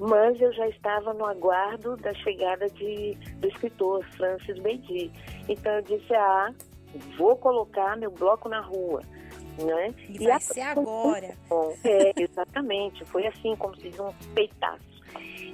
Mas 0.00 0.40
eu 0.40 0.52
já 0.52 0.66
estava 0.68 1.12
no 1.14 1.24
aguardo 1.24 1.96
da 1.96 2.12
chegada 2.14 2.66
de, 2.70 3.14
do 3.36 3.48
escritor 3.48 4.04
Francis 4.16 4.58
Beidi. 4.58 5.12
Então 5.48 5.72
eu 5.74 5.82
disse, 5.82 6.14
ah, 6.14 6.52
vou 7.16 7.36
colocar 7.36 7.96
meu 7.96 8.10
bloco 8.10 8.48
na 8.48 8.60
rua. 8.60 9.02
Né? 9.64 9.94
E, 10.08 10.22
e 10.22 10.26
vai 10.26 10.40
ser 10.40 10.60
agora. 10.62 11.36
É, 11.84 12.12
exatamente. 12.22 13.04
Foi 13.06 13.26
assim, 13.26 13.54
como 13.56 13.76
se 13.76 13.90
diz, 13.90 14.00
um 14.00 14.12
peitaço. 14.34 14.92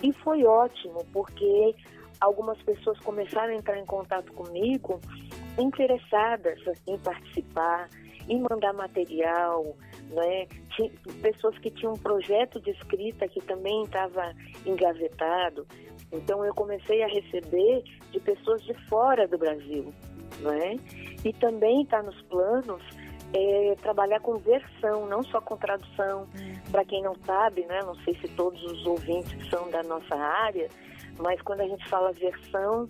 E 0.03 0.13
foi 0.13 0.45
ótimo, 0.45 1.05
porque 1.13 1.75
algumas 2.21 2.61
pessoas 2.63 2.99
começaram 3.01 3.53
a 3.53 3.57
entrar 3.57 3.79
em 3.79 3.85
contato 3.85 4.33
comigo 4.33 5.01
interessadas 5.59 6.61
em 6.87 6.97
participar, 6.99 7.89
em 8.29 8.41
mandar 8.41 8.73
material, 8.73 9.77
né? 10.11 10.47
Tinha 10.77 10.91
pessoas 11.21 11.59
que 11.59 11.71
tinham 11.71 11.95
um 11.95 11.99
projeto 11.99 12.61
de 12.61 12.71
escrita 12.71 13.27
que 13.27 13.41
também 13.41 13.83
estava 13.83 14.33
engavetado. 14.65 15.67
Então 16.13 16.45
eu 16.45 16.55
comecei 16.55 17.03
a 17.03 17.09
receber 17.09 17.83
de 18.13 18.21
pessoas 18.21 18.63
de 18.63 18.75
fora 18.89 19.27
do 19.27 19.37
Brasil, 19.37 19.93
né? 20.41 20.77
E 21.25 21.33
também 21.33 21.83
está 21.83 22.03
nos 22.03 22.21
planos 22.23 22.83
é, 23.33 23.75
trabalhar 23.83 24.21
com 24.21 24.39
versão, 24.39 25.07
não 25.07 25.23
só 25.23 25.41
com 25.41 25.57
tradução. 25.57 26.21
Uhum. 26.21 26.55
Para 26.71 26.85
quem 26.85 27.03
não 27.03 27.15
sabe, 27.27 27.65
né, 27.67 27.81
não 27.83 27.95
sei 27.97 28.15
se 28.21 28.29
todos 28.29 28.63
os 28.63 28.87
ouvintes 28.87 29.49
são 29.49 29.71
da 29.71 29.83
nossa 29.83 30.15
área, 30.15 30.69
mas 31.19 31.41
quando 31.43 31.61
a 31.61 31.67
gente 31.67 31.87
fala 31.89 32.13
versão, 32.13 32.89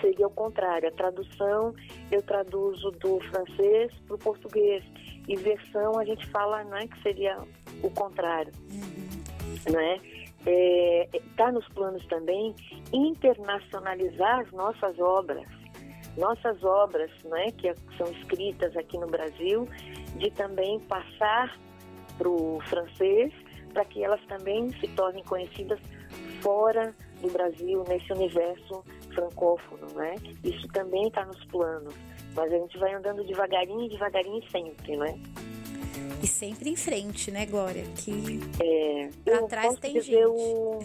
seria 0.00 0.26
o 0.26 0.30
contrário. 0.30 0.88
A 0.88 0.92
tradução, 0.92 1.74
eu 2.10 2.22
traduzo 2.22 2.90
do 2.92 3.20
francês 3.30 3.92
para 4.06 4.16
o 4.16 4.18
português. 4.18 4.84
E 5.28 5.36
versão, 5.36 5.98
a 5.98 6.04
gente 6.04 6.26
fala 6.28 6.62
né, 6.64 6.86
que 6.86 7.02
seria 7.02 7.36
o 7.82 7.90
contrário. 7.90 8.52
Uhum. 8.70 9.72
Né? 9.72 10.00
Está 10.40 10.50
é, 10.50 11.22
tá 11.36 11.52
nos 11.52 11.66
planos 11.70 12.06
também 12.06 12.54
internacionalizar 12.92 14.40
as 14.40 14.52
nossas 14.52 14.96
obras 15.00 15.46
nossas 16.16 16.62
obras, 16.64 17.10
né, 17.24 17.50
que 17.52 17.72
são 17.96 18.10
escritas 18.12 18.76
aqui 18.76 18.98
no 18.98 19.06
Brasil, 19.06 19.68
de 20.16 20.30
também 20.32 20.80
passar 20.80 21.58
para 22.16 22.28
o 22.28 22.60
francês, 22.68 23.32
para 23.72 23.84
que 23.84 24.02
elas 24.02 24.20
também 24.26 24.70
se 24.80 24.88
tornem 24.88 25.22
conhecidas 25.24 25.78
fora 26.40 26.94
do 27.20 27.30
Brasil, 27.30 27.84
nesse 27.88 28.12
universo 28.12 28.84
francófono, 29.14 29.86
né? 29.94 30.14
Isso 30.44 30.66
também 30.68 31.06
está 31.08 31.24
nos 31.24 31.42
planos, 31.46 31.94
mas 32.34 32.52
a 32.52 32.58
gente 32.58 32.78
vai 32.78 32.94
andando 32.94 33.24
devagarinho, 33.24 33.88
devagarinho 33.88 34.42
sempre, 34.50 34.96
né? 34.96 35.18
E 36.22 36.26
sempre 36.26 36.70
em 36.70 36.76
frente, 36.76 37.30
né, 37.30 37.46
Glória? 37.46 37.84
Que 37.96 38.40
é, 38.62 39.10
para 39.24 39.46
trás 39.46 39.78
tem 39.78 40.00
gente. 40.00 40.24
O... 40.26 40.80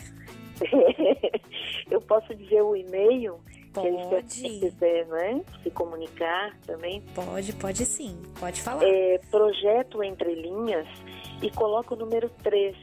eu 1.90 2.02
posso 2.02 2.34
dizer 2.36 2.62
o 2.62 2.76
e-mail 2.76 3.40
Pode. 3.74 4.34
Se 4.34 4.44
quiser, 4.60 5.08
né? 5.08 5.42
Se 5.64 5.72
comunicar 5.72 6.58
também. 6.66 7.02
Pode, 7.16 7.54
pode 7.54 7.86
sim. 7.86 8.18
Pode 8.40 8.62
falar. 8.62 8.84
É, 8.84 9.20
projeto 9.30 10.04
Entre 10.04 10.36
Linhas 10.36 10.88
e 11.42 11.50
coloca 11.52 11.94
o 11.94 11.98
número 11.98 12.30
3. 12.44 12.76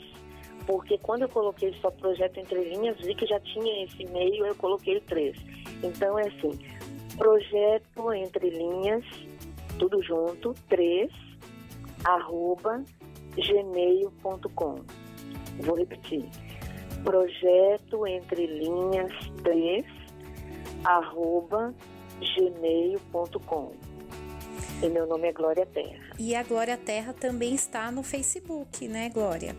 Porque 0.67 0.99
quando 0.99 1.23
eu 1.23 1.29
coloquei 1.29 1.73
só 1.81 1.91
projeto 1.91 2.39
Entre 2.39 2.63
Linhas, 2.65 2.97
vi 2.99 3.15
que 3.15 3.27
já 3.27 3.41
tinha 3.41 3.85
esse 3.85 4.03
e-mail, 4.03 4.47
eu 4.47 4.55
coloquei 4.55 4.97
o 4.97 5.01
3. 5.03 5.37
Então 5.83 6.19
é 6.19 6.29
assim, 6.29 6.59
projeto 7.17 8.13
Entre 8.13 8.51
Linhas, 8.51 9.05
tudo 9.79 10.03
junto, 10.03 10.55
3, 10.69 11.11
arroba 12.05 12.83
gmail.com. 13.35 14.75
Vou 15.61 15.77
repetir. 15.77 16.25
Projeto 17.05 18.07
Entre 18.07 18.47
Linhas 18.47 19.13
3, 19.43 19.85
arroba 20.85 21.75
gmail.com. 22.21 23.73
E 24.83 24.89
meu 24.89 25.07
nome 25.07 25.29
é 25.29 25.33
Glória 25.33 25.67
Terra. 25.67 26.15
E 26.19 26.37
a 26.37 26.43
Glória 26.45 26.77
Terra 26.77 27.13
também 27.13 27.55
está 27.55 27.91
no 27.91 28.03
Facebook, 28.05 28.87
né, 28.87 29.11
Glória? 29.11 29.55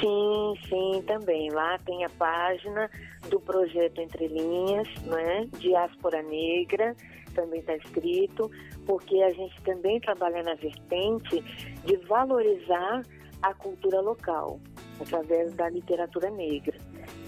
Sim, 0.00 0.54
sim, 0.68 1.02
também. 1.06 1.50
Lá 1.50 1.78
tem 1.78 2.04
a 2.04 2.10
página 2.10 2.90
do 3.28 3.38
projeto 3.38 4.00
Entre 4.00 4.26
Linhas, 4.26 4.88
né? 5.02 5.48
Diáspora 5.58 6.20
Negra, 6.22 6.96
também 7.32 7.60
está 7.60 7.76
escrito, 7.76 8.50
porque 8.84 9.22
a 9.22 9.32
gente 9.32 9.60
também 9.62 10.00
trabalha 10.00 10.42
na 10.42 10.54
vertente 10.54 11.40
de 11.84 11.96
valorizar 12.08 13.02
a 13.42 13.54
cultura 13.54 14.00
local, 14.00 14.58
através 15.00 15.54
da 15.54 15.68
literatura 15.68 16.30
negra. 16.30 16.76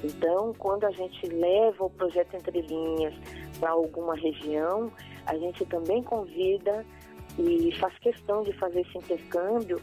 Então, 0.03 0.55
quando 0.59 0.84
a 0.84 0.90
gente 0.90 1.26
leva 1.26 1.84
o 1.84 1.90
projeto 1.90 2.34
Entre 2.34 2.61
Linhas 2.62 3.14
para 3.59 3.70
alguma 3.70 4.14
região, 4.14 4.92
a 5.26 5.36
gente 5.36 5.64
também 5.66 6.03
convida 6.03 6.84
e 7.38 7.72
faz 7.78 7.96
questão 7.99 8.42
de 8.42 8.53
fazer 8.55 8.80
esse 8.80 8.99
intercâmbio 8.99 9.80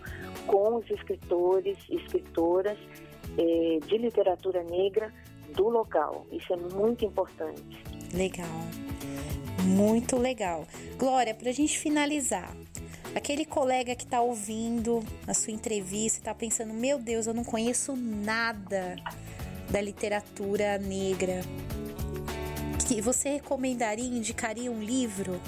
com 0.47 0.75
os 0.75 0.89
escritores 0.89 1.77
e 1.89 1.95
escritoras 1.95 2.77
eh, 3.37 3.79
de 3.85 3.97
literatura 3.97 4.63
negra 4.63 5.13
do 5.53 5.69
local. 5.69 6.25
Isso 6.31 6.53
é 6.53 6.57
muito 6.57 7.05
importante. 7.05 7.61
Legal, 8.13 8.47
muito 9.63 10.17
legal. 10.17 10.65
Glória, 10.97 11.33
para 11.33 11.49
a 11.49 11.53
gente 11.53 11.77
finalizar, 11.77 12.55
aquele 13.13 13.45
colega 13.45 13.95
que 13.95 14.03
está 14.03 14.21
ouvindo 14.21 15.03
a 15.27 15.33
sua 15.33 15.53
entrevista 15.53 16.19
está 16.19 16.33
pensando: 16.33 16.73
meu 16.73 16.99
Deus, 16.99 17.27
eu 17.27 17.33
não 17.33 17.43
conheço 17.43 17.95
nada 17.95 18.95
da 19.69 19.81
literatura 19.81 20.77
negra. 20.77 21.41
Que 22.87 23.01
você 23.01 23.29
recomendaria, 23.29 24.05
indicaria 24.05 24.71
um 24.71 24.81
livro 24.81 25.39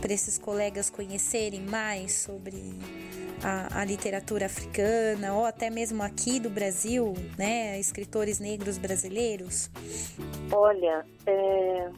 para 0.00 0.12
esses 0.12 0.38
colegas 0.38 0.88
conhecerem 0.88 1.60
mais 1.60 2.12
sobre 2.12 2.74
a, 3.44 3.80
a, 3.80 3.84
literatura 3.84 4.46
africana 4.46 5.34
ou 5.34 5.44
até 5.44 5.68
mesmo 5.68 6.02
aqui 6.02 6.40
do 6.40 6.48
Brasil, 6.48 7.12
né, 7.36 7.78
escritores 7.78 8.40
negros 8.40 8.78
brasileiros? 8.78 9.70
Olha, 10.50 11.04
é, 11.26 11.90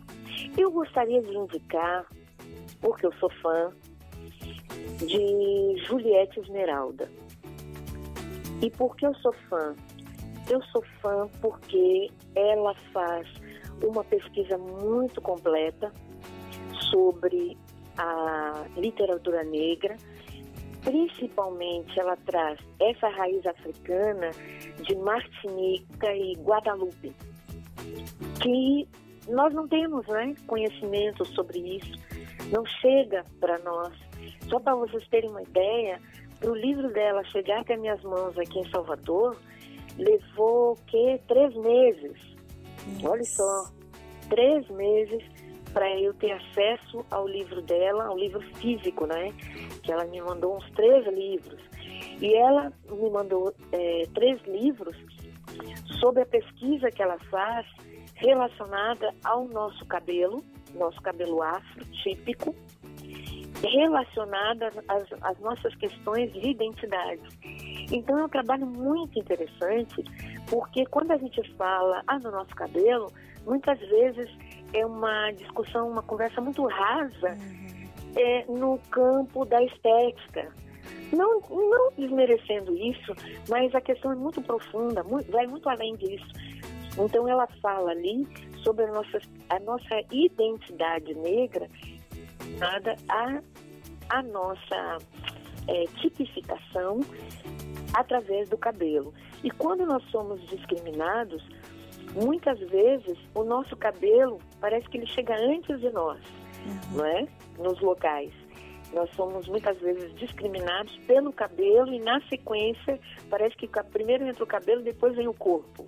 eu 0.57 0.70
gostaria 0.70 1.22
de 1.22 1.37
indicar, 1.37 2.05
porque 2.81 3.07
eu 3.07 3.12
sou 3.14 3.31
fã, 3.41 3.72
de 4.99 5.85
Juliette 5.87 6.41
Esmeralda. 6.41 7.11
E 8.61 8.70
por 8.70 8.97
que 8.97 9.07
eu 9.07 9.14
sou 9.16 9.33
fã? 9.49 9.74
Eu 10.51 10.61
sou 10.64 10.82
fã 11.01 11.28
porque 11.40 12.11
ela 12.34 12.74
faz 12.92 13.28
uma 13.80 14.03
pesquisa 14.03 14.59
muito 14.59 15.20
completa 15.20 15.92
sobre 16.90 17.57
a 17.96 18.64
literatura 18.76 19.44
negra. 19.44 19.96
Principalmente, 20.82 22.01
ela 22.01 22.16
traz 22.26 22.59
essa 22.80 23.09
raiz 23.09 23.46
africana 23.46 24.30
de 24.82 24.96
Martinica 24.96 26.12
e 26.16 26.32
Guadalupe, 26.42 27.14
que 28.42 28.88
nós 29.28 29.55
não 29.55 29.68
temos 29.68 30.05
né, 30.09 30.34
conhecimento 30.48 31.24
sobre 31.26 31.76
isso, 31.76 31.92
não 32.51 32.66
chega 32.66 33.24
para 33.38 33.57
nós. 33.61 33.94
Só 34.48 34.59
para 34.59 34.74
vocês 34.74 35.07
terem 35.09 35.30
uma 35.30 35.42
ideia, 35.42 36.01
para 36.40 36.51
o 36.51 36.57
livro 36.57 36.90
dela 36.92 37.22
chegar 37.24 37.61
até 37.61 37.76
minhas 37.76 38.03
mãos 38.03 38.36
aqui 38.36 38.59
em 38.59 38.70
Salvador, 38.70 39.36
levou 40.01 40.76
que 40.86 41.20
três 41.28 41.55
meses. 41.55 42.36
Olha 43.05 43.24
só, 43.24 43.70
três 44.28 44.68
meses 44.70 45.22
para 45.72 45.88
eu 46.01 46.12
ter 46.14 46.32
acesso 46.32 47.05
ao 47.11 47.28
livro 47.28 47.62
dela, 47.62 48.07
ao 48.07 48.16
livro 48.16 48.40
físico, 48.57 49.07
né? 49.07 49.32
Que 49.82 49.92
ela 49.92 50.05
me 50.05 50.20
mandou 50.20 50.57
uns 50.57 50.68
três 50.72 51.07
livros. 51.07 51.61
E 52.20 52.34
ela 52.34 52.72
me 52.90 53.11
mandou 53.11 53.55
é, 53.72 54.03
três 54.14 54.40
livros 54.42 54.96
sobre 56.01 56.22
a 56.22 56.26
pesquisa 56.26 56.90
que 56.90 57.03
ela 57.03 57.18
faz 57.30 57.66
relacionada 58.16 59.14
ao 59.24 59.46
nosso 59.48 59.84
cabelo, 59.86 60.42
nosso 60.74 61.01
cabelo 61.01 61.42
afro 61.42 61.84
típico, 62.03 62.55
relacionada 63.63 64.73
às, 64.89 65.05
às 65.23 65.39
nossas 65.41 65.75
questões 65.77 66.33
de 66.33 66.51
identidade. 66.51 67.23
Então 67.93 68.19
é 68.19 68.25
um 68.25 68.29
trabalho 68.29 68.67
muito 68.67 69.19
interessante, 69.19 70.03
porque 70.49 70.87
quando 70.87 71.13
a 71.13 71.17
gente 71.17 71.43
fala 71.57 72.03
ah, 72.07 72.19
no 72.19 72.31
nosso 72.31 72.55
cabelo, 72.55 73.13
muitas 73.45 73.79
vezes 73.79 74.31
é 74.73 74.85
uma 74.85 75.31
discussão, 75.33 75.91
uma 75.91 76.03
conversa 76.03 76.41
muito 76.41 76.67
rasa 76.67 77.37
uhum. 77.39 78.13
é, 78.17 78.45
no 78.49 78.79
campo 78.91 79.45
da 79.45 79.63
estética. 79.63 80.53
Não, 81.13 81.41
não 81.51 81.91
desmerecendo 81.97 82.77
isso, 82.77 83.13
mas 83.49 83.75
a 83.75 83.81
questão 83.81 84.13
é 84.13 84.15
muito 84.15 84.41
profunda, 84.41 85.03
muito, 85.03 85.31
vai 85.31 85.47
muito 85.47 85.69
além 85.69 85.97
disso. 85.97 86.29
Então 86.99 87.29
ela 87.29 87.47
fala 87.61 87.91
ali 87.91 88.27
sobre 88.63 88.85
a 88.85 88.93
nossa, 88.93 89.21
a 89.49 89.59
nossa 89.61 90.01
identidade 90.13 91.15
negra 91.15 91.67
nada 92.59 92.96
a, 93.09 93.40
a 94.11 94.22
nossa 94.22 94.98
é, 95.68 95.84
tipificação 96.01 97.01
através 97.94 98.48
do 98.48 98.59
cabelo. 98.59 99.12
E 99.42 99.51
quando 99.51 99.86
nós 99.86 100.03
somos 100.11 100.40
discriminados, 100.48 101.42
muitas 102.14 102.59
vezes 102.59 103.18
o 103.34 103.44
nosso 103.44 103.76
cabelo 103.76 104.38
parece 104.61 104.88
que 104.88 104.98
ele 104.98 105.07
chega 105.07 105.34
antes 105.34 105.80
de 105.80 105.90
nós, 105.90 106.20
uhum. 106.66 106.98
não 106.98 107.07
é? 107.07 107.26
Nos 107.59 107.80
locais. 107.80 108.32
Nós 108.92 109.09
somos 109.14 109.46
muitas 109.46 109.78
vezes 109.78 110.12
discriminados 110.16 110.96
pelo 111.07 111.32
cabelo 111.32 111.92
e 111.92 112.01
na 112.01 112.20
sequência 112.28 112.98
parece 113.28 113.57
que 113.57 113.68
primeiro 113.92 114.26
entra 114.26 114.42
o 114.42 114.46
cabelo, 114.46 114.82
depois 114.82 115.14
vem 115.14 115.28
o 115.28 115.34
corpo. 115.34 115.86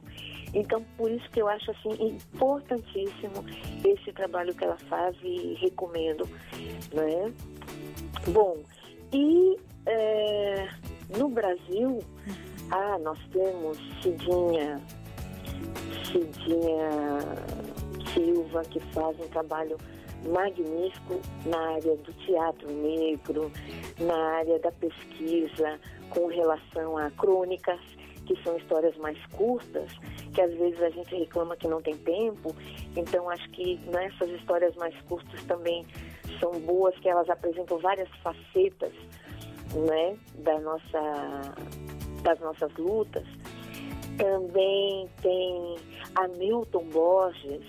Então, 0.54 0.84
por 0.96 1.10
isso 1.10 1.28
que 1.30 1.40
eu 1.40 1.48
acho 1.48 1.70
assim 1.70 1.90
importantíssimo 2.00 3.44
esse 3.84 4.12
trabalho 4.12 4.54
que 4.54 4.64
ela 4.64 4.76
faz 4.88 5.16
e 5.22 5.54
recomendo, 5.54 6.28
né? 6.92 7.32
Bom, 8.28 8.58
e 9.12 9.56
é, 9.86 10.68
no 11.16 11.28
Brasil, 11.28 11.98
ah, 12.70 12.98
nós 12.98 13.18
temos 13.32 13.78
Cidinha 14.02 14.80
Cidinha 16.06 17.18
Silva, 18.12 18.62
que 18.64 18.80
faz 18.92 19.18
um 19.18 19.28
trabalho 19.28 19.78
magnífico 20.28 21.20
na 21.46 21.58
área 21.74 21.96
do 21.96 22.12
teatro 22.12 22.70
negro, 22.70 23.50
na 23.98 24.14
área 24.36 24.58
da 24.58 24.70
pesquisa 24.72 25.78
com 26.10 26.26
relação 26.26 26.96
a 26.96 27.10
crônicas, 27.10 27.80
que 28.26 28.40
são 28.42 28.56
histórias 28.56 28.96
mais 28.98 29.18
curtas, 29.26 29.92
que 30.32 30.40
às 30.40 30.52
vezes 30.54 30.80
a 30.82 30.90
gente 30.90 31.14
reclama 31.14 31.56
que 31.56 31.68
não 31.68 31.80
tem 31.82 31.96
tempo. 31.98 32.54
Então 32.96 33.28
acho 33.30 33.48
que 33.50 33.78
nessas 33.86 34.30
histórias 34.30 34.74
mais 34.76 34.94
curtas 35.02 35.42
também 35.44 35.84
são 36.40 36.52
boas, 36.60 36.96
que 36.98 37.08
elas 37.08 37.28
apresentam 37.28 37.78
várias 37.78 38.08
facetas 38.22 38.92
né, 39.74 40.16
da 40.38 40.58
nossa, 40.60 41.54
das 42.22 42.38
nossas 42.40 42.72
lutas. 42.76 43.26
Também 44.18 45.08
tem 45.22 45.76
Hamilton 46.14 46.84
Borges, 46.90 47.64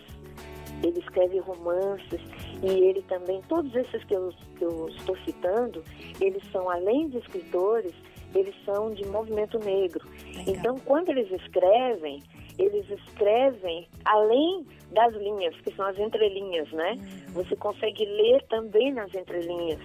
ele 0.84 0.99
escreve 0.99 1.39
romances 1.39 2.22
e 2.62 2.68
ele 2.68 3.01
também, 3.04 3.41
todos 3.47 3.74
esses 3.76 4.04
que 4.06 4.16
eu, 4.16 4.34
que 4.58 4.64
eu 4.64 4.89
estou 4.89 5.18
citando, 5.20 5.84
eles 6.20 6.43
são, 6.51 6.70
além 6.70 7.10
de 7.10 7.18
escritores, 7.18 7.93
eles 8.36 8.55
são 8.65 8.91
de 8.91 9.05
movimento 9.07 9.59
negro. 9.59 10.07
Legal. 10.25 10.43
Então, 10.47 10.79
quando 10.86 11.09
eles 11.09 11.31
escrevem, 11.31 12.21
eles 12.57 12.89
escrevem 12.89 13.88
além 14.05 14.65
das 14.91 15.13
linhas, 15.15 15.55
que 15.61 15.73
são 15.75 15.86
as 15.86 15.97
entrelinhas, 15.97 16.71
né? 16.71 16.93
Uhum. 16.93 17.34
Você 17.43 17.55
consegue 17.55 18.05
ler 18.05 18.43
também 18.47 18.93
nas 18.93 19.13
entrelinhas 19.13 19.79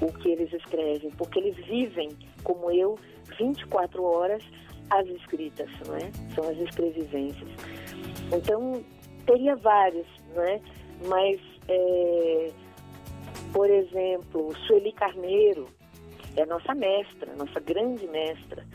o 0.00 0.12
que 0.12 0.30
eles 0.30 0.52
escrevem, 0.52 1.10
porque 1.12 1.38
eles 1.38 1.56
vivem, 1.66 2.10
como 2.42 2.70
eu, 2.70 2.98
24 3.38 4.02
horas 4.02 4.44
as 4.90 5.06
escritas, 5.08 5.70
não 5.86 5.96
é? 5.96 6.10
São 6.34 6.48
as 6.48 6.58
escrevivências. 6.58 7.48
Então, 8.32 8.84
teria 9.26 9.56
vários, 9.56 10.06
não 10.34 10.42
é? 10.42 10.60
Mas, 11.06 11.40
é, 11.68 12.50
por 13.52 13.70
exemplo, 13.70 14.54
Sueli 14.66 14.92
Carneiro 14.92 15.66
é 16.36 16.46
nossa 16.46 16.74
mestra, 16.74 17.34
nossa 17.36 17.60
grande 17.60 18.06
mestra. 18.08 18.66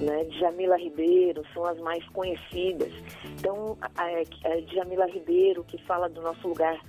Né, 0.00 0.24
Djamila 0.24 0.76
Ribeiro 0.76 1.44
são 1.54 1.64
as 1.64 1.78
mais 1.78 2.04
conhecidas. 2.08 2.92
Então, 3.38 3.76
a, 3.80 4.04
a 4.04 4.60
Djamila 4.62 5.06
Ribeiro, 5.06 5.62
que 5.64 5.78
fala 5.84 6.08
do 6.08 6.20
nosso 6.20 6.48
lugar, 6.48 6.80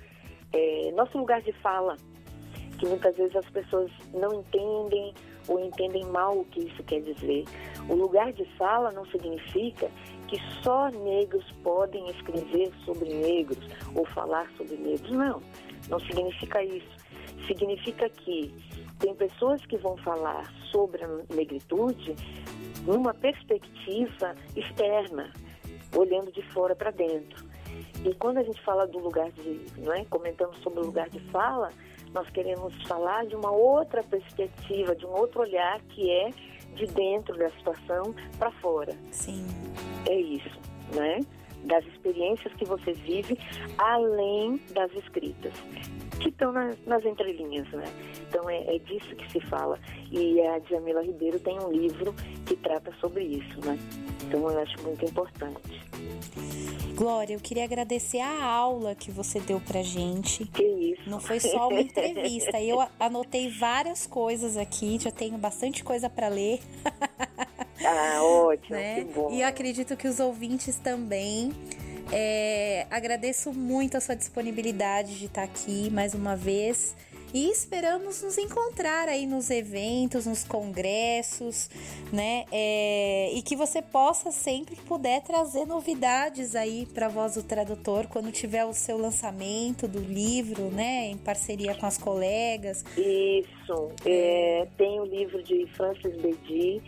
é, 0.52 0.90
nosso 0.92 1.16
lugar 1.16 1.40
de 1.42 1.52
fala, 1.52 1.96
que 2.78 2.86
muitas 2.86 3.16
vezes 3.16 3.36
as 3.36 3.48
pessoas 3.50 3.90
não 4.12 4.40
entendem 4.40 5.14
ou 5.46 5.60
entendem 5.60 6.04
mal 6.06 6.38
o 6.38 6.44
que 6.46 6.60
isso 6.60 6.82
quer 6.84 7.00
dizer. 7.00 7.44
O 7.88 7.94
lugar 7.94 8.32
de 8.32 8.44
fala 8.56 8.90
não 8.92 9.04
significa 9.06 9.90
que 10.26 10.38
só 10.62 10.90
negros 10.90 11.44
podem 11.62 12.08
escrever 12.10 12.72
sobre 12.84 13.12
negros 13.12 13.64
ou 13.94 14.04
falar 14.06 14.50
sobre 14.56 14.76
negros. 14.76 15.10
Não, 15.10 15.42
não 15.88 16.00
significa 16.00 16.62
isso. 16.64 17.04
Significa 17.46 18.08
que 18.08 18.54
tem 19.04 19.14
pessoas 19.14 19.60
que 19.66 19.76
vão 19.76 19.98
falar 19.98 20.50
sobre 20.72 21.04
a 21.04 21.08
negritude 21.34 22.16
numa 22.86 23.12
perspectiva 23.12 24.34
externa, 24.56 25.30
olhando 25.94 26.32
de 26.32 26.40
fora 26.52 26.74
para 26.74 26.90
dentro. 26.90 27.44
E 28.02 28.14
quando 28.14 28.38
a 28.38 28.42
gente 28.42 28.62
fala 28.62 28.86
do 28.86 28.98
lugar 28.98 29.30
de, 29.32 29.60
não 29.76 29.92
é, 29.92 30.06
comentamos 30.06 30.56
sobre 30.62 30.80
o 30.80 30.86
lugar 30.86 31.10
de 31.10 31.20
fala, 31.30 31.70
nós 32.14 32.30
queremos 32.30 32.74
falar 32.88 33.26
de 33.26 33.36
uma 33.36 33.50
outra 33.50 34.02
perspectiva, 34.02 34.96
de 34.96 35.04
um 35.04 35.10
outro 35.10 35.42
olhar 35.42 35.82
que 35.82 36.10
é 36.10 36.30
de 36.74 36.86
dentro 36.86 37.36
da 37.36 37.50
situação 37.50 38.14
para 38.38 38.50
fora. 38.52 38.96
Sim. 39.10 39.46
É 40.08 40.18
isso, 40.18 40.58
né? 40.94 41.20
Das 41.64 41.84
experiências 41.86 42.52
que 42.54 42.64
você 42.64 42.92
vive, 42.92 43.38
além 43.78 44.60
das 44.72 44.92
escritas, 44.92 45.52
que 46.20 46.28
estão 46.28 46.52
nas, 46.52 46.76
nas 46.86 47.04
entrelinhas, 47.04 47.68
né? 47.70 47.84
Então 48.28 48.48
é, 48.48 48.76
é, 48.76 48.78
disso 48.78 49.14
que 49.16 49.32
se 49.32 49.40
fala. 49.40 49.78
E 50.10 50.40
a 50.40 50.58
Djamila 50.60 51.02
Ribeiro 51.02 51.38
tem 51.40 51.58
um 51.58 51.72
livro 51.72 52.14
que 52.46 52.56
trata 52.56 52.92
sobre 53.00 53.24
isso, 53.24 53.64
né? 53.64 53.78
Então 54.26 54.48
eu 54.50 54.58
acho 54.58 54.82
muito 54.82 55.04
importante. 55.04 55.84
Glória, 56.94 57.34
eu 57.34 57.40
queria 57.40 57.64
agradecer 57.64 58.20
a 58.20 58.44
aula 58.44 58.94
que 58.94 59.10
você 59.10 59.40
deu 59.40 59.60
pra 59.60 59.82
gente. 59.82 60.46
Que 60.46 60.62
isso. 60.62 61.10
Não 61.10 61.18
foi 61.18 61.40
só 61.40 61.68
uma 61.68 61.80
entrevista. 61.80 62.60
Eu 62.62 62.86
anotei 63.00 63.50
várias 63.50 64.06
coisas 64.06 64.56
aqui, 64.56 64.98
já 65.00 65.10
tenho 65.10 65.36
bastante 65.36 65.82
coisa 65.82 66.08
para 66.08 66.28
ler. 66.28 66.60
Ah, 67.84 68.22
ótimo, 68.22 68.76
né? 68.76 68.96
que 68.96 69.04
bom. 69.12 69.30
E 69.32 69.42
acredito 69.42 69.96
que 69.96 70.08
os 70.08 70.20
ouvintes 70.20 70.76
também. 70.76 71.52
É, 72.12 72.86
agradeço 72.90 73.52
muito 73.52 73.96
a 73.96 74.00
sua 74.00 74.14
disponibilidade 74.14 75.18
de 75.18 75.24
estar 75.24 75.42
aqui 75.42 75.90
mais 75.90 76.14
uma 76.14 76.36
vez 76.36 76.94
e 77.34 77.50
esperamos 77.50 78.22
nos 78.22 78.38
encontrar 78.38 79.08
aí 79.08 79.26
nos 79.26 79.50
eventos, 79.50 80.24
nos 80.24 80.44
congressos, 80.44 81.68
né? 82.12 82.44
É, 82.52 83.32
e 83.34 83.42
que 83.42 83.56
você 83.56 83.82
possa 83.82 84.30
sempre 84.30 84.76
que 84.76 84.82
puder 84.82 85.20
trazer 85.22 85.66
novidades 85.66 86.54
aí 86.54 86.86
para 86.94 87.08
voz 87.08 87.34
do 87.34 87.42
tradutor 87.42 88.06
quando 88.06 88.30
tiver 88.30 88.64
o 88.64 88.72
seu 88.72 88.96
lançamento 88.96 89.88
do 89.88 89.98
livro, 89.98 90.70
né? 90.70 91.08
Em 91.08 91.18
parceria 91.18 91.74
com 91.74 91.86
as 91.86 91.98
colegas. 91.98 92.84
Isso. 92.96 93.90
É, 94.06 94.68
tem 94.78 95.00
o 95.00 95.04
livro 95.04 95.42
de 95.42 95.66
Francis 95.74 96.16
Bedi 96.16 96.80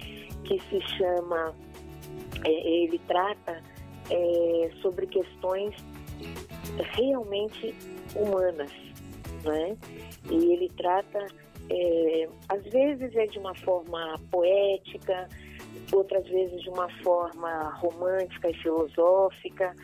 que 0.44 0.60
se 0.70 0.80
chama, 0.96 1.56
é, 2.44 2.50
ele 2.50 3.00
trata 3.08 3.60
é, 4.08 4.70
sobre 4.80 5.08
questões 5.08 5.74
realmente 6.94 7.74
humanas, 8.14 8.70
né? 9.46 9.76
E 10.30 10.52
ele 10.52 10.70
trata, 10.76 11.26
é, 11.70 12.28
às 12.48 12.62
vezes 12.64 13.14
é 13.16 13.26
de 13.26 13.38
uma 13.38 13.54
forma 13.54 14.20
poética, 14.30 15.28
outras 15.92 16.26
vezes 16.26 16.62
de 16.62 16.70
uma 16.70 16.88
forma 17.02 17.70
romântica 17.76 18.50
e 18.50 18.54
filosófica. 18.54 19.74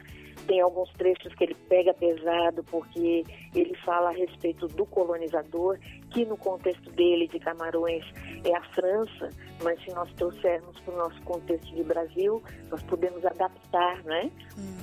Tem 0.47 0.61
alguns 0.61 0.91
trechos 0.95 1.33
que 1.37 1.45
ele 1.45 1.55
pega 1.69 1.95
pesado 1.95 2.65
porque 2.65 3.25
ele 3.55 3.77
fala 3.85 4.09
a 4.09 4.13
respeito 4.13 4.67
do 4.67 4.85
colonizador, 4.87 5.79
que 6.11 6.25
no 6.25 6.37
contexto 6.37 6.91
dele 6.91 7.29
de 7.29 7.39
Camarões 7.39 8.05
é 8.45 8.53
a 8.53 8.63
França, 8.75 9.29
mas 9.63 9.81
se 9.85 9.91
nós 9.93 10.13
trouxermos 10.15 10.79
para 10.81 10.95
o 10.95 10.99
nosso 10.99 11.23
contexto 11.23 11.73
de 11.73 11.85
Brasil, 11.85 12.43
nós 12.69 12.83
podemos 12.83 13.25
adaptar, 13.25 14.03
né, 14.03 14.33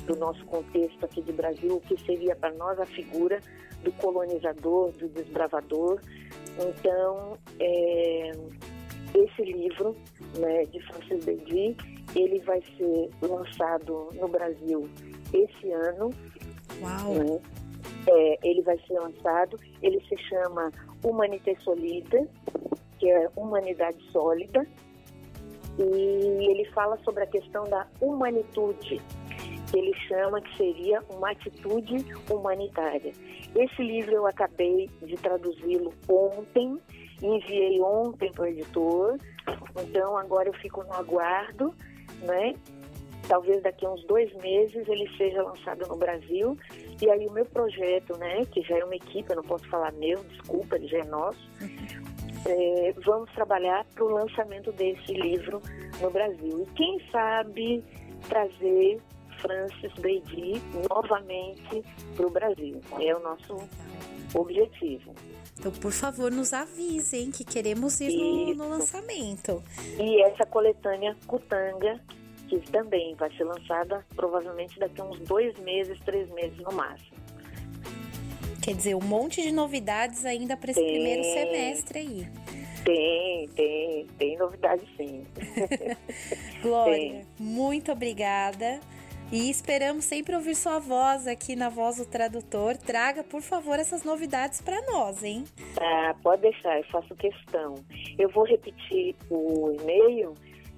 do 0.06 0.16
nosso 0.16 0.46
contexto 0.46 1.04
aqui 1.04 1.22
de 1.22 1.34
Brasil, 1.34 1.76
o 1.76 1.82
que 1.82 2.00
seria 2.06 2.38
para 2.38 2.54
nós 2.54 2.80
a 2.80 2.86
figura 2.86 3.42
do 3.84 3.92
colonizador, 3.94 4.92
do 4.94 5.08
desbravador. 5.10 6.00
Então, 6.58 7.38
é, 7.60 8.32
esse 9.16 9.44
livro 9.44 9.96
né, 10.38 10.66
de 10.66 10.82
Francis 10.88 11.26
Bedi, 11.26 11.76
ele 12.16 12.40
vai 12.40 12.62
ser 12.78 13.10
lançado 13.22 14.10
no 14.14 14.28
Brasil 14.28 14.90
esse 15.34 15.72
ano. 15.72 16.12
Uau! 16.82 17.14
Né? 17.14 17.40
É, 18.08 18.40
ele 18.44 18.62
vai 18.62 18.78
ser 18.88 19.00
lançado, 19.00 19.60
ele 19.82 20.02
se 20.08 20.18
chama 20.30 20.72
Humanité 21.04 21.56
Solida, 21.60 22.28
que 22.98 23.10
é 23.10 23.30
Humanidade 23.36 24.02
Sólida, 24.12 24.66
e 25.78 26.52
ele 26.52 26.66
fala 26.72 26.98
sobre 27.04 27.24
a 27.24 27.28
questão 27.28 27.64
da 27.70 27.88
humanitude, 28.02 29.02
que 29.72 29.78
ele 29.78 29.94
chama 30.08 30.42
que 30.42 30.58
seria 30.58 31.02
uma 31.10 31.32
atitude 31.32 32.06
humanitária. 32.30 33.14
Esse 33.56 33.82
livro 33.82 34.14
eu 34.14 34.28
acabei 34.28 34.90
de 35.02 35.16
traduzi-lo 35.16 35.94
ontem, 36.08 36.80
enviei 37.22 37.82
ontem 37.82 38.32
para 38.32 38.44
o 38.44 38.48
editor, 38.48 39.18
então 39.82 40.18
agora 40.18 40.50
eu 40.50 40.54
fico 40.54 40.84
no 40.84 40.94
aguardo, 40.94 41.74
né? 42.22 42.54
Talvez 43.28 43.62
daqui 43.62 43.86
a 43.86 43.92
uns 43.92 44.04
dois 44.06 44.34
meses 44.36 44.88
ele 44.88 45.08
seja 45.16 45.44
lançado 45.44 45.88
no 45.88 45.96
Brasil. 45.96 46.58
E 47.02 47.10
aí 47.10 47.28
o 47.28 47.32
meu 47.32 47.46
projeto, 47.46 48.18
né, 48.18 48.44
que 48.46 48.62
já 48.64 48.78
é 48.78 48.84
uma 48.84 48.96
equipe, 48.96 49.30
eu 49.30 49.36
não 49.36 49.44
posso 49.44 49.68
falar 49.70 49.92
meu, 49.94 50.24
desculpa, 50.24 50.76
ele 50.76 50.88
já 50.88 51.00
é 51.00 51.04
nosso, 51.06 51.40
é, 52.46 52.94
vamos 53.06 53.32
trabalhar 53.34 53.86
para 53.94 54.04
o 54.04 54.10
lançamento 54.10 54.72
desse 54.72 55.14
livro 55.14 55.62
no 56.02 56.10
Brasil. 56.10 56.64
E 56.64 56.66
quem 56.74 57.00
sabe 57.12 57.84
trazer 58.28 59.00
Francis 59.42 59.94
Brady 60.00 60.62
novamente 60.90 61.84
para 62.16 62.28
o 62.28 62.30
Brasil. 62.30 62.82
É 63.00 63.16
o 63.16 63.20
nosso 63.20 63.58
objetivo. 64.34 65.14
Então, 65.60 65.72
por 65.74 65.92
favor, 65.92 66.32
nos 66.32 66.54
avisem 66.54 67.32
que 67.32 67.44
queremos 67.44 68.00
ir 68.00 68.16
no, 68.18 68.56
no, 68.56 68.70
lançamento. 68.70 69.62
E 70.00 70.22
essa 70.24 70.46
coletânea 70.46 71.16
Cutanga, 71.28 72.00
que 72.48 72.60
também 72.72 73.14
vai 73.16 73.30
ser 73.36 73.44
lançada 73.44 74.06
provavelmente 74.16 74.80
daqui 74.80 75.02
a 75.02 75.04
uns 75.04 75.20
dois 75.20 75.58
meses, 75.60 76.00
três 76.06 76.30
meses 76.32 76.58
no 76.60 76.72
máximo. 76.72 77.20
Quer 78.62 78.74
dizer, 78.74 78.96
um 78.96 79.02
monte 79.02 79.42
de 79.42 79.52
novidades 79.52 80.26
ainda 80.26 80.56
para 80.56 80.72
esse 80.72 80.80
tem, 80.80 80.90
primeiro 80.90 81.24
semestre 81.24 82.00
aí. 82.00 82.28
Tem, 82.86 83.48
tem, 83.50 84.08
tem 84.18 84.38
novidade 84.38 84.84
sim. 84.96 85.26
Glória, 86.62 86.96
tem. 86.96 87.26
muito 87.38 87.92
obrigada. 87.92 88.80
E 89.32 89.48
esperamos 89.48 90.06
sempre 90.06 90.36
ouvir 90.36 90.56
sua 90.56 90.80
voz 90.80 91.28
aqui 91.28 91.56
na 91.56 91.70
Voz 91.70 91.98
do 91.98 92.06
Tradutor. 92.06 92.76
Traga, 92.78 93.24
por 93.24 93.42
favor, 93.42 93.78
essas 93.78 94.04
novidades 94.04 94.60
para 94.60 94.82
nós, 94.92 95.24
hein? 95.24 95.44
Ah, 95.80 96.16
pode 96.24 96.42
deixar, 96.42 96.80
eu 96.80 96.84
faço 96.86 97.16
questão. 97.16 97.76
Eu 98.18 98.28
vou 98.30 98.44
repetir 98.44 99.16
o 99.30 99.72
e-mail. 99.80 100.34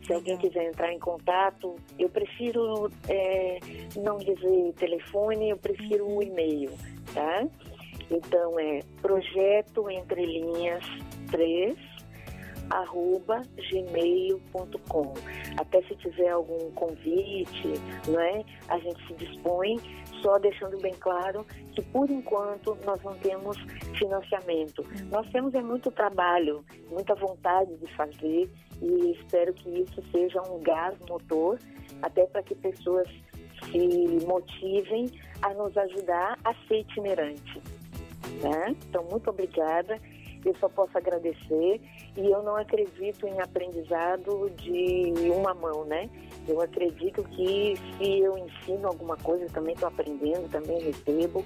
Se 0.05 0.11
alguém 0.11 0.37
quiser 0.37 0.67
entrar 0.67 0.91
em 0.91 0.99
contato, 0.99 1.77
eu 1.97 2.09
prefiro 2.09 2.91
é, 3.07 3.59
não 3.95 4.17
dizer 4.17 4.73
telefone, 4.73 5.51
eu 5.51 5.57
prefiro 5.57 6.05
o 6.09 6.21
e-mail, 6.21 6.71
tá? 7.13 7.47
Então 8.09 8.59
é 8.59 8.81
projeto 9.01 9.89
entre 9.89 10.25
linhas 10.25 10.83
3 11.29 11.90
arroba 12.71 13.41
gmail.com. 13.69 15.13
Até 15.57 15.81
se 15.83 15.95
tiver 15.97 16.29
algum 16.29 16.71
convite, 16.71 17.73
não 18.07 18.19
é? 18.19 18.43
A 18.69 18.79
gente 18.79 19.07
se 19.07 19.13
dispõe, 19.13 19.77
só 20.21 20.39
deixando 20.39 20.77
bem 20.81 20.93
claro 20.99 21.45
que 21.73 21.81
por 21.81 22.09
enquanto 22.09 22.77
nós 22.85 23.01
não 23.03 23.13
temos 23.19 23.57
financiamento. 23.97 24.83
Nós 25.11 25.29
temos 25.31 25.53
é 25.53 25.61
muito 25.61 25.91
trabalho, 25.91 26.63
muita 26.89 27.13
vontade 27.15 27.75
de 27.77 27.95
fazer 27.95 28.49
e 28.81 29.11
espero 29.11 29.53
que 29.53 29.69
isso 29.69 30.01
seja 30.11 30.41
um 30.49 30.59
gás 30.61 30.95
motor 31.07 31.59
até 32.01 32.25
para 32.25 32.41
que 32.43 32.55
pessoas 32.55 33.07
se 33.65 34.25
motivem 34.25 35.07
a 35.41 35.53
nos 35.53 35.75
ajudar 35.77 36.37
a 36.43 36.53
ser 36.67 36.79
itinerante. 36.79 37.61
Né? 38.41 38.75
Então, 38.89 39.03
muito 39.09 39.29
obrigada 39.29 39.99
eu 40.49 40.55
só 40.55 40.67
posso 40.69 40.97
agradecer 40.97 41.81
e 42.17 42.31
eu 42.31 42.41
não 42.43 42.55
acredito 42.55 43.27
em 43.27 43.39
aprendizado 43.39 44.49
de 44.57 45.13
uma 45.29 45.53
mão, 45.53 45.85
né? 45.85 46.09
Eu 46.47 46.61
acredito 46.61 47.23
que 47.23 47.75
se 47.97 48.19
eu 48.19 48.37
ensino 48.37 48.87
alguma 48.87 49.15
coisa, 49.17 49.45
eu 49.45 49.49
também 49.51 49.73
estou 49.73 49.87
aprendendo, 49.87 50.49
também 50.49 50.79
recebo. 50.81 51.45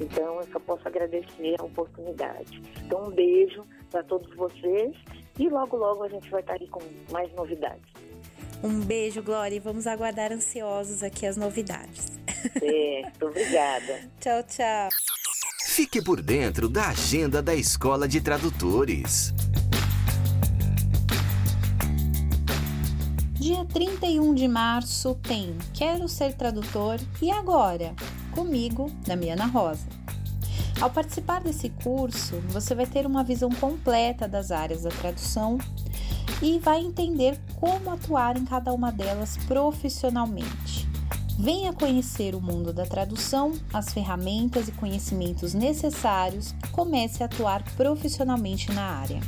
Então, 0.00 0.40
eu 0.40 0.46
só 0.52 0.60
posso 0.60 0.86
agradecer 0.86 1.56
a 1.58 1.64
oportunidade. 1.64 2.62
Então, 2.84 3.06
um 3.06 3.10
beijo 3.10 3.62
para 3.90 4.02
todos 4.02 4.34
vocês 4.36 4.94
e 5.38 5.48
logo, 5.48 5.76
logo 5.76 6.04
a 6.04 6.08
gente 6.08 6.30
vai 6.30 6.40
estar 6.40 6.54
aí 6.54 6.68
com 6.68 6.80
mais 7.10 7.32
novidades. 7.34 7.84
Um 8.62 8.80
beijo, 8.80 9.22
Glória, 9.22 9.56
e 9.56 9.60
vamos 9.60 9.86
aguardar 9.86 10.32
ansiosos 10.32 11.02
aqui 11.02 11.26
as 11.26 11.36
novidades. 11.36 12.18
Certo, 12.58 13.26
obrigada. 13.26 14.08
tchau, 14.20 14.42
tchau. 14.44 15.15
Fique 15.76 16.00
por 16.00 16.22
dentro 16.22 16.70
da 16.70 16.88
agenda 16.88 17.42
da 17.42 17.54
Escola 17.54 18.08
de 18.08 18.18
Tradutores. 18.18 19.34
Dia 23.34 23.62
31 23.66 24.34
de 24.34 24.48
março 24.48 25.14
tem 25.16 25.54
Quero 25.74 26.08
Ser 26.08 26.32
Tradutor 26.32 26.98
e 27.20 27.30
Agora? 27.30 27.94
Comigo, 28.30 28.90
Damiana 29.06 29.44
Rosa. 29.44 29.86
Ao 30.80 30.88
participar 30.88 31.42
desse 31.42 31.68
curso, 31.68 32.36
você 32.48 32.74
vai 32.74 32.86
ter 32.86 33.04
uma 33.04 33.22
visão 33.22 33.50
completa 33.50 34.26
das 34.26 34.50
áreas 34.50 34.84
da 34.84 34.90
tradução 34.90 35.58
e 36.40 36.58
vai 36.58 36.80
entender 36.80 37.38
como 37.60 37.90
atuar 37.90 38.38
em 38.38 38.46
cada 38.46 38.72
uma 38.72 38.90
delas 38.90 39.36
profissionalmente. 39.46 40.88
Venha 41.38 41.70
conhecer 41.70 42.34
o 42.34 42.40
mundo 42.40 42.72
da 42.72 42.86
tradução, 42.86 43.52
as 43.70 43.92
ferramentas 43.92 44.68
e 44.68 44.72
conhecimentos 44.72 45.52
necessários 45.52 46.54
e 46.64 46.68
comece 46.68 47.22
a 47.22 47.26
atuar 47.26 47.62
profissionalmente 47.76 48.72
na 48.72 48.82
área. 48.82 49.20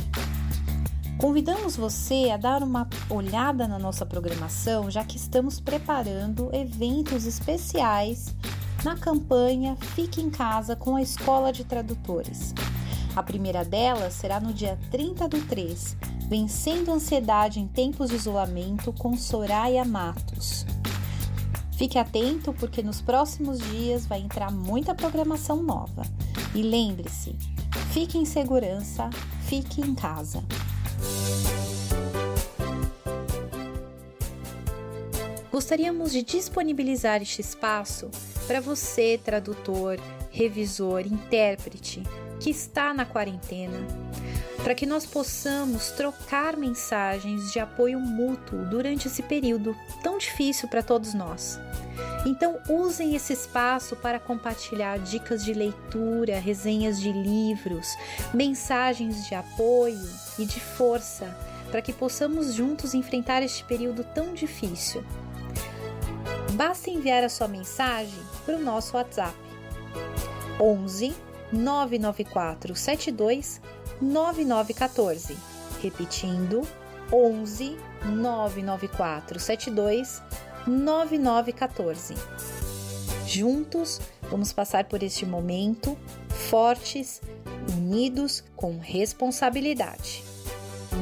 Convidamos 1.19 1.77
você 1.77 2.31
a 2.33 2.37
dar 2.37 2.63
uma 2.63 2.89
olhada 3.11 3.67
na 3.67 3.77
nossa 3.77 4.07
programação, 4.07 4.89
já 4.89 5.03
que 5.05 5.17
estamos 5.17 5.59
preparando 5.59 6.49
eventos 6.51 7.27
especiais 7.27 8.33
na 8.83 8.97
campanha 8.97 9.77
Fique 9.93 10.19
em 10.19 10.31
Casa 10.31 10.75
com 10.75 10.95
a 10.95 11.01
Escola 11.03 11.53
de 11.53 11.63
Tradutores. 11.63 12.55
A 13.15 13.21
primeira 13.21 13.63
delas 13.63 14.15
será 14.15 14.39
no 14.39 14.51
dia 14.51 14.79
30 14.89 15.29
do 15.29 15.45
3, 15.45 15.95
Vencendo 16.27 16.89
a 16.89 16.95
Ansiedade 16.95 17.59
em 17.59 17.67
Tempos 17.67 18.09
de 18.09 18.15
Isolamento 18.15 18.91
com 18.93 19.15
Soraya 19.15 19.85
Matos. 19.85 20.65
Fique 21.79 21.97
atento 21.97 22.51
porque 22.51 22.83
nos 22.83 22.99
próximos 22.99 23.57
dias 23.57 24.05
vai 24.05 24.19
entrar 24.19 24.51
muita 24.51 24.93
programação 24.93 25.63
nova. 25.63 26.01
E 26.53 26.61
lembre-se, 26.61 27.33
fique 27.93 28.17
em 28.17 28.25
segurança, 28.25 29.09
fique 29.45 29.79
em 29.79 29.95
casa. 29.95 30.43
Gostaríamos 35.49 36.11
de 36.11 36.21
disponibilizar 36.21 37.21
este 37.21 37.39
espaço 37.39 38.11
para 38.45 38.59
você, 38.59 39.17
tradutor, 39.17 39.97
revisor, 40.31 41.07
intérprete, 41.07 42.03
que 42.41 42.49
está 42.49 42.93
na 42.93 43.05
quarentena, 43.05 43.87
para 44.63 44.75
que 44.75 44.85
nós 44.85 45.05
possamos 45.05 45.91
trocar 45.91 46.57
mensagens 46.57 47.51
de 47.51 47.59
apoio 47.59 47.99
mútuo 47.99 48.65
durante 48.65 49.07
esse 49.07 49.23
período 49.23 49.75
tão 50.03 50.17
difícil 50.17 50.67
para 50.67 50.83
todos 50.83 51.13
nós. 51.13 51.59
Então, 52.25 52.59
usem 52.67 53.15
esse 53.15 53.31
espaço 53.31 53.95
para 53.95 54.19
compartilhar 54.19 54.99
dicas 54.99 55.43
de 55.43 55.53
leitura, 55.53 56.39
resenhas 56.39 56.99
de 56.99 57.11
livros, 57.11 57.95
mensagens 58.33 59.25
de 59.27 59.35
apoio 59.35 60.09
e 60.37 60.45
de 60.45 60.59
força 60.59 61.33
para 61.69 61.81
que 61.81 61.93
possamos 61.93 62.53
juntos 62.53 62.93
enfrentar 62.93 63.43
este 63.43 63.63
período 63.63 64.03
tão 64.03 64.33
difícil. 64.33 65.03
Basta 66.53 66.89
enviar 66.89 67.23
a 67.23 67.29
sua 67.29 67.47
mensagem 67.47 68.19
para 68.45 68.55
o 68.55 68.61
nosso 68.61 68.97
WhatsApp 68.97 69.35
11 70.59 71.15
994 71.51 72.75
72 72.75 73.61
9914. 74.01 75.37
Repetindo 75.81 76.67
11 77.11 77.77
994 78.05 79.39
72 79.39 80.21
9914. 80.67 82.15
Juntos, 83.25 83.99
vamos 84.29 84.51
passar 84.51 84.85
por 84.85 85.03
este 85.03 85.25
momento 85.25 85.97
fortes, 86.49 87.21
unidos, 87.75 88.43
com 88.55 88.77
responsabilidade. 88.79 90.23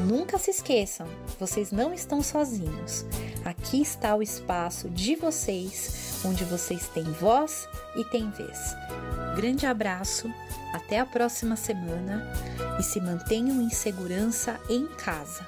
Nunca 0.08 0.38
se 0.38 0.52
esqueçam, 0.52 1.08
vocês 1.39 1.72
não 1.72 1.93
estão 1.93 2.22
sozinhos. 2.22 3.06
Aqui 3.45 3.82
está 3.82 4.16
o 4.16 4.22
espaço 4.22 4.89
de 4.89 5.16
vocês, 5.16 6.07
onde 6.26 6.43
vocês 6.45 6.88
têm 6.88 7.03
voz 7.03 7.68
e 7.95 8.03
têm 8.03 8.30
vez. 8.32 8.76
Grande 9.36 9.65
abraço, 9.65 10.32
até 10.74 10.99
a 10.99 11.05
próxima 11.05 11.55
semana 11.55 12.26
e 12.80 12.84
se 12.84 12.99
mantenham 12.99 13.61
em 13.61 13.70
segurança 13.70 14.59
em 14.70 14.88
casa. 14.88 15.45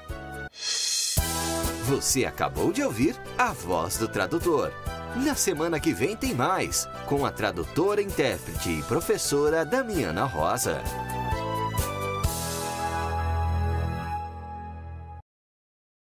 Você 1.86 2.26
acabou 2.26 2.72
de 2.72 2.84
ouvir 2.84 3.15
a 3.38 3.51
voz 3.51 3.97
do 3.97 4.07
tradutor. 4.07 4.72
Na 5.15 5.34
semana 5.34 5.80
que 5.80 5.91
vem 5.91 6.15
tem 6.15 6.36
mais, 6.36 6.88
com 7.07 7.26
a 7.26 7.32
tradutora, 7.32 8.01
intérprete 8.01 8.70
e 8.70 8.84
professora 8.84 9.65
Damiana 9.65 10.24
Rosa. 10.24 10.84